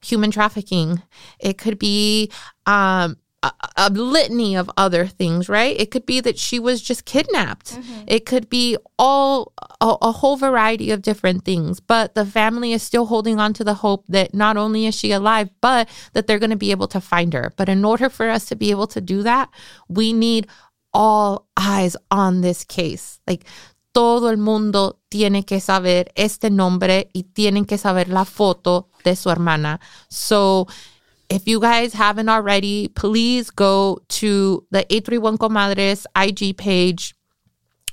human 0.00 0.30
trafficking, 0.30 1.02
it 1.38 1.58
could 1.58 1.78
be 1.78 2.30
um, 2.64 3.18
a, 3.46 3.70
a, 3.76 3.90
litany 3.90 4.56
of 4.56 4.70
other 4.76 5.06
things, 5.06 5.48
right? 5.48 5.78
It 5.78 5.90
could 5.90 6.06
be 6.06 6.20
that 6.20 6.38
she 6.38 6.58
was 6.58 6.80
just 6.80 7.04
kidnapped. 7.04 7.74
Mm-hmm. 7.74 8.04
It 8.06 8.26
could 8.26 8.48
be 8.48 8.76
all 8.98 9.52
a, 9.80 9.96
a, 10.02 10.12
whole 10.12 10.36
variety 10.36 10.90
of 10.90 11.02
different 11.02 11.44
things. 11.44 11.80
But 11.80 12.14
the 12.14 12.26
family 12.26 12.72
is 12.72 12.82
still 12.82 13.06
holding 13.06 13.38
on 13.38 13.52
to 13.54 13.64
the 13.64 13.74
hope 13.74 14.04
that 14.08 14.34
not 14.34 14.56
only 14.56 14.86
is 14.86 14.94
she 14.94 15.12
alive, 15.12 15.50
but 15.60 15.88
that 16.12 16.26
they're 16.26 16.38
going 16.38 16.50
to 16.50 16.56
be 16.56 16.70
able 16.70 16.88
to 16.88 17.00
find 17.00 17.32
her. 17.34 17.52
But 17.56 17.68
in 17.68 17.84
order 17.84 18.08
for 18.08 18.28
us 18.28 18.46
to 18.46 18.56
be 18.56 18.70
able 18.70 18.86
to 18.88 19.00
do 19.00 19.22
that, 19.22 19.50
we 19.88 20.12
need 20.12 20.46
all 20.92 21.46
eyes 21.56 21.96
on 22.10 22.40
this 22.40 22.64
case. 22.64 23.20
Like, 23.26 23.44
todo 23.92 24.28
el 24.28 24.36
mundo 24.36 24.98
tiene 25.08 25.44
que 25.44 25.58
saber 25.60 26.12
este 26.16 26.50
nombre 26.50 27.08
y 27.14 27.22
tienen 27.32 27.64
que 27.64 27.78
saber 27.78 28.08
la 28.08 28.24
foto 28.24 28.88
de 29.04 29.16
su 29.16 29.30
hermana. 29.30 29.80
So, 30.10 30.66
if 31.28 31.46
you 31.46 31.60
guys 31.60 31.92
haven't 31.92 32.28
already, 32.28 32.88
please 32.88 33.50
go 33.50 34.00
to 34.08 34.66
the 34.70 34.80
831 34.92 35.38
Comadres 35.38 36.06
IG 36.14 36.56
page. 36.56 37.14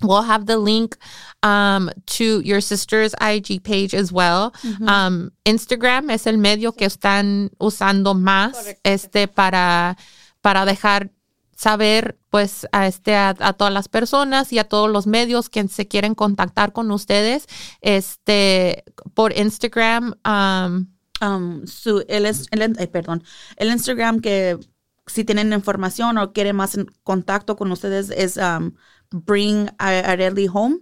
We'll 0.02 0.24
have 0.24 0.46
the 0.46 0.58
link 0.58 0.98
um, 1.44 1.90
to 2.18 2.42
your 2.42 2.60
sister's 2.60 3.16
IG 3.22 3.64
page 3.64 3.94
as 3.94 4.12
well. 4.12 4.52
Mm-hmm. 4.64 4.90
Um, 4.90 5.32
Instagram 5.46 6.12
es 6.12 6.28
el 6.28 6.38
medio 6.38 6.74
que 6.74 6.86
están 6.86 7.50
usando 7.60 8.14
más 8.14 8.76
este 8.84 9.28
para, 9.28 9.96
para 10.42 10.66
dejar 10.66 11.10
saber 11.56 12.18
pues 12.30 12.68
a 12.72 12.88
este 12.88 13.16
a, 13.16 13.34
todas 13.34 13.74
las 13.74 13.88
personas 13.88 14.52
y 14.52 14.60
a 14.60 14.66
todos 14.66 14.90
los 14.90 15.08
medios 15.08 15.50
que 15.50 15.66
se 15.70 15.88
quieren 15.88 16.16
contactar 16.16 16.74
con 16.74 16.92
ustedes 16.92 17.48
este 17.82 18.84
por 19.14 19.38
Instagram 19.38 20.16
um, 20.26 20.88
um, 21.24 21.65
su 21.65 22.03
el, 22.07 22.26
el, 22.26 22.89
perdón 22.89 23.24
el 23.57 23.69
Instagram 23.69 24.19
que 24.19 24.59
si 25.07 25.24
tienen 25.24 25.53
información 25.53 26.17
o 26.17 26.34
quieren 26.34 26.55
más 26.55 26.76
en 26.76 26.86
contacto 27.03 27.55
con 27.55 27.71
ustedes 27.71 28.09
es 28.09 28.38
um, 28.38 28.74
bring 29.11 29.69
Areli 29.78 30.47
home 30.51 30.80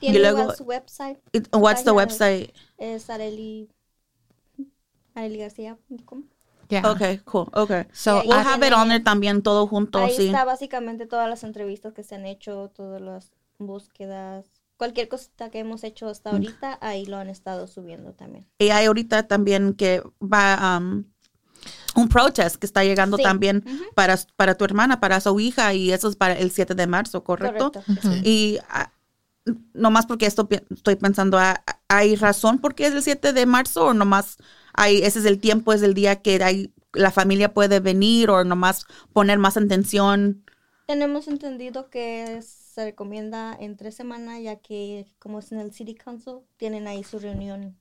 y 0.00 0.18
luego 0.18 0.52
su 0.52 0.64
website 0.64 1.18
what's 1.52 1.84
the 1.84 1.92
website 1.92 2.52
es 2.78 3.10
Areli 3.10 3.68
areligarcia.com 5.14 6.24
Yeah. 6.70 6.88
Okay, 6.88 7.20
cool. 7.24 7.48
Okay. 7.52 7.86
So 7.92 8.22
we'll 8.24 8.44
have 8.44 8.62
it 8.62 8.72
on 8.72 8.88
there 8.88 9.00
también 9.00 9.42
todo 9.42 9.66
junto. 9.66 9.98
Ahí 9.98 10.14
sí. 10.14 10.26
está 10.26 10.44
básicamente 10.44 11.04
todas 11.06 11.28
las 11.28 11.42
entrevistas 11.42 11.92
que 11.92 12.04
se 12.04 12.14
han 12.14 12.26
hecho, 12.26 12.70
todas 12.72 13.00
las 13.00 13.32
búsquedas, 13.58 14.59
cualquier 14.80 15.08
cosita 15.08 15.50
que 15.50 15.58
hemos 15.58 15.84
hecho 15.84 16.08
hasta 16.08 16.30
ahorita, 16.30 16.78
ahí 16.80 17.04
lo 17.04 17.18
han 17.18 17.28
estado 17.28 17.66
subiendo 17.66 18.14
también. 18.14 18.46
Y 18.58 18.70
hay 18.70 18.86
ahorita 18.86 19.28
también 19.28 19.74
que 19.74 20.02
va 20.22 20.78
um, 20.78 21.04
un 21.94 22.08
protest 22.08 22.56
que 22.56 22.64
está 22.64 22.82
llegando 22.82 23.18
también 23.18 23.62
para, 23.94 24.18
para 24.36 24.54
tu 24.54 24.64
hermana, 24.64 24.98
para 24.98 25.20
su 25.20 25.38
hija, 25.38 25.74
y 25.74 25.92
eso 25.92 26.08
es 26.08 26.16
para 26.16 26.32
el 26.32 26.50
7 26.50 26.74
de 26.74 26.86
marzo, 26.86 27.22
¿correcto? 27.22 27.72
Correcto. 27.72 28.08
Y 28.24 28.56
uh, 29.46 29.52
nomás 29.74 30.06
porque 30.06 30.24
esto 30.24 30.48
estoy 30.70 30.96
pensando, 30.96 31.38
ah, 31.38 31.62
¿hay 31.88 32.16
razón 32.16 32.58
por 32.58 32.74
qué 32.74 32.86
es 32.86 32.94
el 32.94 33.02
7 33.02 33.34
de 33.34 33.44
marzo 33.44 33.84
o 33.88 33.92
nomás 33.92 34.38
ese 34.82 35.18
es 35.18 35.26
el 35.26 35.40
tiempo, 35.40 35.74
es 35.74 35.82
el 35.82 35.92
día 35.92 36.22
que 36.22 36.42
hay, 36.42 36.72
la 36.94 37.10
familia 37.10 37.52
puede 37.52 37.80
venir 37.80 38.30
o 38.30 38.44
nomás 38.44 38.86
poner 39.12 39.38
más 39.38 39.58
atención. 39.58 40.42
Tenemos 40.86 41.28
entendido 41.28 41.90
que 41.90 42.38
se 42.70 42.84
recomienda 42.84 43.56
en 43.58 43.76
tres 43.76 43.96
semanas, 43.96 44.40
ya 44.42 44.56
que 44.56 45.06
como 45.18 45.40
es 45.40 45.50
en 45.50 45.58
el 45.58 45.72
City 45.72 45.94
Council, 45.94 46.38
tienen 46.56 46.86
ahí 46.86 47.02
su 47.02 47.18
reunión 47.18 47.76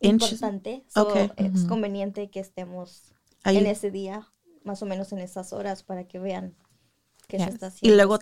importante. 0.00 0.84
Es 1.36 1.64
conveniente 1.64 2.30
que 2.30 2.40
estemos 2.40 3.12
en 3.44 3.66
ese 3.66 3.90
día, 3.90 4.26
más 4.64 4.82
o 4.82 4.86
menos 4.86 5.12
en 5.12 5.18
esas 5.18 5.52
horas, 5.52 5.82
para 5.82 6.04
que 6.08 6.18
vean 6.18 6.54
qué 7.28 7.38
se 7.38 7.50
está 7.50 7.66
haciendo. 7.66 7.92
Y 7.92 7.96
luego, 7.96 8.18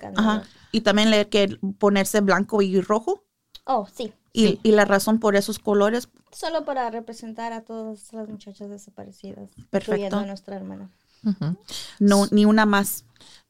y 0.72 0.80
también 0.80 1.10
leer 1.10 1.28
que 1.28 1.58
ponerse 1.78 2.20
blanco 2.20 2.60
y 2.60 2.80
rojo. 2.80 3.22
Oh, 3.64 3.86
sí. 3.92 4.12
¿Y, 4.32 4.58
¿Y, 4.64 4.72
la 4.72 4.84
razón 4.84 5.20
por 5.20 5.36
esos 5.36 5.60
colores? 5.60 6.08
Solo 6.32 6.64
para 6.64 6.90
representar 6.90 7.52
a 7.52 7.62
todas 7.62 8.12
las 8.12 8.28
muchachas 8.28 8.68
desaparecidas, 8.68 9.48
Perfecto. 9.70 9.92
incluyendo 9.92 10.18
a 10.18 10.26
nuestra 10.26 10.56
hermana. 10.56 10.90
Mm-hmm. 11.24 11.52
No, 12.00 12.26
ni 12.30 12.44
una 12.44 12.66
más. 12.66 13.02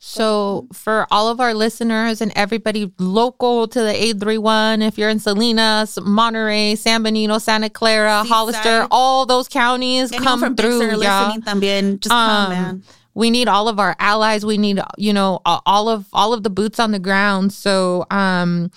So, 0.07 0.69
for 0.71 1.07
all 1.11 1.29
of 1.29 1.41
our 1.41 1.55
listeners 1.55 2.21
and 2.21 2.31
everybody 2.37 2.93
local 2.99 3.67
to 3.69 3.81
the 3.81 3.89
831, 3.89 4.83
if 4.83 4.99
you're 4.99 5.09
in 5.09 5.19
Salinas, 5.19 5.99
Monterey, 5.99 6.75
San 6.75 7.03
Benito, 7.03 7.39
Santa 7.39 7.71
Clara, 7.71 8.21
Seaside. 8.23 8.29
Hollister, 8.29 8.87
all 8.91 9.25
those 9.25 9.49
counties, 9.49 10.13
Anyone 10.13 10.41
come 10.41 10.57
through. 10.57 11.01
Yeah. 11.01 11.33
También, 11.47 12.01
just 12.01 12.13
um, 12.13 12.29
come, 12.29 12.51
man. 12.51 12.83
We 13.15 13.31
need 13.31 13.49
all 13.49 13.67
of 13.67 13.79
our 13.79 13.97
allies. 13.99 14.45
We 14.45 14.59
need, 14.59 14.79
you 14.99 15.15
know, 15.15 15.41
all 15.47 15.89
of 15.89 16.07
all 16.13 16.35
of 16.35 16.43
the 16.43 16.51
boots 16.51 16.79
on 16.79 16.91
the 16.91 16.99
ground. 16.99 17.55
So, 17.55 18.05
um, 18.11 18.73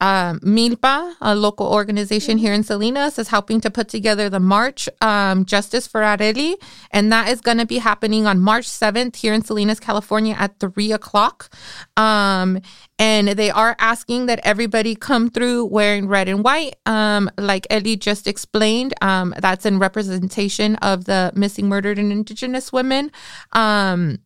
um, 0.00 0.40
Milpa, 0.40 1.14
a 1.20 1.34
local 1.34 1.66
organization 1.66 2.38
here 2.38 2.52
in 2.52 2.62
Salinas, 2.62 3.18
is 3.18 3.28
helping 3.28 3.60
to 3.62 3.70
put 3.70 3.88
together 3.88 4.28
the 4.28 4.40
March 4.40 4.88
um, 5.00 5.44
Justice 5.44 5.86
for 5.86 6.02
Areli. 6.02 6.56
And 6.90 7.10
that 7.12 7.28
is 7.28 7.40
going 7.40 7.58
to 7.58 7.66
be 7.66 7.78
happening 7.78 8.26
on 8.26 8.40
March 8.40 8.66
7th 8.66 9.16
here 9.16 9.32
in 9.32 9.42
Salinas, 9.42 9.80
California 9.80 10.34
at 10.38 10.58
3 10.60 10.92
o'clock. 10.92 11.54
Um, 11.96 12.60
and 12.98 13.28
they 13.28 13.50
are 13.50 13.76
asking 13.78 14.26
that 14.26 14.40
everybody 14.44 14.94
come 14.94 15.30
through 15.30 15.66
wearing 15.66 16.08
red 16.08 16.28
and 16.28 16.44
white. 16.44 16.76
Um, 16.84 17.30
like 17.38 17.66
Eddie 17.70 17.96
just 17.96 18.26
explained, 18.26 18.94
um, 19.00 19.34
that's 19.38 19.64
in 19.64 19.78
representation 19.78 20.76
of 20.76 21.06
the 21.06 21.32
missing, 21.34 21.68
murdered, 21.68 21.98
and 21.98 22.12
indigenous 22.12 22.72
women. 22.72 23.10
Um, 23.52 24.18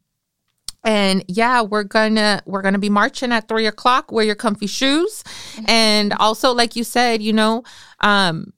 and 0.84 1.24
yeah 1.28 1.60
we're 1.62 1.84
gonna 1.84 2.42
we're 2.46 2.62
gonna 2.62 2.78
be 2.78 2.88
marching 2.90 3.32
at 3.32 3.48
three 3.48 3.66
o'clock 3.66 4.10
wear 4.12 4.24
your 4.24 4.34
comfy 4.34 4.66
shoes. 4.66 5.22
And 5.66 6.12
also 6.14 6.52
like 6.52 6.74
you 6.76 6.84
said 6.84 7.22
you 7.22 7.32
know 7.32 7.62
um 8.00 8.52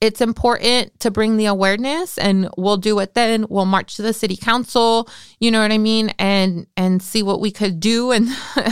it's 0.00 0.20
important 0.20 0.98
to 1.00 1.10
bring 1.10 1.36
the 1.36 1.46
awareness 1.46 2.18
and 2.18 2.48
we'll 2.56 2.76
do 2.76 3.00
it 3.00 3.14
then. 3.14 3.46
We'll 3.48 3.64
march 3.64 3.96
to 3.96 4.02
the 4.02 4.12
city 4.12 4.36
council 4.36 5.08
you 5.40 5.50
know 5.50 5.60
what 5.60 5.72
i 5.72 5.78
mean? 5.78 6.10
And 6.18 6.66
and 6.76 7.02
see 7.02 7.22
what 7.22 7.40
we 7.40 7.50
could 7.50 7.80
do 7.80 8.12
and 8.12 8.28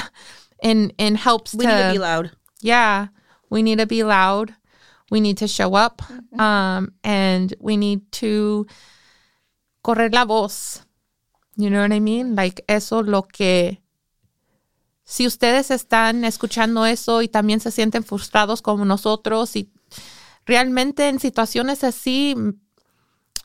and 0.63 0.93
and 0.99 1.17
helps 1.17 1.55
We 1.55 1.67
to, 1.67 1.75
need 1.75 1.83
to 1.89 1.93
be 1.95 1.99
loud. 1.99 2.31
yeah 2.61 3.09
we 3.49 3.63
need 3.63 3.79
to 3.79 3.87
be 3.87 4.03
loud. 4.03 4.55
We 5.11 5.21
need 5.21 5.39
to 5.39 5.47
show 5.49 5.75
up. 5.75 6.03
Mm-hmm. 6.03 6.41
um 6.41 6.93
and 7.05 7.55
we 7.61 7.77
need 7.77 8.11
to 8.21 8.67
correr 9.85 10.13
la 10.13 10.25
voz 10.25 10.83
you 11.57 11.69
know 11.71 11.81
what 11.83 11.93
I 11.93 12.01
mean? 12.01 12.35
Like 12.37 12.65
eso 12.69 13.03
lo 13.03 13.25
que 13.27 13.83
si 15.05 15.27
ustedes 15.27 15.71
están 15.71 16.25
escuchando 16.25 16.85
eso 16.85 17.23
y 17.23 17.29
también 17.29 17.61
se 17.61 17.71
sienten 17.71 18.03
frustrados 18.05 18.61
como 18.63 18.85
nosotros 18.85 19.55
y 19.57 19.71
realmente 20.47 21.09
en 21.09 21.21
situaciones 21.21 21.85
así 21.85 22.33
m- 22.37 22.55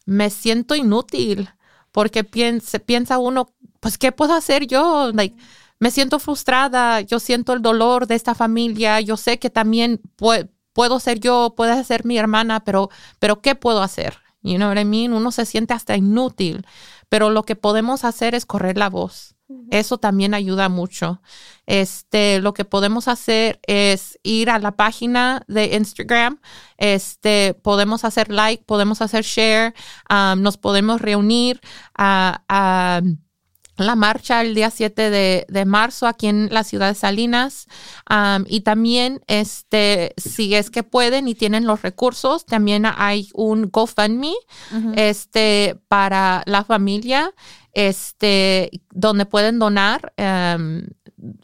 me 0.06 0.30
siento 0.30 0.76
inútil 0.76 1.50
porque 1.92 2.24
piensa, 2.24 2.80
piensa 2.80 3.20
uno, 3.20 3.54
pues 3.80 3.98
¿qué 3.98 4.12
puedo 4.12 4.34
hacer 4.34 4.68
yo? 4.68 5.12
Like 5.14 5.36
me 5.80 5.92
siento 5.92 6.20
frustrada, 6.20 7.02
yo 7.02 7.20
siento 7.20 7.54
el 7.54 7.62
dolor 7.62 8.08
de 8.08 8.16
esta 8.16 8.36
familia, 8.36 9.02
yo 9.02 9.18
sé 9.18 9.40
que 9.40 9.50
también 9.50 10.02
pue- 10.18 10.50
puedo 10.74 11.00
ser 11.00 11.20
yo, 11.20 11.54
puede 11.56 11.84
ser 11.84 12.06
mi 12.06 12.18
hermana, 12.18 12.64
pero 12.64 12.90
pero 13.20 13.42
¿qué 13.42 13.56
puedo 13.56 13.82
hacer? 13.82 14.18
You 14.42 14.58
know 14.58 14.70
what 14.70 14.80
I 14.80 14.86
mean? 14.86 15.14
Uno 15.14 15.32
se 15.32 15.46
siente 15.46 15.74
hasta 15.74 15.96
inútil, 15.96 16.66
pero 17.10 17.30
lo 17.30 17.44
que 17.44 17.56
podemos 17.56 18.04
hacer 18.04 18.36
es 18.36 18.46
correr 18.46 18.78
la 18.78 18.90
voz. 18.90 19.36
Eso 19.70 19.98
también 19.98 20.34
ayuda 20.34 20.70
mucho. 20.70 21.22
Este, 21.66 22.40
lo 22.40 22.54
que 22.54 22.66
podemos 22.66 23.08
hacer 23.08 23.60
es 23.68 24.20
ir 24.24 24.50
a 24.50 24.60
la 24.60 24.72
página 24.72 25.44
de 25.48 25.76
Instagram. 25.76 26.40
Este, 26.78 27.54
podemos 27.54 28.06
hacer 28.06 28.32
like, 28.32 28.64
podemos 28.66 29.02
hacer 29.02 29.24
share, 29.24 29.74
um, 30.10 30.42
nos 30.42 30.58
podemos 30.58 31.02
reunir 31.02 31.60
a, 31.98 32.44
a 32.48 33.02
la 33.86 33.96
marcha 33.96 34.42
el 34.42 34.56
día 34.56 34.70
7 34.70 35.10
de, 35.10 35.46
de 35.48 35.66
marzo 35.66 36.08
aquí 36.08 36.28
en 36.28 36.50
la 36.52 36.64
ciudad 36.64 36.90
de 36.90 36.96
Salinas. 36.96 37.68
Um, 38.10 38.46
y 38.48 38.62
también, 38.62 39.22
este, 39.28 40.14
si 40.18 40.54
es 40.56 40.70
que 40.70 40.84
pueden 40.84 41.28
y 41.28 41.36
tienen 41.36 41.66
los 41.66 41.82
recursos, 41.82 42.46
también 42.46 42.86
hay 42.86 43.30
un 43.34 43.70
GoFundMe 43.72 44.34
este, 44.96 45.80
para 45.88 46.44
la 46.46 46.64
familia, 46.64 47.34
este, 47.74 48.70
donde 48.92 49.26
pueden 49.26 49.60
donar 49.60 50.14
um, 50.18 50.82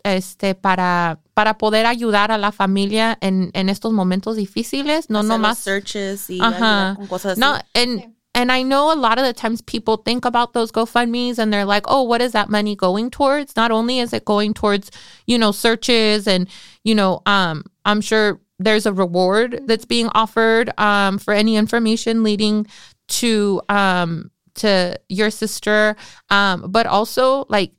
este, 0.03 0.55
para, 0.55 1.19
para 1.33 1.57
poder 1.57 1.85
ayudar 1.85 2.31
a 2.31 2.37
la 2.37 2.51
familia 2.51 3.17
en, 3.21 3.51
en 3.53 3.69
estos 3.69 3.93
momentos 3.93 4.35
difíciles. 4.35 5.09
No 5.09 5.19
Hacer 5.19 5.29
los 5.29 5.37
nomás 5.37 5.57
searches 5.59 6.29
y 6.29 6.39
Ajá. 6.41 6.95
con 6.97 7.07
cosas 7.07 7.33
así. 7.33 7.41
no, 7.41 7.53
and 7.73 8.16
and 8.37 8.51
I 8.51 8.61
know 8.61 8.93
a 8.93 8.95
lot 8.95 9.17
of 9.17 9.25
the 9.25 9.33
times 9.33 9.61
people 9.63 9.97
think 9.97 10.23
about 10.23 10.53
those 10.53 10.71
GoFundmes 10.71 11.39
and 11.39 11.51
they're 11.51 11.65
like, 11.65 11.85
oh, 11.87 12.03
what 12.03 12.21
is 12.21 12.33
that 12.33 12.49
money 12.49 12.75
going 12.75 13.09
towards? 13.09 13.55
Not 13.55 13.71
only 13.71 13.97
is 13.97 14.13
it 14.13 14.25
going 14.25 14.53
towards, 14.53 14.91
you 15.25 15.39
know, 15.39 15.51
searches 15.51 16.27
and, 16.27 16.47
you 16.83 16.93
know, 16.93 17.23
um, 17.25 17.63
I'm 17.83 17.99
sure 17.99 18.39
there's 18.59 18.85
a 18.85 18.93
reward 18.93 19.61
that's 19.65 19.85
being 19.85 20.09
offered 20.09 20.69
um, 20.79 21.17
for 21.17 21.33
any 21.33 21.55
information 21.55 22.21
leading 22.21 22.67
to 23.07 23.59
um 23.69 24.29
to 24.53 24.99
your 25.09 25.31
sister. 25.31 25.95
Um, 26.29 26.69
but 26.69 26.85
also 26.85 27.45
like 27.49 27.71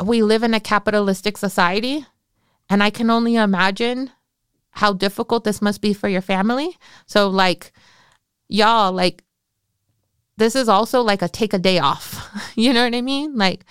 we 0.00 0.22
live 0.22 0.44
in 0.44 0.54
a 0.54 0.60
capitalistic 0.60 1.36
society 1.36 2.06
and 2.70 2.84
I 2.84 2.90
can 2.90 3.10
only 3.10 3.34
imagine 3.34 4.12
how 4.70 4.92
difficult 4.92 5.42
this 5.42 5.60
must 5.60 5.80
be 5.80 5.92
for 5.92 6.08
your 6.08 6.22
family. 6.22 6.78
So 7.06 7.28
like 7.28 7.72
y'all 8.48 8.92
like 8.92 9.24
this 10.36 10.54
is 10.54 10.68
also 10.68 11.02
like 11.02 11.20
a 11.20 11.28
take 11.28 11.52
a 11.52 11.58
day 11.58 11.78
off. 11.78 12.52
you 12.54 12.72
know 12.72 12.84
what 12.84 12.94
I 12.94 13.02
mean? 13.02 13.36
Like 13.36 13.64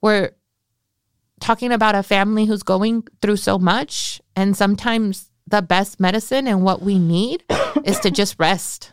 we're 0.00 0.32
talking 1.40 1.72
about 1.72 1.94
a 1.94 2.02
family 2.02 2.44
who's 2.46 2.62
going 2.62 3.04
through 3.20 3.36
so 3.36 3.58
much 3.58 4.20
and 4.36 4.56
sometimes 4.56 5.30
the 5.46 5.62
best 5.62 5.98
medicine 5.98 6.46
and 6.46 6.62
what 6.62 6.82
we 6.82 6.98
need 6.98 7.44
is 7.84 7.98
to 8.00 8.10
just 8.10 8.36
rest. 8.38 8.92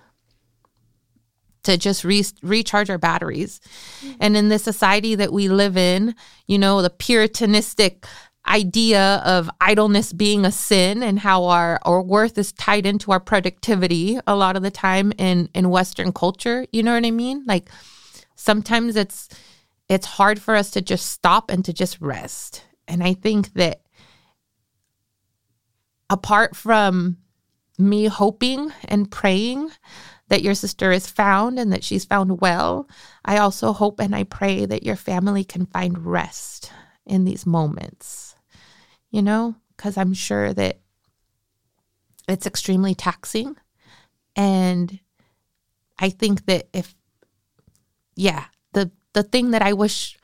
To 1.63 1.77
just 1.77 2.03
re- 2.03 2.23
recharge 2.41 2.89
our 2.89 2.97
batteries. 2.97 3.59
Mm-hmm. 4.01 4.17
And 4.21 4.37
in 4.37 4.49
this 4.49 4.63
society 4.63 5.15
that 5.15 5.33
we 5.33 5.49
live 5.49 5.77
in, 5.77 6.15
you 6.47 6.57
know, 6.57 6.81
the 6.81 6.89
puritanistic 6.89 8.05
idea 8.49 9.21
of 9.25 9.49
idleness 9.61 10.11
being 10.11 10.45
a 10.45 10.51
sin 10.51 11.03
and 11.03 11.19
how 11.19 11.45
our, 11.45 11.79
our 11.83 12.01
worth 12.01 12.37
is 12.37 12.51
tied 12.53 12.85
into 12.85 13.11
our 13.11 13.19
productivity 13.19 14.19
a 14.25 14.35
lot 14.35 14.55
of 14.55 14.63
the 14.63 14.71
time 14.71 15.13
in, 15.17 15.49
in 15.53 15.69
Western 15.69 16.11
culture. 16.11 16.65
You 16.71 16.83
know 16.83 16.93
what 16.93 17.05
I 17.05 17.11
mean? 17.11 17.43
Like 17.45 17.69
sometimes 18.35 18.95
it's 18.95 19.29
it's 19.87 20.05
hard 20.05 20.39
for 20.39 20.55
us 20.55 20.69
to 20.71 20.81
just 20.81 21.07
stop 21.07 21.49
and 21.49 21.65
to 21.65 21.73
just 21.73 21.99
rest. 21.99 22.63
And 22.87 23.03
I 23.03 23.13
think 23.15 23.53
that 23.53 23.81
apart 26.09 26.55
from 26.55 27.17
me 27.77 28.05
hoping 28.05 28.71
and 28.87 29.09
praying 29.09 29.71
that 30.27 30.43
your 30.43 30.53
sister 30.53 30.91
is 30.91 31.07
found 31.07 31.57
and 31.57 31.73
that 31.73 31.83
she's 31.83 32.05
found 32.05 32.39
well, 32.39 32.87
I 33.25 33.37
also 33.37 33.73
hope 33.73 33.99
and 33.99 34.15
I 34.15 34.23
pray 34.23 34.65
that 34.65 34.83
your 34.83 34.95
family 34.95 35.43
can 35.43 35.65
find 35.65 36.05
rest 36.05 36.71
in 37.05 37.25
these 37.25 37.45
moments, 37.45 38.28
you 39.11 39.21
know, 39.21 39.55
because 39.75 39.97
I'm 39.97 40.13
sure 40.13 40.53
that 40.53 40.79
it's 42.27 42.45
extremely 42.45 42.95
taxing. 42.95 43.55
And 44.35 44.99
I 45.97 46.09
think 46.09 46.45
that 46.45 46.69
if, 46.73 46.95
yeah, 48.15 48.45
the, 48.73 48.91
the 49.13 49.23
thing 49.23 49.51
that 49.51 49.61
I 49.61 49.73
wish 49.73 50.17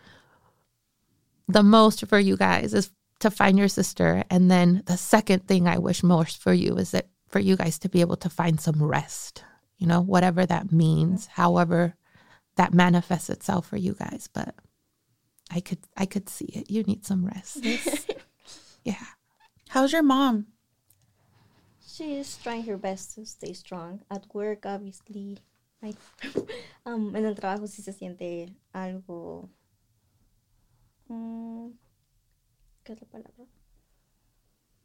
the 1.47 1.63
most 1.63 2.05
for 2.07 2.19
you 2.19 2.38
guys 2.38 2.73
is 2.73 2.91
to 3.19 3.31
find 3.31 3.57
your 3.57 3.67
sister. 3.67 4.23
And 4.29 4.49
then 4.49 4.83
the 4.86 4.97
second 4.97 5.47
thing 5.47 5.67
I 5.67 5.77
wish 5.77 6.03
most 6.03 6.41
for 6.41 6.53
you 6.53 6.75
is 6.77 6.91
that 6.91 7.07
for 7.27 7.39
you 7.39 7.55
guys 7.55 7.79
to 7.79 7.89
be 7.89 8.01
able 8.01 8.17
to 8.17 8.29
find 8.29 8.59
some 8.59 8.81
rest, 8.81 9.43
you 9.77 9.88
know, 9.88 10.01
whatever 10.01 10.45
that 10.45 10.71
means, 10.71 11.27
however 11.27 11.95
that 12.55 12.73
manifests 12.73 13.29
itself 13.29 13.67
for 13.67 13.77
you 13.77 13.93
guys. 13.93 14.29
But 14.33 14.55
I 15.51 15.59
could 15.59 15.79
I 15.97 16.05
could 16.05 16.29
see 16.29 16.45
it. 16.45 16.71
You 16.71 16.83
need 16.83 17.05
some 17.05 17.25
rest. 17.25 17.65
Yeah. 18.86 19.17
How's 19.69 19.91
your 19.91 20.03
mom? 20.03 20.47
She 21.86 22.17
is 22.17 22.38
trying 22.38 22.63
her 22.63 22.77
best 22.77 23.15
to 23.15 23.25
stay 23.25 23.53
strong. 23.53 24.01
At 24.09 24.25
work, 24.33 24.65
obviously, 24.65 25.39
I, 25.81 25.93
um, 26.86 27.15
en 27.15 27.25
el 27.25 27.36
trabajo 27.36 27.67
sí 27.67 27.81
se 27.81 27.93
siente 27.93 28.55
algo. 28.73 29.49
mm, 31.09 31.69
¿Qué 32.83 32.93
es 32.93 33.01
la 33.01 33.07
palabra? 33.07 33.45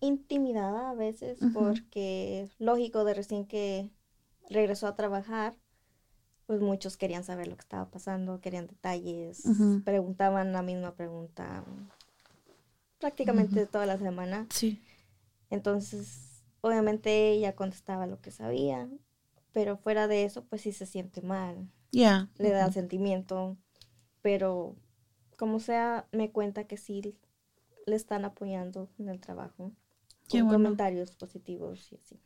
Intimidada 0.01 0.91
a 0.91 0.95
veces, 0.95 1.39
porque 1.53 2.49
lógico, 2.59 3.05
de 3.05 3.13
recién 3.13 3.45
que 3.45 3.91
regresó 4.49 4.87
a 4.87 4.97
trabajar, 4.97 5.55
pues 6.47 6.61
muchos 6.63 6.97
querían 6.97 7.23
saber 7.23 7.49
lo 7.49 7.57
que 7.57 7.61
estaba 7.61 7.91
pasando, 7.91 8.41
querían 8.41 8.67
detalles, 8.67 9.43
preguntaban 9.85 10.53
la 10.53 10.63
misma 10.63 10.95
pregunta 10.95 11.65
prácticamente 13.01 13.67
toda 13.67 13.87
la 13.87 13.99
semana. 13.99 14.47
Sí. 14.51 14.81
Entonces, 15.51 16.45
obviamente 16.61 17.31
ella 17.31 17.55
contestaba 17.55 18.07
lo 18.07 18.21
que 18.21 18.31
sabía, 18.31 18.89
pero 19.53 19.77
fuera 19.77 20.09
de 20.09 20.25
eso, 20.25 20.45
pues 20.45 20.63
sí 20.63 20.73
se 20.73 20.87
siente 20.87 21.23
mal, 21.23 21.69
Yeah. 21.93 22.29
le 22.39 22.51
da 22.51 22.67
el 22.67 22.73
sentimiento, 22.73 23.57
pero 24.23 24.77
como 25.37 25.61
sea, 25.61 26.07
me 26.13 26.31
cuenta 26.31 26.65
que 26.65 26.77
sí 26.77 27.17
le 27.87 27.97
están 27.97 28.25
apoyando 28.25 28.89
en 28.99 29.09
el 29.09 29.21
trabajo, 29.21 29.73
Qué 30.29 30.41
con 30.41 30.49
bueno. 30.49 30.65
comentarios 30.65 31.13
positivos 31.17 31.93
y 31.93 31.97
así. 31.97 32.21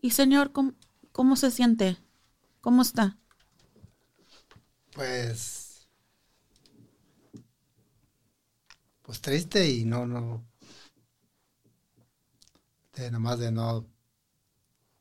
Y 0.00 0.10
señor, 0.10 0.52
¿cómo, 0.52 0.74
cómo 1.12 1.36
se 1.36 1.50
siente? 1.50 1.96
¿Cómo 2.60 2.82
está? 2.82 3.18
Pues, 4.92 5.63
pues 9.04 9.20
triste 9.20 9.68
y 9.68 9.84
no, 9.84 10.06
no, 10.06 10.46
de 12.94 13.10
nomás 13.10 13.38
de 13.38 13.52
no 13.52 13.86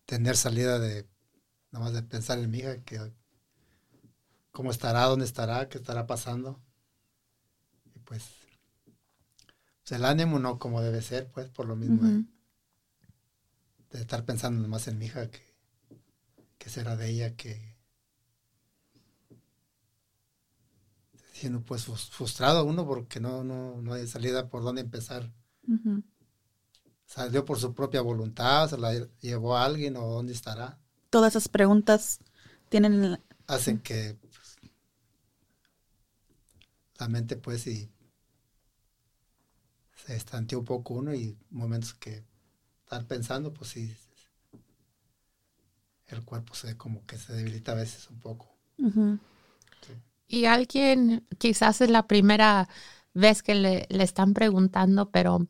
tener 0.05 0.35
salida 0.35 0.77
de 0.77 1.07
nomás 1.71 1.93
de 1.93 2.03
pensar 2.03 2.37
en 2.39 2.51
mi 2.51 2.59
hija 2.59 2.83
que 2.83 2.99
cómo 4.51 4.71
estará, 4.71 5.05
dónde 5.05 5.25
estará, 5.25 5.69
qué 5.69 5.77
estará 5.77 6.05
pasando. 6.05 6.61
Y 7.95 7.99
pues, 7.99 8.23
pues 9.79 9.91
el 9.93 10.03
ánimo 10.03 10.37
no 10.37 10.59
como 10.59 10.81
debe 10.81 11.01
ser, 11.01 11.31
pues 11.31 11.49
por 11.49 11.65
lo 11.65 11.77
mismo 11.77 12.03
de, 12.03 12.25
de, 13.89 14.01
estar 14.01 14.25
pensando 14.25 14.61
nomás 14.61 14.87
en 14.89 14.99
mi 14.99 15.05
hija 15.05 15.31
que, 15.31 15.55
que 16.57 16.69
será 16.69 16.97
de 16.97 17.09
ella 17.09 17.35
que 17.35 17.72
siendo 21.43 21.61
pues 21.61 21.83
frustrado 21.83 22.63
uno 22.63 22.87
porque 22.87 23.19
no, 23.19 23.43
no, 23.43 23.81
no 23.81 23.93
hay 23.93 24.07
salida 24.07 24.47
por 24.47 24.63
dónde 24.63 24.79
empezar. 24.79 25.29
Salió 27.05 27.43
por 27.43 27.59
su 27.59 27.73
propia 27.73 27.99
voluntad, 27.99 28.69
se 28.69 28.77
la 28.77 28.93
llevó 29.19 29.57
a 29.57 29.65
alguien 29.65 29.97
o 29.97 30.07
dónde 30.07 30.31
estará. 30.31 30.79
Todas 31.09 31.33
esas 31.33 31.49
preguntas 31.49 32.19
tienen... 32.69 33.19
Hacen 33.47 33.79
que 33.79 34.17
pues, 34.21 34.55
la 36.97 37.09
mente 37.09 37.35
pues 37.35 37.67
y 37.67 37.91
se 40.05 40.15
estanteó 40.15 40.59
un 40.59 40.65
poco 40.65 40.93
uno 40.93 41.13
y 41.13 41.37
momentos 41.49 41.93
que 41.93 42.23
estar 42.85 43.05
pensando 43.05 43.53
pues 43.53 43.71
sí 43.71 43.93
el 46.07 46.23
cuerpo 46.23 46.55
se 46.55 46.77
como 46.77 47.05
que 47.05 47.17
se 47.17 47.33
debilita 47.33 47.73
a 47.73 47.75
veces 47.75 48.09
un 48.09 48.21
poco. 48.21 48.47
Y 50.28 50.45
alguien, 50.45 51.28
quizás 51.38 51.82
es 51.82 51.89
la 51.89 52.07
primera 52.07 52.67
vez 53.13 53.43
que 53.43 53.55
le, 53.55 53.88
están 53.89 54.34
preguntando, 54.34 55.11
pero 55.11 55.47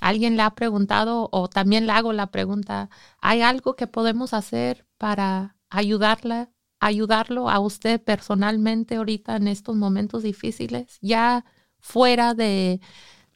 alguien 0.00 0.36
le 0.36 0.42
ha 0.42 0.54
preguntado 0.54 1.28
o 1.32 1.48
también 1.48 1.86
le 1.86 1.92
hago 1.92 2.12
la 2.12 2.30
pregunta, 2.30 2.90
¿hay 3.20 3.42
algo 3.42 3.74
que 3.76 3.86
podemos 3.86 4.34
hacer 4.34 4.86
para 4.98 5.56
ayudarle, 5.70 6.48
ayudarlo 6.80 7.48
a 7.50 7.58
usted 7.60 8.02
personalmente 8.02 8.96
ahorita 8.96 9.36
en 9.36 9.48
estos 9.48 9.76
momentos 9.76 10.22
difíciles? 10.22 10.98
Ya 11.00 11.44
fuera 11.78 12.34
de, 12.34 12.80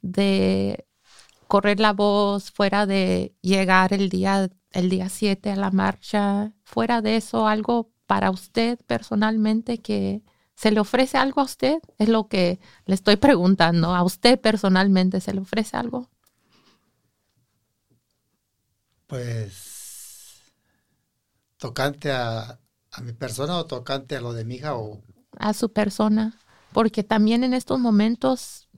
de 0.03 0.87
correr 1.49 1.81
la 1.81 1.93
voz, 1.93 2.51
fuera 2.53 2.87
de 2.87 3.35
llegar 3.43 3.93
el 3.93 4.09
día 4.09 4.51
el 4.77 4.91
día 4.91 5.09
7 5.09 5.51
a 5.53 5.57
la 5.57 5.71
marcha, 5.71 6.53
fuera 6.63 7.01
de 7.01 7.17
eso, 7.17 7.49
algo 7.49 7.93
para 8.07 8.31
usted 8.31 8.79
personalmente 8.87 9.79
que 9.79 10.23
se 10.55 10.71
le 10.71 10.81
ofrece 10.81 11.19
algo 11.19 11.41
a 11.41 11.45
usted? 11.45 11.81
Es 11.99 12.09
lo 12.09 12.29
que 12.29 12.61
le 12.87 12.95
estoy 12.95 13.17
preguntando. 13.17 13.95
¿A 13.95 14.03
usted 14.03 14.41
personalmente 14.41 15.21
se 15.21 15.35
le 15.35 15.41
ofrece 15.41 15.77
algo? 15.77 16.09
Pues 19.07 20.53
tocante 21.59 22.13
a, 22.13 22.59
mi 23.03 23.13
persona 23.13 23.59
o 23.59 23.67
tocante 23.67 24.17
a 24.17 24.21
lo 24.21 24.33
de 24.33 24.45
mi 24.45 24.57
hija 24.57 24.77
o... 24.77 25.03
A 25.39 25.53
su 25.53 25.73
persona, 25.73 26.39
porque 26.73 27.05
también 27.05 27.45
en 27.45 27.53
estos 27.53 27.79
momentos 27.79 28.69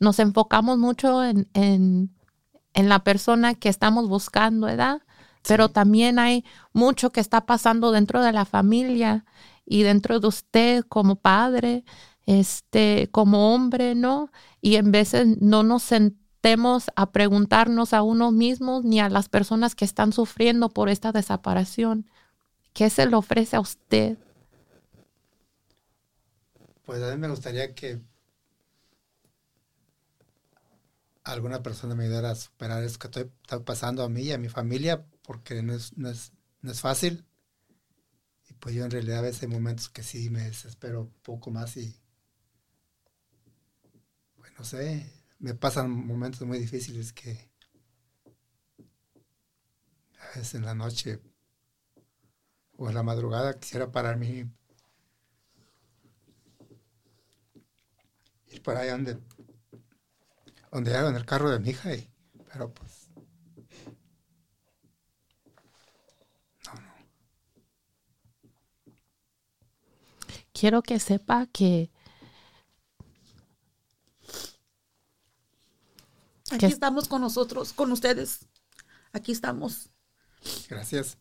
nos 0.00 0.18
enfocamos 0.18 0.78
mucho 0.78 1.22
en, 1.22 1.48
en, 1.52 2.14
en 2.72 2.88
la 2.88 3.04
persona 3.04 3.54
que 3.54 3.68
estamos 3.68 4.08
buscando, 4.08 4.66
¿verdad? 4.66 5.02
Pero 5.46 5.68
también 5.68 6.18
hay 6.18 6.44
mucho 6.72 7.12
que 7.12 7.20
está 7.20 7.46
pasando 7.46 7.92
dentro 7.92 8.22
de 8.22 8.32
la 8.32 8.44
familia 8.44 9.24
y 9.64 9.82
dentro 9.82 10.20
de 10.20 10.28
usted 10.28 10.84
como 10.88 11.16
padre, 11.16 11.84
este, 12.26 13.08
como 13.12 13.54
hombre, 13.54 13.94
¿no? 13.94 14.30
Y 14.60 14.76
en 14.76 14.92
veces 14.92 15.40
no 15.40 15.62
nos 15.62 15.82
sentemos 15.82 16.90
a 16.96 17.10
preguntarnos 17.10 17.92
a 17.92 18.02
uno 18.02 18.32
mismo 18.32 18.80
ni 18.82 19.00
a 19.00 19.08
las 19.08 19.28
personas 19.28 19.74
que 19.74 19.84
están 19.84 20.12
sufriendo 20.12 20.68
por 20.68 20.88
esta 20.88 21.12
desaparición. 21.12 22.06
¿Qué 22.72 22.90
se 22.90 23.06
le 23.06 23.16
ofrece 23.16 23.56
a 23.56 23.60
usted? 23.60 24.18
Pues 26.84 27.02
a 27.02 27.10
mí 27.10 27.16
me 27.16 27.28
gustaría 27.28 27.74
que 27.74 28.00
alguna 31.24 31.62
persona 31.62 31.94
me 31.94 32.04
ayudara 32.04 32.30
a 32.30 32.34
superar 32.36 32.84
eso 32.84 32.98
que 32.98 33.06
estoy 33.08 33.30
pasando 33.64 34.04
a 34.04 34.08
mí 34.08 34.22
y 34.22 34.32
a 34.32 34.38
mi 34.38 34.48
familia, 34.48 35.04
porque 35.26 35.62
no 35.62 35.74
es, 35.74 35.96
no 35.98 36.08
es, 36.08 36.32
no 36.62 36.70
es 36.70 36.80
fácil. 36.80 37.26
Y 38.48 38.54
pues 38.54 38.74
yo 38.74 38.84
en 38.84 38.90
realidad 38.90 39.18
a 39.18 39.22
veces 39.22 39.42
hay 39.42 39.48
momentos 39.48 39.88
que 39.88 40.02
sí 40.02 40.30
me 40.30 40.42
desespero 40.42 41.02
un 41.02 41.12
poco 41.22 41.50
más 41.50 41.76
y, 41.76 42.00
pues 44.36 44.52
no 44.56 44.64
sé, 44.64 45.12
me 45.40 45.54
pasan 45.54 45.90
momentos 45.90 46.46
muy 46.46 46.58
difíciles 46.58 47.12
que 47.12 47.50
a 50.20 50.28
veces 50.28 50.54
en 50.54 50.64
la 50.64 50.74
noche 50.74 51.20
o 52.76 52.88
en 52.88 52.94
la 52.94 53.02
madrugada 53.02 53.58
quisiera 53.58 53.90
pararme 53.90 54.48
ir 58.48 58.62
para 58.62 58.80
allá 58.80 58.92
donde, 58.92 59.18
donde 60.70 60.96
hago 60.96 61.08
en 61.08 61.16
el 61.16 61.26
carro 61.26 61.50
de 61.50 61.58
mi 61.58 61.70
hija, 61.70 61.94
y, 61.94 62.08
pero 62.52 62.72
pues 62.72 63.05
quiero 70.58 70.82
que 70.82 70.98
sepa 70.98 71.46
que... 71.46 71.90
Aquí 76.50 76.66
estamos 76.66 77.08
con 77.08 77.20
nosotros, 77.20 77.72
con 77.72 77.90
ustedes. 77.92 78.46
Aquí 79.12 79.32
estamos. 79.32 79.90
Gracias. 80.68 81.18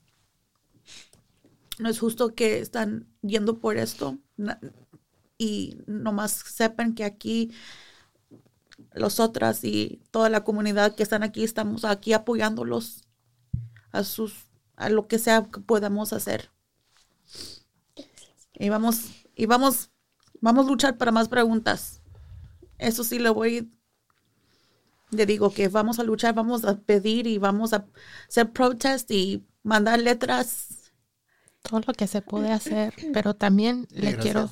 No 1.80 1.90
es 1.90 2.00
justo 2.00 2.36
que 2.36 2.60
están 2.60 3.08
yendo 3.22 3.60
por 3.60 3.78
esto 3.78 4.20
y 5.38 5.78
nomás 5.88 6.32
sepan 6.32 6.94
que 6.94 7.04
aquí 7.04 7.52
los 8.94 9.20
otras 9.20 9.64
y 9.64 10.02
toda 10.12 10.30
la 10.30 10.44
comunidad 10.44 10.96
que 10.96 11.04
están 11.04 11.24
aquí 11.24 11.44
estamos 11.44 11.84
aquí 11.84 12.14
apoyándolos 12.14 13.04
a 13.92 14.04
sus 14.04 14.46
a 14.76 14.90
lo 14.90 15.08
que 15.08 15.20
sea 15.20 15.50
que 15.52 15.60
podamos 15.60 16.14
hacer. 16.14 16.52
Y 18.54 18.70
vamos 18.70 19.24
y 19.36 19.46
vamos, 19.46 19.92
vamos 20.42 20.66
a 20.66 20.70
luchar 20.70 20.98
para 20.98 21.12
más 21.12 21.30
preguntas. 21.30 22.02
Eso 22.78 23.04
sí 23.04 23.20
le 23.20 23.30
voy, 23.30 23.72
le 25.12 25.26
digo 25.26 25.52
que 25.52 25.68
vamos 25.68 26.00
a 26.00 26.04
luchar, 26.04 26.34
vamos 26.34 26.66
a 26.66 26.78
pedir 26.80 27.28
y 27.28 27.38
vamos 27.38 27.74
a 27.74 27.86
hacer 28.28 28.52
protest 28.52 29.12
y 29.12 29.46
mandar 29.64 30.00
letras. 30.00 30.92
Todo 31.62 31.82
lo 31.88 31.94
que 31.94 32.08
se 32.08 32.22
puede 32.22 32.52
hacer, 32.52 32.94
pero 33.12 33.34
también 33.34 33.88
le 33.90 34.16
quiero, 34.18 34.52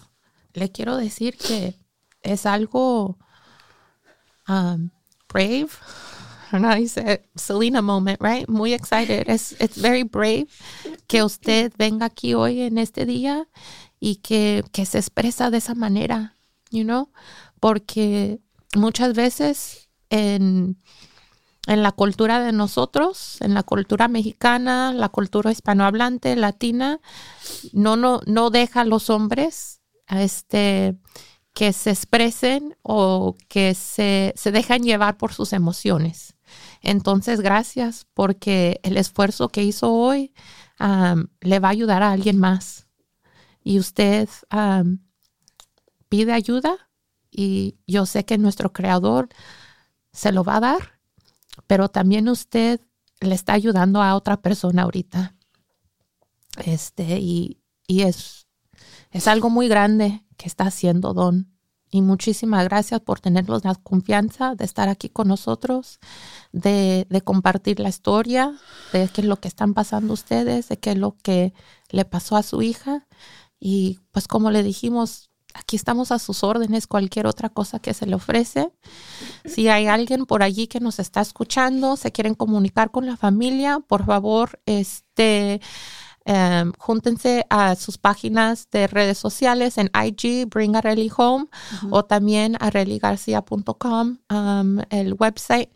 le 0.54 0.72
quiero 0.72 0.98
decir 0.98 1.38
que 1.38 1.76
es 2.24 2.46
algo 2.46 3.20
um, 4.48 4.90
brave. 5.32 5.70
I 6.54 6.82
dice 6.82 7.28
Selena 7.36 7.82
moment, 7.82 8.22
right? 8.22 8.48
Muy 8.48 8.74
excited. 8.74 9.28
Es 9.28 9.54
it's 9.60 9.78
very 9.78 10.04
brave 10.04 10.48
que 11.08 11.24
usted 11.24 11.74
venga 11.78 12.06
aquí 12.06 12.36
hoy 12.36 12.62
en 12.62 12.78
este 12.78 13.06
día 13.06 13.48
y 14.06 14.18
que, 14.18 14.66
se 14.86 14.98
expresa 14.98 15.50
de 15.50 15.60
esa 15.60 15.76
manera, 15.76 16.36
you 16.72 16.84
know, 16.84 17.10
porque 17.62 18.42
muchas 18.76 19.14
veces 19.14 19.88
en, 20.10 20.78
en 21.68 21.84
la 21.84 21.94
cultura 21.94 22.42
de 22.42 22.52
nosotros, 22.52 23.38
en 23.40 23.54
la 23.54 23.64
cultura 23.64 24.10
mexicana, 24.10 24.92
la 24.92 25.08
cultura 25.08 25.54
hispanohablante, 25.54 26.36
latina, 26.36 27.00
no, 27.72 27.96
no, 27.96 28.20
no 28.26 28.50
deja 28.50 28.82
a 28.82 28.86
los 28.86 29.10
hombres 29.10 29.80
este, 30.10 30.98
que 31.54 31.72
se 31.72 31.92
expresen 31.92 32.76
o 32.82 33.38
que 33.48 33.74
se, 33.74 34.34
se 34.36 34.52
dejan 34.52 34.84
llevar 34.84 35.16
por 35.16 35.32
sus 35.32 35.54
emociones. 35.54 36.36
Entonces, 36.82 37.40
gracias 37.40 38.06
porque 38.14 38.82
el 38.84 38.98
esfuerzo 38.98 39.48
que 39.48 39.64
hizo 39.64 39.94
hoy 39.94 40.34
le 41.40 41.60
va 41.60 41.70
a 41.70 41.72
ayudar 41.72 42.04
a 42.04 42.12
alguien 42.12 42.38
más 42.38 42.83
y 43.64 43.80
usted 43.80 44.30
pide 46.10 46.34
ayuda 46.34 46.90
y 47.32 47.78
yo 47.88 48.06
sé 48.06 48.26
que 48.26 48.38
nuestro 48.38 48.72
creador 48.72 49.30
se 50.12 50.32
lo 50.32 50.44
va 50.44 50.58
a 50.58 50.62
dar, 50.62 51.00
pero 51.66 51.90
también 51.90 52.30
usted 52.30 52.80
le 53.20 53.36
está 53.36 53.54
ayudando 53.54 54.02
a 54.02 54.16
otra 54.16 54.42
persona 54.42 54.84
ahorita. 54.84 55.36
Este, 56.64 57.20
y, 57.20 57.60
es, 57.88 58.48
es 59.12 59.28
algo 59.28 59.50
muy 59.50 59.68
grande 59.68 60.24
que 60.38 60.48
está 60.48 60.66
haciendo 60.66 61.14
Don. 61.14 61.50
Y 61.90 62.02
muchísimas 62.02 62.64
gracias 62.64 63.02
por 63.02 63.20
tenernos 63.20 63.64
la 63.64 63.76
confianza 63.76 64.56
de 64.56 64.66
estar 64.66 64.90
aquí 64.90 65.10
con 65.10 65.28
nosotros, 65.28 66.00
de, 66.52 67.06
de, 67.08 67.22
compartir 67.22 67.80
la 67.80 67.90
historia, 67.90 68.56
de 68.92 69.08
qué 69.10 69.22
es 69.22 69.28
lo 69.28 69.38
que 69.38 69.48
están 69.48 69.76
pasando 69.76 70.14
ustedes, 70.14 70.70
de 70.70 70.78
qué 70.78 70.92
es 70.92 70.98
lo 70.98 71.16
que 71.22 71.54
le 71.92 72.04
pasó 72.04 72.36
a 72.36 72.42
su 72.42 72.64
hija. 72.64 73.06
Y 73.66 74.02
pues 74.12 74.28
como 74.28 74.52
le 74.52 74.62
dijimos, 74.62 75.30
aquí 75.54 75.78
estamos 75.78 76.12
a 76.12 76.20
sus 76.20 76.44
órdenes, 76.44 76.86
cualquier 76.86 77.28
otra 77.28 77.48
cosa 77.48 77.80
que 77.80 77.94
se 77.94 78.06
le 78.06 78.16
ofrece. 78.16 78.74
Si 79.46 79.70
hay 79.70 79.88
alguien 79.88 80.26
por 80.26 80.44
allí 80.44 80.68
que 80.68 80.82
nos 80.82 81.00
está 81.00 81.22
escuchando, 81.22 81.96
se 81.96 82.12
quieren 82.12 82.36
comunicar 82.36 82.92
con 82.92 83.06
la 83.06 83.16
familia, 83.16 83.80
por 83.80 84.06
favor, 84.06 84.60
este 84.66 85.62
Um, 86.26 86.72
júntense 86.78 87.46
a 87.50 87.76
sus 87.76 87.98
páginas 87.98 88.70
de 88.72 88.88
redes 88.88 89.18
sociales 89.18 89.78
en 89.78 89.92
IG, 89.94 90.48
Bring 90.48 90.78
a 90.78 90.82
Rally 90.82 91.12
Home, 91.18 91.48
o 91.90 92.06
también 92.06 92.56
a 92.62 92.70
religarcia.com, 92.70 94.20
um, 94.30 94.80
el 94.90 95.16
website. 95.20 95.70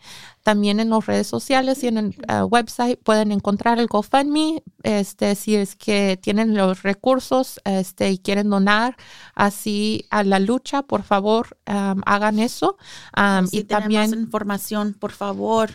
También 0.47 0.79
en 0.79 0.91
las 0.91 1.05
redes 1.05 1.27
sociales 1.27 1.83
y 1.83 1.87
en 1.87 1.97
el 1.97 2.15
uh, 2.29 2.45
website 2.45 3.03
pueden 3.03 3.33
encontrar 3.33 3.79
el 3.79 3.87
GoFundMe. 3.87 4.63
Este, 4.81 5.35
si 5.35 5.57
es 5.57 5.75
que 5.75 6.17
tienen 6.21 6.55
los 6.55 6.83
recursos 6.83 7.59
este, 7.65 8.11
y 8.11 8.17
quieren 8.17 8.49
donar 8.49 8.95
así 9.35 10.05
a 10.09 10.23
la 10.23 10.39
lucha, 10.39 10.83
por 10.83 11.03
favor, 11.03 11.57
um, 11.67 12.01
hagan 12.05 12.39
eso. 12.39 12.77
y 13.51 13.65
también 13.65 14.13
información, 14.13 14.93
por 14.93 15.11
favor, 15.11 15.69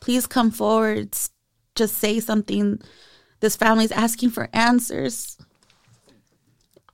please 0.00 0.26
come 0.26 0.50
forward. 0.50 1.10
Just 1.76 1.94
say 1.94 2.20
something 2.20 2.80
This 3.38 3.54
family's 3.54 3.92
asking 3.92 4.30
for 4.30 4.48
answers. 4.52 5.38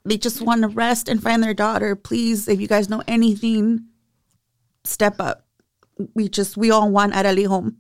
They 0.05 0.19
just 0.19 0.43
want 0.43 0.61
to 0.65 0.69
rest 0.69 1.09
and 1.09 1.23
find 1.23 1.43
their 1.43 1.55
daughter. 1.55 1.97
Please, 1.97 2.47
if 2.47 2.61
you 2.61 2.69
guys 2.69 2.91
know 2.91 3.03
anything, 3.09 3.87
step 4.85 5.19
up. 5.19 5.46
We 6.15 6.29
just, 6.29 6.57
we 6.57 6.71
all 6.71 6.91
want 6.91 7.15
Arali 7.15 7.47
home. 7.47 7.79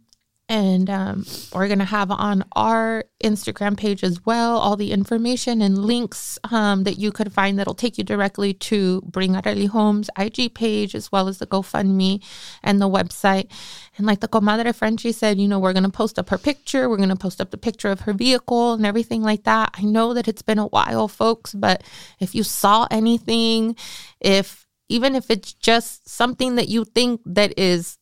And 0.48 0.88
um, 0.88 1.26
we're 1.52 1.66
to 1.80 1.84
have 1.84 2.12
on 2.12 2.44
our 2.52 3.04
Instagram 3.22 3.76
page 3.76 4.04
as 4.04 4.24
well 4.24 4.58
all 4.58 4.76
the 4.76 4.92
information 4.92 5.60
and 5.60 5.76
links 5.76 6.38
um, 6.52 6.84
that 6.84 6.98
you 6.98 7.10
could 7.10 7.32
find 7.32 7.58
that'll 7.58 7.74
take 7.74 7.98
you 7.98 8.04
directly 8.04 8.54
to 8.54 9.00
Bring 9.02 9.32
Areli 9.32 9.66
Homes 9.66 10.08
IG 10.16 10.54
page 10.54 10.94
as 10.94 11.10
well 11.10 11.26
as 11.26 11.38
the 11.38 11.48
GoFundMe 11.48 12.22
and 12.62 12.80
the 12.80 12.88
website. 12.88 13.50
And 13.98 14.06
like 14.06 14.20
the 14.20 14.28
comadre 14.28 14.72
Frenchie 14.72 15.10
said, 15.10 15.40
you 15.40 15.48
know, 15.48 15.58
we're 15.58 15.72
to 15.82 15.88
post 15.88 16.16
up 16.16 16.28
her 16.28 16.38
picture. 16.38 16.88
We're 16.88 16.98
to 17.08 17.16
post 17.16 17.40
up 17.40 17.50
the 17.50 17.58
picture 17.58 17.88
of 17.88 18.02
her 18.02 18.12
vehicle 18.12 18.74
and 18.74 18.86
everything 18.86 19.22
like 19.22 19.42
that. 19.44 19.70
I 19.74 19.82
know 19.82 20.14
that 20.14 20.28
it's 20.28 20.42
been 20.42 20.60
a 20.60 20.66
while, 20.66 21.08
folks, 21.08 21.54
but 21.54 21.82
if 22.20 22.36
you 22.36 22.44
saw 22.44 22.86
anything, 22.88 23.74
if 24.20 24.64
even 24.88 25.16
if 25.16 25.28
it's 25.28 25.52
just 25.54 26.08
something 26.08 26.54
that 26.54 26.68
you 26.68 26.84
think 26.84 27.20
that 27.26 27.58
is 27.58 27.95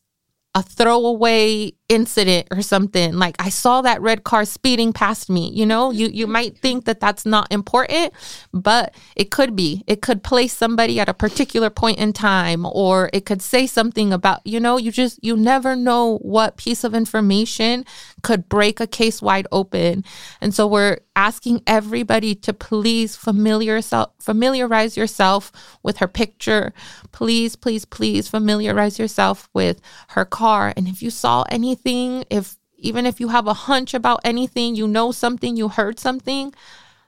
a 0.55 0.63
throwaway 0.63 1.73
incident 1.89 2.47
or 2.49 2.61
something. 2.61 3.13
Like 3.13 3.35
i 3.39 3.49
saw 3.49 3.81
that 3.81 4.01
red 4.01 4.23
car 4.23 4.45
speeding 4.45 4.93
past 4.93 5.29
me 5.29 5.51
you 5.53 5.65
know? 5.65 5.91
You 5.91 6.07
you 6.07 6.25
might 6.27 6.57
think 6.57 6.85
that 6.85 6.99
that's 6.99 7.25
not 7.25 7.51
important 7.51 8.13
but 8.53 8.95
it 9.15 9.29
could 9.31 9.55
be. 9.55 9.83
It 9.85 10.01
could 10.01 10.23
place 10.23 10.53
somebody 10.53 10.99
at 10.99 11.09
a 11.09 11.13
particular 11.13 11.69
point 11.69 11.99
in 11.99 12.13
time 12.13 12.65
or 12.65 13.09
it 13.13 13.25
could 13.25 13.41
say 13.41 13.67
something 13.67 14.13
about 14.13 14.41
you 14.45 14.59
know 14.59 14.77
you 14.77 14.91
just 14.91 15.19
you 15.23 15.35
never 15.37 15.75
know 15.75 16.17
what 16.19 16.57
piece 16.57 16.83
of 16.83 16.95
information 16.95 17.85
could 18.23 18.49
break 18.49 18.79
a 18.79 18.87
case 18.87 19.21
wide 19.21 19.47
open. 19.51 20.03
And 20.41 20.53
so 20.53 20.65
we're 20.67 20.99
asking 21.15 21.61
everybody 21.65 22.35
to 22.35 22.53
please 22.53 23.15
familiar 23.15 23.81
familiarize 24.19 24.97
yourself 24.97 25.51
with 25.81 25.97
her 25.97 26.07
picture 26.07 26.73
please 27.11 27.55
please 27.55 27.85
please 27.85 28.27
familiarize 28.27 28.99
yourself 28.99 29.49
with 29.53 29.79
her 30.09 30.25
car 30.25 30.73
and 30.75 30.87
if 30.87 31.01
you 31.01 31.09
saw 31.09 31.43
anything, 31.49 32.25
if 32.29 32.57
even 32.77 33.05
if 33.05 33.19
you 33.19 33.29
have 33.29 33.47
a 33.47 33.53
hunch 33.53 33.93
about 33.93 34.19
anything, 34.23 34.75
you 34.75 34.87
know 34.87 35.11
something, 35.11 35.55
you 35.55 35.69
heard 35.69 35.99
something, 35.99 36.53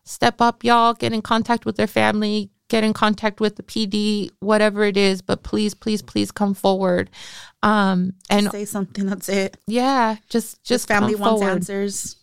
step 0.03 0.41
up, 0.41 0.63
y'all, 0.63 0.93
get 0.93 1.13
in 1.13 1.21
contact 1.21 1.65
with 1.65 1.75
their 1.75 1.87
family, 1.87 2.49
get 2.69 2.83
in 2.83 2.93
contact 2.93 3.39
with 3.39 3.57
the 3.57 3.63
PD, 3.63 4.31
whatever 4.39 4.83
it 4.83 4.97
is, 4.97 5.21
but 5.21 5.43
please, 5.43 5.73
please, 5.73 6.01
please 6.01 6.31
come 6.31 6.53
forward. 6.53 7.09
Um 7.61 8.13
and 8.29 8.49
say 8.51 8.65
something, 8.65 9.05
that's 9.05 9.29
it. 9.29 9.57
Yeah, 9.67 10.17
just 10.29 10.63
just 10.63 10.87
family 10.87 11.15
wants 11.15 11.41
forward. 11.41 11.55
answers. 11.55 12.15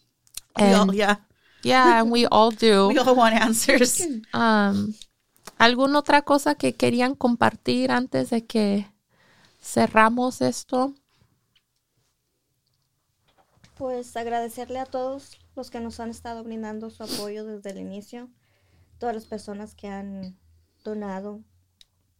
And, 0.56 0.90
all, 0.90 0.94
yeah. 0.94 1.16
Yeah, 1.64 2.00
and 2.00 2.12
we 2.12 2.26
all 2.26 2.50
do. 2.50 2.88
we 2.92 2.98
all 2.98 3.16
want 3.16 3.34
answers. 3.34 4.00
Um 4.32 4.94
¿Alguna 5.58 6.00
otra 6.00 6.22
cosa 6.22 6.56
que 6.56 6.74
querían 6.74 7.14
compartir 7.14 7.90
antes 7.90 8.30
de 8.30 8.44
que 8.44 8.86
cerramos 9.60 10.40
esto? 10.40 10.94
Pues 13.76 14.16
agradecerle 14.16 14.78
a 14.78 14.86
todos 14.86 15.38
los 15.54 15.70
que 15.70 15.80
nos 15.80 16.00
han 16.00 16.10
estado 16.10 16.44
brindando 16.44 16.90
su 16.90 17.02
apoyo 17.02 17.44
desde 17.44 17.70
el 17.70 17.78
inicio, 17.78 18.30
todas 18.98 19.14
las 19.14 19.26
personas 19.26 19.74
que 19.74 19.88
han 19.88 20.38
donado, 20.82 21.42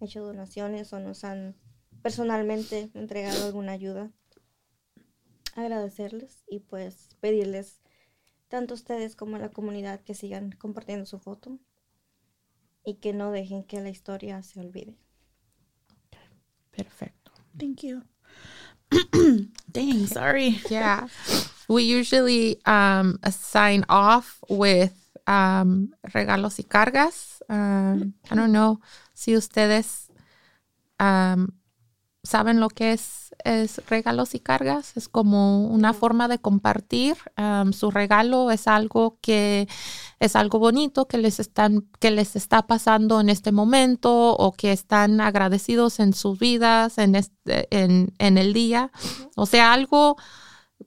hecho 0.00 0.22
donaciones 0.22 0.92
o 0.92 1.00
nos 1.00 1.24
han 1.24 1.56
personalmente 2.02 2.90
entregado 2.94 3.46
alguna 3.46 3.72
ayuda. 3.72 4.10
Agradecerles 5.54 6.44
y 6.48 6.60
pues 6.60 7.08
pedirles 7.20 7.80
tanto 8.54 8.74
ustedes 8.74 9.16
como 9.16 9.36
la 9.36 9.48
comunidad 9.48 10.00
que 10.02 10.14
sigan 10.14 10.52
compartiendo 10.52 11.06
su 11.06 11.18
foto 11.18 11.58
y 12.84 13.00
que 13.00 13.12
no 13.12 13.32
dejen 13.32 13.64
que 13.64 13.80
la 13.80 13.88
historia 13.88 14.40
se 14.44 14.60
olvide. 14.60 14.96
Perfecto. 16.70 17.32
Thank 17.58 17.82
you. 17.82 18.02
Dang, 19.72 20.06
sorry. 20.06 20.60
Yeah. 20.70 21.08
We 21.66 21.82
usually 21.82 22.60
um, 22.64 23.18
sign 23.28 23.84
off 23.88 24.38
with 24.48 24.94
um, 25.26 25.92
regalos 26.04 26.60
y 26.60 26.62
cargas. 26.62 27.42
Um, 27.48 28.14
I 28.30 28.36
don't 28.36 28.52
know 28.52 28.80
si 29.14 29.34
ustedes 29.34 30.12
um, 31.00 31.54
saben 32.24 32.58
lo 32.58 32.68
que 32.70 32.92
es, 32.92 33.34
es 33.44 33.80
regalos 33.88 34.34
y 34.34 34.40
cargas. 34.40 34.96
Es 34.96 35.08
como 35.08 35.66
una 35.66 35.92
forma 35.92 36.26
de 36.26 36.38
compartir. 36.38 37.16
Um, 37.36 37.72
su 37.72 37.90
regalo 37.90 38.50
es 38.50 38.66
algo 38.66 39.18
que 39.20 39.68
es 40.18 40.34
algo 40.34 40.58
bonito 40.58 41.06
que 41.06 41.18
les 41.18 41.38
están 41.38 41.86
que 42.00 42.10
les 42.10 42.34
está 42.34 42.66
pasando 42.66 43.20
en 43.20 43.28
este 43.28 43.52
momento 43.52 44.34
o 44.36 44.52
que 44.52 44.72
están 44.72 45.20
agradecidos 45.20 46.00
en 46.00 46.14
sus 46.14 46.38
vidas 46.38 46.98
en 46.98 47.14
este, 47.14 47.68
en, 47.70 48.14
en 48.18 48.38
el 48.38 48.54
día. 48.54 48.90
O 49.36 49.46
sea, 49.46 49.72
algo 49.72 50.16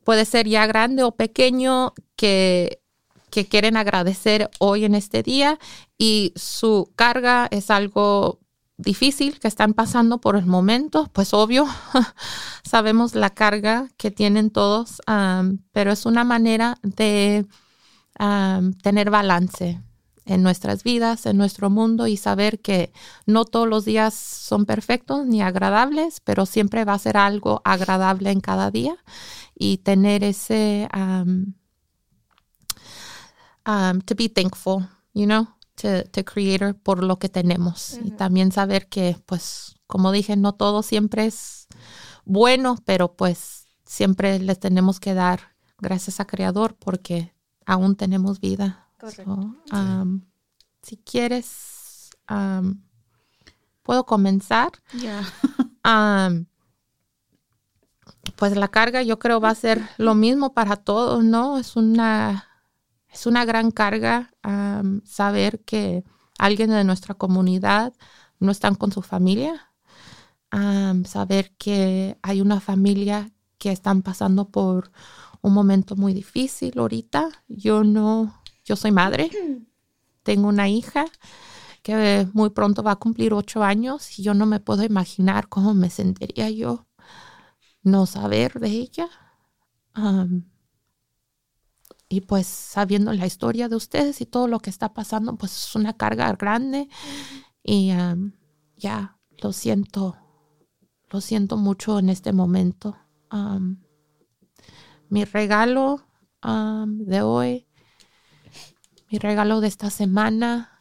puede 0.03 0.25
ser 0.25 0.47
ya 0.47 0.65
grande 0.65 1.03
o 1.03 1.15
pequeño 1.15 1.93
que 2.15 2.81
que 3.29 3.45
quieren 3.45 3.77
agradecer 3.77 4.49
hoy 4.59 4.85
en 4.85 4.95
este 4.95 5.21
día 5.21 5.59
y 5.97 6.33
su 6.35 6.91
carga 6.95 7.47
es 7.51 7.69
algo 7.69 8.39
difícil 8.77 9.39
que 9.39 9.47
están 9.47 9.73
pasando 9.73 10.19
por 10.19 10.35
el 10.35 10.45
momento, 10.45 11.09
pues 11.11 11.33
obvio, 11.33 11.65
sabemos 12.63 13.15
la 13.15 13.31
carga 13.31 13.89
que 13.97 14.11
tienen 14.11 14.51
todos, 14.51 15.01
pero 15.71 15.91
es 15.91 16.05
una 16.05 16.23
manera 16.23 16.77
de 16.83 17.45
tener 18.81 19.09
balance 19.09 19.81
en 20.25 20.43
nuestras 20.43 20.83
vidas, 20.83 21.25
en 21.25 21.37
nuestro 21.37 21.69
mundo 21.69 22.05
y 22.07 22.17
saber 22.17 22.59
que 22.59 22.91
no 23.25 23.45
todos 23.45 23.67
los 23.67 23.85
días 23.85 24.13
son 24.13 24.65
perfectos 24.65 25.25
ni 25.25 25.41
agradables, 25.41 26.19
pero 26.19 26.45
siempre 26.45 26.83
va 26.85 26.93
a 26.93 26.99
ser 26.99 27.17
algo 27.17 27.61
agradable 27.63 28.31
en 28.31 28.41
cada 28.41 28.69
día 28.69 28.97
y 29.55 29.77
tener 29.77 30.23
ese 30.23 30.87
to 34.05 34.15
be 34.15 34.29
thankful, 34.29 34.87
you 35.13 35.25
know, 35.25 35.47
to, 35.77 36.25
Creator 36.25 36.75
por 36.75 37.03
lo 37.03 37.19
que 37.19 37.29
tenemos. 37.29 37.99
Y 38.03 38.11
también 38.11 38.51
saber 38.51 38.87
que, 38.87 39.17
pues, 39.25 39.75
como 39.87 40.11
dije, 40.11 40.35
no 40.35 40.53
todo 40.53 40.83
siempre 40.83 41.25
es 41.25 41.67
bueno, 42.25 42.77
pero 42.85 43.15
pues 43.15 43.67
siempre 43.85 44.39
les 44.39 44.59
tenemos 44.59 44.99
que 44.99 45.13
dar 45.13 45.55
gracias 45.77 46.19
a 46.19 46.25
Creador 46.25 46.75
porque 46.75 47.33
aún 47.65 47.95
tenemos 47.95 48.39
vida. 48.41 48.89
Um, 49.71 50.21
si 50.81 50.97
quieres, 50.97 52.09
um, 52.29 52.81
puedo 53.83 54.05
comenzar. 54.05 54.71
Um, 55.87 56.47
pues 58.35 58.57
la 58.57 58.67
carga 58.67 59.03
yo 59.03 59.19
creo 59.19 59.39
va 59.39 59.51
a 59.51 59.55
ser 59.55 59.81
lo 59.97 60.15
mismo 60.15 60.53
para 60.53 60.75
todos, 60.75 61.23
¿no? 61.23 61.57
Es 61.57 61.77
una 61.77 62.46
es 63.17 63.25
una 63.25 63.45
gran 63.45 63.71
carga 63.71 64.31
saber 65.03 65.63
que 65.65 66.03
alguien 66.37 66.69
de 66.69 66.83
nuestra 66.83 67.15
comunidad 67.15 67.93
no 68.39 68.51
está 68.51 68.69
con 68.75 68.91
su 68.91 69.01
familia, 69.01 69.71
saber 71.05 71.55
que 71.57 72.19
hay 72.21 72.41
una 72.41 72.59
familia 72.59 73.31
que 73.57 73.71
están 73.71 74.03
pasando 74.03 74.49
por 74.49 74.91
un 75.41 75.51
momento 75.51 75.95
muy 75.95 76.13
difícil 76.13 76.77
ahorita. 76.77 77.43
Yo 77.47 77.83
no, 77.83 78.39
yo 78.63 78.75
soy 78.75 78.91
madre, 78.91 79.31
tengo 80.21 80.47
una 80.47 80.69
hija 80.69 81.05
que 81.81 82.27
muy 82.33 82.51
pronto 82.51 82.83
va 82.83 82.91
a 82.91 82.97
cumplir 82.97 83.33
ocho 83.33 83.63
años 83.63 84.19
y 84.19 84.21
yo 84.21 84.35
no 84.35 84.45
me 84.45 84.59
puedo 84.59 84.83
imaginar 84.83 85.49
cómo 85.49 85.73
me 85.73 85.89
sentiría 85.89 86.51
yo 86.51 86.85
no 87.81 88.05
saber 88.05 88.59
de 88.59 88.69
ella 88.69 89.09
y 92.09 92.21
pues 92.21 92.47
sabiendo 92.47 93.11
la 93.13 93.25
historia 93.25 93.67
de 93.67 93.75
ustedes 93.75 94.21
y 94.21 94.25
todo 94.25 94.47
lo 94.47 94.59
que 94.59 94.69
está 94.69 94.93
pasando, 94.93 95.35
pues 95.35 95.51
es 95.57 95.75
una 95.75 95.93
carga 95.93 96.31
grande 96.33 96.87
Y 97.63 97.91
um, 97.91 98.31
ya, 98.77 99.19
lo 99.43 99.51
siento, 99.51 100.15
lo 101.09 101.19
siento 101.19 101.57
mucho 101.57 101.99
en 101.99 102.09
este 102.09 102.31
momento. 102.31 102.97
Um, 103.31 103.77
mi 105.09 105.25
regalo 105.25 106.01
um, 106.43 106.99
de 106.99 107.21
hoy, 107.21 107.67
mi 109.11 109.17
regalo 109.17 109.59
de 109.59 109.67
esta 109.67 109.89
semana, 109.89 110.73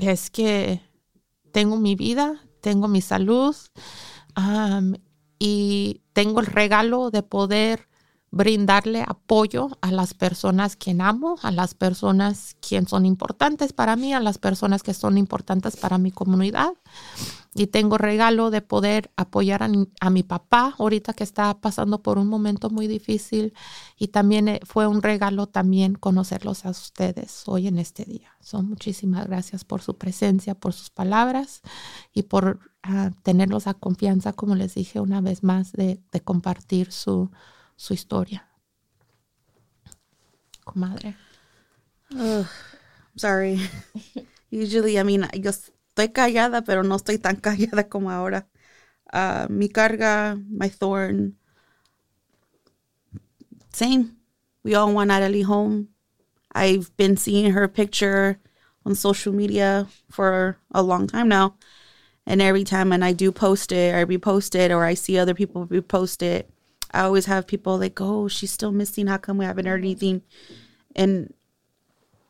es 0.00 0.30
que 0.30 0.80
tengo 1.52 1.76
mi 1.76 1.94
vida, 1.96 2.40
tengo 2.60 2.88
mi 2.88 3.00
salud 3.00 3.56
y 5.40 6.02
tengo 6.12 6.40
el 6.40 6.46
regalo 6.46 7.10
de 7.10 7.22
poder 7.24 7.88
brindarle 8.30 9.02
apoyo 9.08 9.76
a 9.80 9.90
las 9.90 10.14
personas 10.14 10.76
que 10.76 10.94
amo, 11.00 11.36
a 11.42 11.50
las 11.50 11.74
personas 11.74 12.56
que 12.60 12.80
son 12.84 13.04
importantes 13.04 13.72
para 13.72 13.96
mí, 13.96 14.14
a 14.14 14.20
las 14.20 14.38
personas 14.38 14.82
que 14.82 14.94
son 14.94 15.18
importantes 15.18 15.76
para 15.76 15.98
mi 15.98 16.12
comunidad. 16.12 16.74
Y 17.52 17.66
tengo 17.66 17.98
regalo 17.98 18.50
de 18.50 18.62
poder 18.62 19.10
apoyar 19.16 19.64
a, 19.64 20.10
mi 20.10 20.22
papá 20.22 20.76
ahorita 20.78 21.14
que 21.14 21.24
está 21.24 21.60
pasando 21.60 22.00
por 22.00 22.18
un 22.18 22.28
momento 22.28 22.70
muy 22.70 22.86
difícil. 22.86 23.54
Y 23.98 24.08
también 24.08 24.46
eh, 24.46 24.60
fue 24.62 24.86
un 24.86 25.02
regalo 25.02 25.48
también 25.48 25.94
conocerlos 25.94 26.64
a 26.64 26.70
ustedes 26.70 27.42
hoy 27.46 27.66
en 27.66 27.78
este 27.78 28.04
día. 28.04 28.36
Son 28.40 28.68
muchísimas 28.68 29.26
gracias 29.26 29.64
por 29.64 29.82
su 29.82 29.98
presencia, 29.98 30.54
por 30.54 30.72
sus 30.72 30.90
palabras 30.90 31.62
y 32.12 32.22
por 32.22 32.69
ah, 32.82 33.10
tenerlos 33.22 33.66
a 33.66 33.74
confianza, 33.74 34.32
como 34.32 34.54
les 34.54 34.74
dije 34.74 35.00
una 35.00 35.20
vez 35.20 35.42
más, 35.42 35.72
de, 35.72 36.00
compartir 36.24 36.92
su, 36.92 37.30
su 37.76 37.94
historia. 37.94 38.48
Comadre. 40.64 41.16
sorry. 43.16 43.60
Usually, 44.50 44.98
I 44.98 45.04
mean, 45.04 45.28
yo 45.34 45.50
estoy 45.50 46.12
callada, 46.12 46.62
pero 46.62 46.82
no 46.82 46.96
estoy 46.96 47.18
tan 47.18 47.36
callada 47.40 47.88
como 47.88 48.10
ahora. 48.10 48.48
Uh, 49.12 49.46
mi 49.48 49.68
carga, 49.68 50.36
my 50.48 50.68
thorn. 50.68 51.36
Same. 53.72 54.16
We 54.62 54.74
all 54.74 54.92
want 54.92 55.08
Natalie 55.08 55.42
home. 55.42 55.88
I've 56.52 56.94
been 56.96 57.16
seeing 57.16 57.52
her 57.52 57.68
picture 57.68 58.38
on 58.84 58.94
social 58.94 59.32
media 59.32 59.86
for 60.10 60.58
a 60.72 60.82
long 60.82 61.06
time 61.06 61.28
now. 61.28 61.54
And 62.26 62.40
every 62.40 62.64
time 62.64 62.90
when 62.90 63.02
I 63.02 63.12
do 63.12 63.32
post 63.32 63.72
it 63.72 63.94
or 63.94 64.06
repost 64.06 64.54
it 64.54 64.70
or 64.70 64.84
I 64.84 64.94
see 64.94 65.18
other 65.18 65.34
people 65.34 65.66
repost 65.66 66.22
it, 66.22 66.50
I 66.92 67.02
always 67.02 67.26
have 67.26 67.46
people 67.46 67.78
like, 67.78 68.00
oh, 68.00 68.28
she's 68.28 68.50
still 68.50 68.72
missing. 68.72 69.06
How 69.06 69.18
come 69.18 69.38
we 69.38 69.44
haven't 69.44 69.66
heard 69.66 69.80
anything? 69.80 70.22
And 70.94 71.32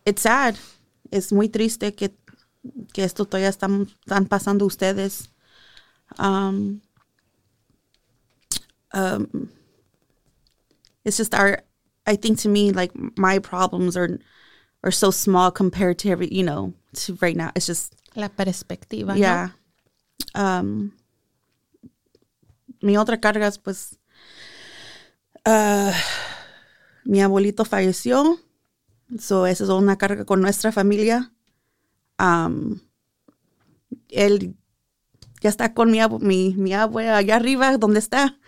it's 0.05 0.23
sad. 0.23 0.59
Es 1.11 1.33
muy 1.33 1.49
triste 1.49 1.97
que, 1.97 2.11
que 2.93 3.05
esto 3.05 3.25
todavía 3.25 3.49
están, 3.49 3.91
están 4.07 4.29
pasando 4.29 4.63
ustedes. 4.63 5.29
Um, 6.19 6.83
um, 8.93 9.51
it's 11.05 11.17
just 11.17 11.35
our, 11.35 11.61
I 12.07 12.17
think 12.17 12.39
to 12.41 12.49
me, 12.49 12.71
like 12.71 12.93
my 13.17 13.39
problems 13.39 13.97
are, 13.97 14.19
are 14.85 14.91
so 14.91 15.11
small 15.11 15.51
compared 15.51 15.99
to 16.01 16.11
every, 16.11 16.29
you 16.33 16.43
know, 16.43 16.75
to 16.95 17.19
right 17.21 17.37
now. 17.37 17.51
It's 17.55 17.67
just. 17.67 17.95
La 18.17 18.29
perspectiva. 18.29 19.17
Yeah. 19.17 19.47
¿no? 19.47 19.53
Um, 20.35 20.93
mi 22.81 22.97
otra 22.97 23.21
carga 23.21 23.47
es 23.47 23.59
pues 23.59 24.01
Uh, 25.47 25.93
mi 27.05 27.23
abuelito 27.23 27.65
falleció, 27.65 28.39
so 29.19 29.47
esa 29.47 29.65
es 29.65 29.71
una 29.71 29.97
carga 29.97 30.25
con 30.25 30.43
nuestra 30.43 30.71
familia. 30.71 31.33
Él 34.11 34.55
ya 35.41 35.49
está 35.49 35.73
con 35.73 35.91
mi, 35.91 36.01
mi, 36.21 36.55
mi 36.57 36.75
abuela 36.75 37.17
allá 37.17 37.37
arriba, 37.37 37.79
donde 37.79 38.01
está. 38.01 38.39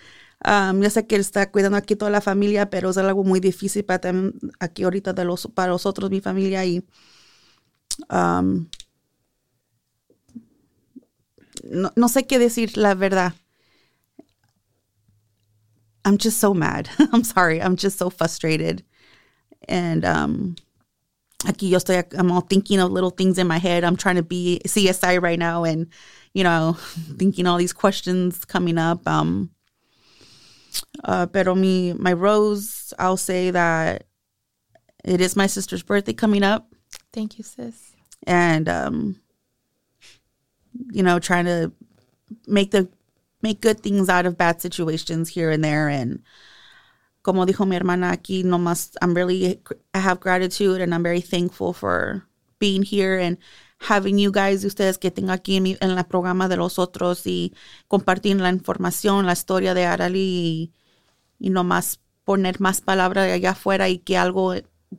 Um, 0.45 0.83
ya 0.83 0.91
sé 0.91 1.07
que 1.07 1.15
él 1.15 1.21
está 1.23 1.51
cuidando 1.51 1.79
aquí 1.79 1.97
toda 1.97 2.11
la 2.11 2.21
familia, 2.21 2.69
pero 2.69 2.91
es 2.91 2.99
algo 2.99 3.25
muy 3.25 3.41
difícil 3.41 3.85
para 3.85 4.13
aquí 4.61 4.83
ahorita 4.83 5.13
de 5.15 5.25
los, 5.25 5.49
para 5.55 5.73
nosotros, 5.73 6.11
mi 6.11 6.21
familia. 6.21 6.65
Y 6.67 6.85
no, 11.63 11.91
no 11.97 12.09
sé 12.09 12.27
qué 12.27 12.39
decir, 12.39 12.77
la 12.77 12.95
verdad. 12.95 13.33
I'm 16.05 16.19
just 16.19 16.39
so 16.39 16.53
mad. 16.53 16.89
I'm 17.13 17.25
sorry. 17.25 17.61
I'm 17.63 17.77
just 17.77 17.99
so 17.99 18.11
frustrated. 18.11 18.85
And 19.69 20.05
um 20.05 20.57
aquí 21.45 21.71
yo 21.71 21.79
estoy 21.79 22.05
I'm 22.19 22.33
all 22.33 22.41
thinking 22.41 22.81
of 22.81 22.91
little 22.91 23.11
things 23.11 23.39
in 23.39 23.47
my 23.47 23.59
head. 23.59 23.85
I'm 23.85 23.97
trying 23.97 24.17
to 24.17 24.23
be 24.23 24.61
CSI 24.67 25.23
right 25.23 25.39
now 25.39 25.65
and 25.65 25.89
you 26.35 26.43
know, 26.43 26.73
thinking 27.17 27.47
all 27.47 27.59
these 27.59 27.73
questions 27.73 28.45
coming 28.45 28.79
up. 28.79 29.07
Um 29.07 29.51
uh 31.05 31.27
pero 31.27 31.55
me 31.55 31.93
my 31.93 32.13
rose, 32.13 32.93
I'll 32.99 33.17
say 33.17 33.51
that 33.51 34.05
it 35.05 35.21
is 35.21 35.37
my 35.37 35.47
sister's 35.47 35.83
birthday 35.83 36.13
coming 36.13 36.43
up. 36.43 36.69
Thank 37.13 37.39
you, 37.39 37.45
sis. 37.45 37.93
And 38.27 38.69
um 38.69 39.22
you 40.93 41.03
know, 41.03 41.19
trying 41.19 41.45
to 41.47 41.73
make 42.47 42.71
the 42.71 42.89
make 43.43 43.61
good 43.61 43.81
things 43.81 44.09
out 44.09 44.27
of 44.27 44.39
bad 44.39 44.61
situations 44.61 45.29
here 45.29 45.51
and 45.51 45.65
there. 45.65 45.89
And 45.89 46.23
como 47.23 47.45
dijo 47.45 47.67
mi 47.67 47.77
hermana 47.77 48.13
aquí, 48.13 48.45
nomás, 48.45 48.97
I'm 49.03 49.15
really, 49.15 49.61
I 49.95 49.99
have 49.99 50.21
gratitude 50.21 50.81
and 50.81 50.95
I'm 50.95 51.03
very 51.03 51.21
thankful 51.21 51.73
for 51.73 52.27
being 52.59 52.83
here 52.83 53.19
and 53.19 53.39
having 53.81 54.19
you 54.19 54.31
guys, 54.31 54.65
ustedes 54.65 54.99
que 54.99 55.11
tengo 55.11 55.33
aquí 55.33 55.57
en, 55.57 55.65
mi, 55.65 55.77
en 55.81 55.91
el 55.91 56.05
programa 56.05 56.49
de 56.49 56.57
los 56.57 56.79
otros 56.79 57.27
y 57.27 57.53
compartir 57.89 58.37
la 58.41 58.51
información, 58.51 59.27
la 59.27 59.33
historia 59.33 59.75
de 59.75 59.87
Arali 59.87 60.21
y, 60.21 60.73
y 61.41 61.51
nomás 61.51 62.01
poner 62.25 62.61
más 62.61 62.81
palabras 62.81 63.31
allá 63.31 63.51
afuera 63.51 63.89
y 63.89 63.99
que 63.99 64.17
algo 64.17 64.55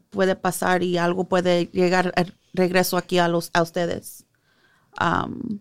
puede 0.10 0.36
pasar 0.36 0.84
y 0.84 0.98
algo 0.98 1.26
puede 1.30 1.68
llegar 1.68 2.14
regreso 2.54 2.98
aquí 2.98 3.20
a 3.20 3.30
los 3.30 3.50
a 3.54 3.62
ustedes. 3.62 4.26
Um, 5.00 5.60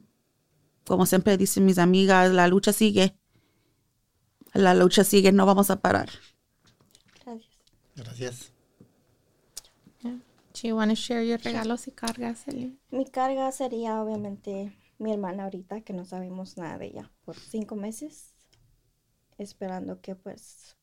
como 0.84 1.06
siempre 1.06 1.36
dicen 1.36 1.64
mis 1.64 1.78
amigas, 1.78 2.32
la 2.32 2.48
lucha 2.48 2.72
sigue. 2.72 3.16
La 4.52 4.74
lucha 4.74 5.04
sigue, 5.04 5.32
no 5.32 5.46
vamos 5.46 5.70
a 5.70 5.80
parar. 5.80 6.10
Gracias. 7.24 7.52
Gracias. 7.96 8.52
Do 10.02 10.68
you 10.68 10.76
want 10.76 10.90
to 10.90 10.94
share 10.94 11.24
your 11.24 11.40
regalos 11.40 11.88
y 11.88 11.92
cargas, 11.92 12.44
Mi 12.90 13.06
carga 13.06 13.50
sería 13.52 14.02
obviamente 14.02 14.76
mi 14.98 15.12
hermana 15.12 15.44
ahorita, 15.44 15.80
que 15.80 15.92
no 15.92 16.04
sabemos 16.04 16.58
nada 16.58 16.78
de 16.78 16.86
ella 16.86 17.10
por 17.24 17.36
cinco 17.36 17.74
meses, 17.74 18.34
esperando 19.38 20.00
que 20.00 20.14
pues 20.14 20.76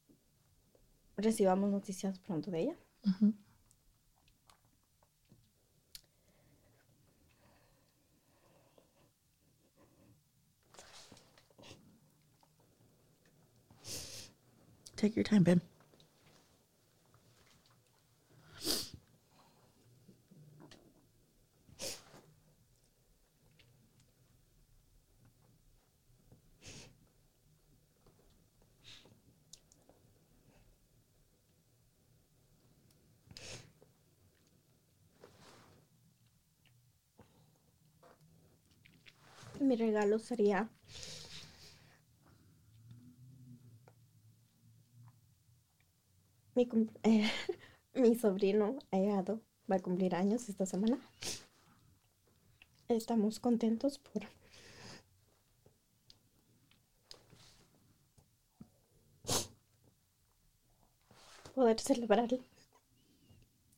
recibamos 1.17 1.69
noticias 1.69 2.17
pronto 2.19 2.49
de 2.49 2.61
ella. 2.61 2.75
Take 14.99 15.15
your 15.15 15.23
time, 15.23 15.43
Ben. 15.43 15.61
Mi 39.61 39.77
regalo 39.77 40.19
sería 40.19 40.67
Mi, 46.59 46.67
eh, 47.03 47.31
mi 47.93 48.15
sobrino 48.15 48.77
llegado 48.91 49.39
va 49.71 49.77
a 49.77 49.79
cumplir 49.79 50.13
años 50.13 50.49
esta 50.49 50.65
semana. 50.65 50.99
Estamos 52.89 53.39
contentos 53.39 53.97
por 53.99 54.23
poder 61.55 61.79
celebrarlo. 61.79 62.39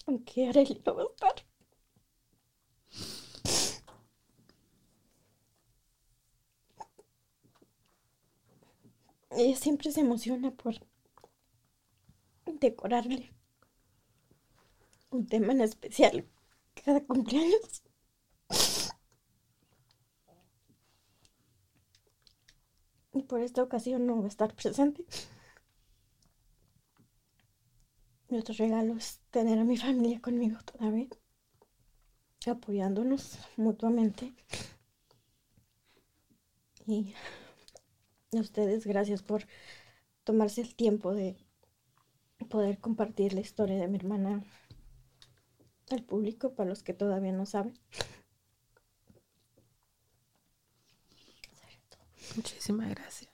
Aunque 0.07 0.47
Arely 0.47 0.81
no 0.83 0.95
va 0.95 1.03
a 1.03 1.05
estar. 1.05 1.35
Ella 9.29 9.55
siempre 9.55 9.91
se 9.91 10.01
emociona 10.01 10.49
por 10.51 10.75
decorarle 12.61 13.33
un 15.09 15.27
tema 15.27 15.51
en 15.51 15.61
especial 15.61 16.25
cada 16.85 17.01
cumpleaños. 17.03 17.83
Y 23.13 23.23
por 23.23 23.41
esta 23.41 23.61
ocasión 23.61 24.05
no 24.05 24.15
voy 24.15 24.25
a 24.25 24.29
estar 24.29 24.55
presente. 24.55 25.03
Mi 28.29 28.37
otro 28.37 28.55
regalo 28.57 28.95
es 28.95 29.19
tener 29.31 29.59
a 29.59 29.65
mi 29.65 29.75
familia 29.75 30.21
conmigo 30.21 30.57
todavía, 30.63 31.09
apoyándonos 32.47 33.37
mutuamente. 33.57 34.33
Y 36.87 37.13
a 38.33 38.39
ustedes, 38.39 38.85
gracias 38.85 39.21
por 39.21 39.45
tomarse 40.23 40.61
el 40.61 40.75
tiempo 40.75 41.13
de 41.13 41.35
poder 42.51 42.77
compartir 42.77 43.33
la 43.33 43.41
historia 43.41 43.77
de 43.77 43.87
mi 43.87 43.97
hermana 43.97 44.43
al 45.89 46.03
público, 46.03 46.53
para 46.53 46.69
los 46.69 46.83
que 46.83 46.93
todavía 46.93 47.31
no 47.31 47.47
saben. 47.47 47.73
Muchísimas 52.35 52.89
gracias. 52.89 53.31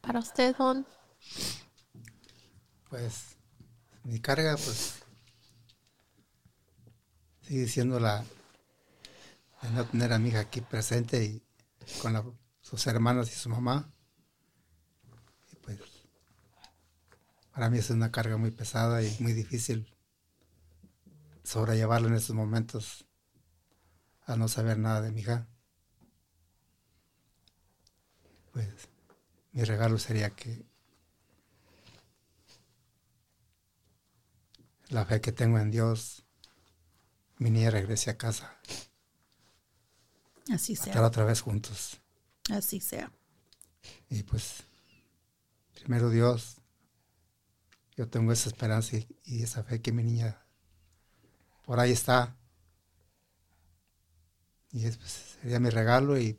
Para 0.00 0.20
usted, 0.20 0.56
Don. 0.56 0.86
Pues 2.88 3.36
mi 4.04 4.18
carga, 4.20 4.56
pues, 4.56 5.02
sigue 7.42 7.68
siendo 7.68 8.00
la 8.00 8.24
de 9.62 9.70
no 9.70 9.84
tener 9.84 10.12
a 10.12 10.18
mi 10.18 10.30
hija 10.30 10.40
aquí 10.40 10.62
presente 10.62 11.22
y 11.22 11.42
con 12.00 12.38
sus 12.60 12.86
hermanos 12.86 13.30
y 13.30 13.34
su 13.34 13.50
mamá. 13.50 13.92
Y 15.52 15.56
pues, 15.56 15.78
para 17.52 17.70
mí 17.70 17.78
es 17.78 17.90
una 17.90 18.10
carga 18.10 18.36
muy 18.36 18.50
pesada 18.50 19.02
y 19.02 19.16
muy 19.20 19.32
difícil 19.32 19.92
sobrellevarlo 21.42 22.08
en 22.08 22.14
estos 22.14 22.36
momentos 22.36 23.06
al 24.26 24.38
no 24.38 24.48
saber 24.48 24.78
nada 24.78 25.00
de 25.02 25.10
mi 25.10 25.20
hija. 25.20 25.48
Pues 28.52 28.68
mi 29.52 29.64
regalo 29.64 29.98
sería 29.98 30.30
que 30.30 30.64
la 34.88 35.04
fe 35.04 35.20
que 35.20 35.32
tengo 35.32 35.58
en 35.58 35.70
Dios, 35.70 36.24
mi 37.38 37.50
niña 37.50 37.70
regrese 37.70 38.10
a 38.10 38.16
casa. 38.16 38.60
Así 40.52 40.76
sea. 40.76 40.86
Estar 40.86 41.04
otra 41.04 41.24
vez 41.24 41.40
juntos. 41.40 42.00
Así 42.50 42.80
sea. 42.80 43.12
Y 44.08 44.22
pues, 44.24 44.64
primero 45.74 46.10
Dios, 46.10 46.59
yo 48.00 48.08
tengo 48.08 48.32
esa 48.32 48.48
esperanza 48.48 48.96
y, 48.96 49.42
esa 49.42 49.62
fe 49.62 49.82
que 49.82 49.92
mi 49.92 50.02
niña 50.02 50.42
por 51.66 51.78
ahí 51.78 51.92
está. 51.92 52.34
Y 54.72 54.86
ese 54.86 54.96
pues, 54.96 55.36
sería 55.42 55.60
mi 55.60 55.68
regalo 55.68 56.18
y 56.18 56.38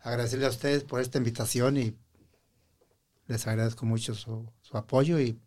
agradecerle 0.00 0.44
a 0.44 0.50
ustedes 0.50 0.84
por 0.84 1.00
esta 1.00 1.16
invitación 1.16 1.78
y 1.78 1.96
les 3.26 3.46
agradezco 3.46 3.86
mucho 3.86 4.14
su, 4.14 4.52
apoyo 4.74 5.18
y 5.18 5.40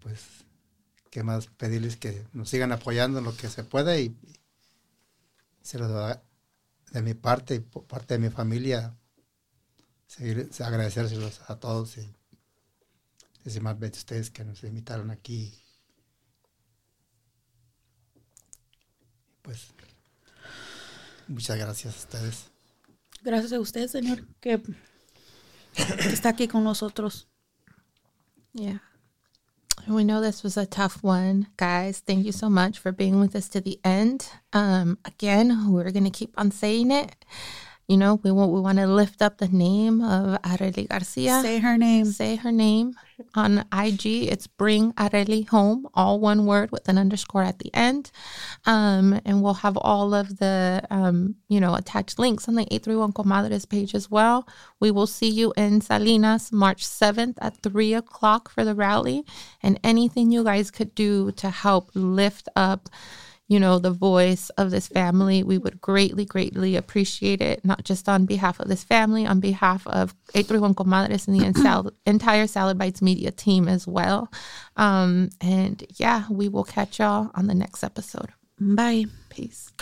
pues, 0.00 0.20
¿qué 1.12 1.22
más 1.22 1.46
pedirles 1.46 1.96
que 1.96 2.26
nos 2.32 2.48
sigan 2.48 2.72
apoyando 2.72 3.20
en 3.20 3.24
lo 3.24 3.36
que 3.36 3.48
se 3.48 3.62
pueda 3.62 3.96
y, 4.00 4.16
se 5.62 5.78
lo 5.78 5.86
da 5.86 6.24
de 6.90 7.02
mi 7.02 7.14
parte 7.14 7.54
y 7.54 7.60
por 7.60 7.84
parte 7.84 8.14
de 8.14 8.20
mi 8.20 8.30
familia, 8.30 8.96
seguir, 10.08 10.50
agradecérselos 10.58 11.48
a 11.48 11.60
todos 11.60 11.96
decir 13.48 13.62
más 13.62 13.78
veces 13.78 13.98
ustedes 13.98 14.30
que 14.30 14.44
nos 14.44 14.62
invitaron 14.64 15.10
aquí. 15.10 15.54
Pues, 19.42 19.68
muchas 21.26 21.56
gracias 21.56 21.94
a 21.94 21.98
ustedes. 21.98 22.50
Gracias 23.22 23.52
a 23.52 23.60
usted, 23.60 23.88
Señor, 23.88 24.26
que, 24.40 24.60
que 25.72 26.08
está 26.12 26.30
aquí 26.30 26.48
con 26.48 26.64
nosotros. 26.64 27.26
Yeah. 28.52 28.80
We 29.86 30.04
know 30.04 30.20
this 30.20 30.42
was 30.42 30.56
a 30.58 30.66
tough 30.66 31.02
one, 31.02 31.48
guys. 31.56 32.00
Thank 32.00 32.26
you 32.26 32.32
so 32.32 32.50
much 32.50 32.78
for 32.78 32.92
being 32.92 33.20
with 33.20 33.34
us 33.34 33.48
to 33.50 33.60
the 33.60 33.80
end. 33.84 34.28
Um, 34.52 34.98
again, 35.04 35.72
we're 35.72 35.90
going 35.92 36.04
to 36.04 36.10
keep 36.10 36.34
on 36.36 36.50
saying 36.50 36.90
it 36.90 37.24
you 37.88 37.96
know, 37.96 38.20
we 38.22 38.30
want 38.30 38.52
we 38.52 38.60
want 38.60 38.76
to 38.76 38.86
lift 38.86 39.22
up 39.22 39.38
the 39.38 39.48
name 39.48 40.02
of 40.02 40.40
Arely 40.42 40.86
Garcia. 40.86 41.40
Say 41.40 41.58
her 41.58 41.78
name. 41.78 42.04
Say 42.04 42.36
her 42.36 42.52
name 42.52 42.94
on 43.34 43.64
IG. 43.72 44.04
It's 44.04 44.46
bring 44.46 44.92
Arely 44.92 45.48
home, 45.48 45.88
all 45.94 46.20
one 46.20 46.44
word 46.44 46.70
with 46.70 46.86
an 46.90 46.98
underscore 46.98 47.42
at 47.42 47.60
the 47.60 47.74
end. 47.74 48.10
Um, 48.66 49.18
and 49.24 49.42
we'll 49.42 49.54
have 49.54 49.78
all 49.78 50.12
of 50.12 50.36
the 50.36 50.82
um, 50.90 51.36
you 51.48 51.60
know, 51.60 51.74
attached 51.74 52.18
links 52.18 52.46
on 52.46 52.56
the 52.56 52.62
831 52.64 53.14
Comadres 53.14 53.66
page 53.66 53.94
as 53.94 54.10
well. 54.10 54.46
We 54.80 54.90
will 54.90 55.06
see 55.06 55.30
you 55.30 55.54
in 55.56 55.80
Salinas 55.80 56.52
March 56.52 56.86
7th 56.86 57.36
at 57.40 57.56
three 57.62 57.94
o'clock 57.94 58.50
for 58.50 58.66
the 58.66 58.74
rally. 58.74 59.24
And 59.62 59.80
anything 59.82 60.30
you 60.30 60.44
guys 60.44 60.70
could 60.70 60.94
do 60.94 61.32
to 61.32 61.48
help 61.48 61.90
lift 61.94 62.50
up 62.54 62.90
you 63.48 63.58
know, 63.58 63.78
the 63.78 63.90
voice 63.90 64.50
of 64.50 64.70
this 64.70 64.86
family. 64.86 65.42
We 65.42 65.58
would 65.58 65.80
greatly, 65.80 66.24
greatly 66.26 66.76
appreciate 66.76 67.40
it, 67.40 67.64
not 67.64 67.82
just 67.82 68.08
on 68.08 68.26
behalf 68.26 68.60
of 68.60 68.68
this 68.68 68.84
family, 68.84 69.26
on 69.26 69.40
behalf 69.40 69.86
of 69.86 70.14
831 70.34 70.74
Comadres 70.74 71.26
and 71.26 71.40
the 71.40 71.92
entire 72.06 72.46
Salad 72.46 72.78
Bites 72.78 73.02
Media 73.02 73.30
team 73.30 73.66
as 73.66 73.86
well. 73.86 74.30
Um, 74.76 75.30
and 75.40 75.82
yeah, 75.96 76.24
we 76.30 76.48
will 76.48 76.64
catch 76.64 76.98
y'all 76.98 77.30
on 77.34 77.46
the 77.46 77.54
next 77.54 77.82
episode. 77.82 78.28
Bye. 78.60 79.06
Peace. 79.30 79.72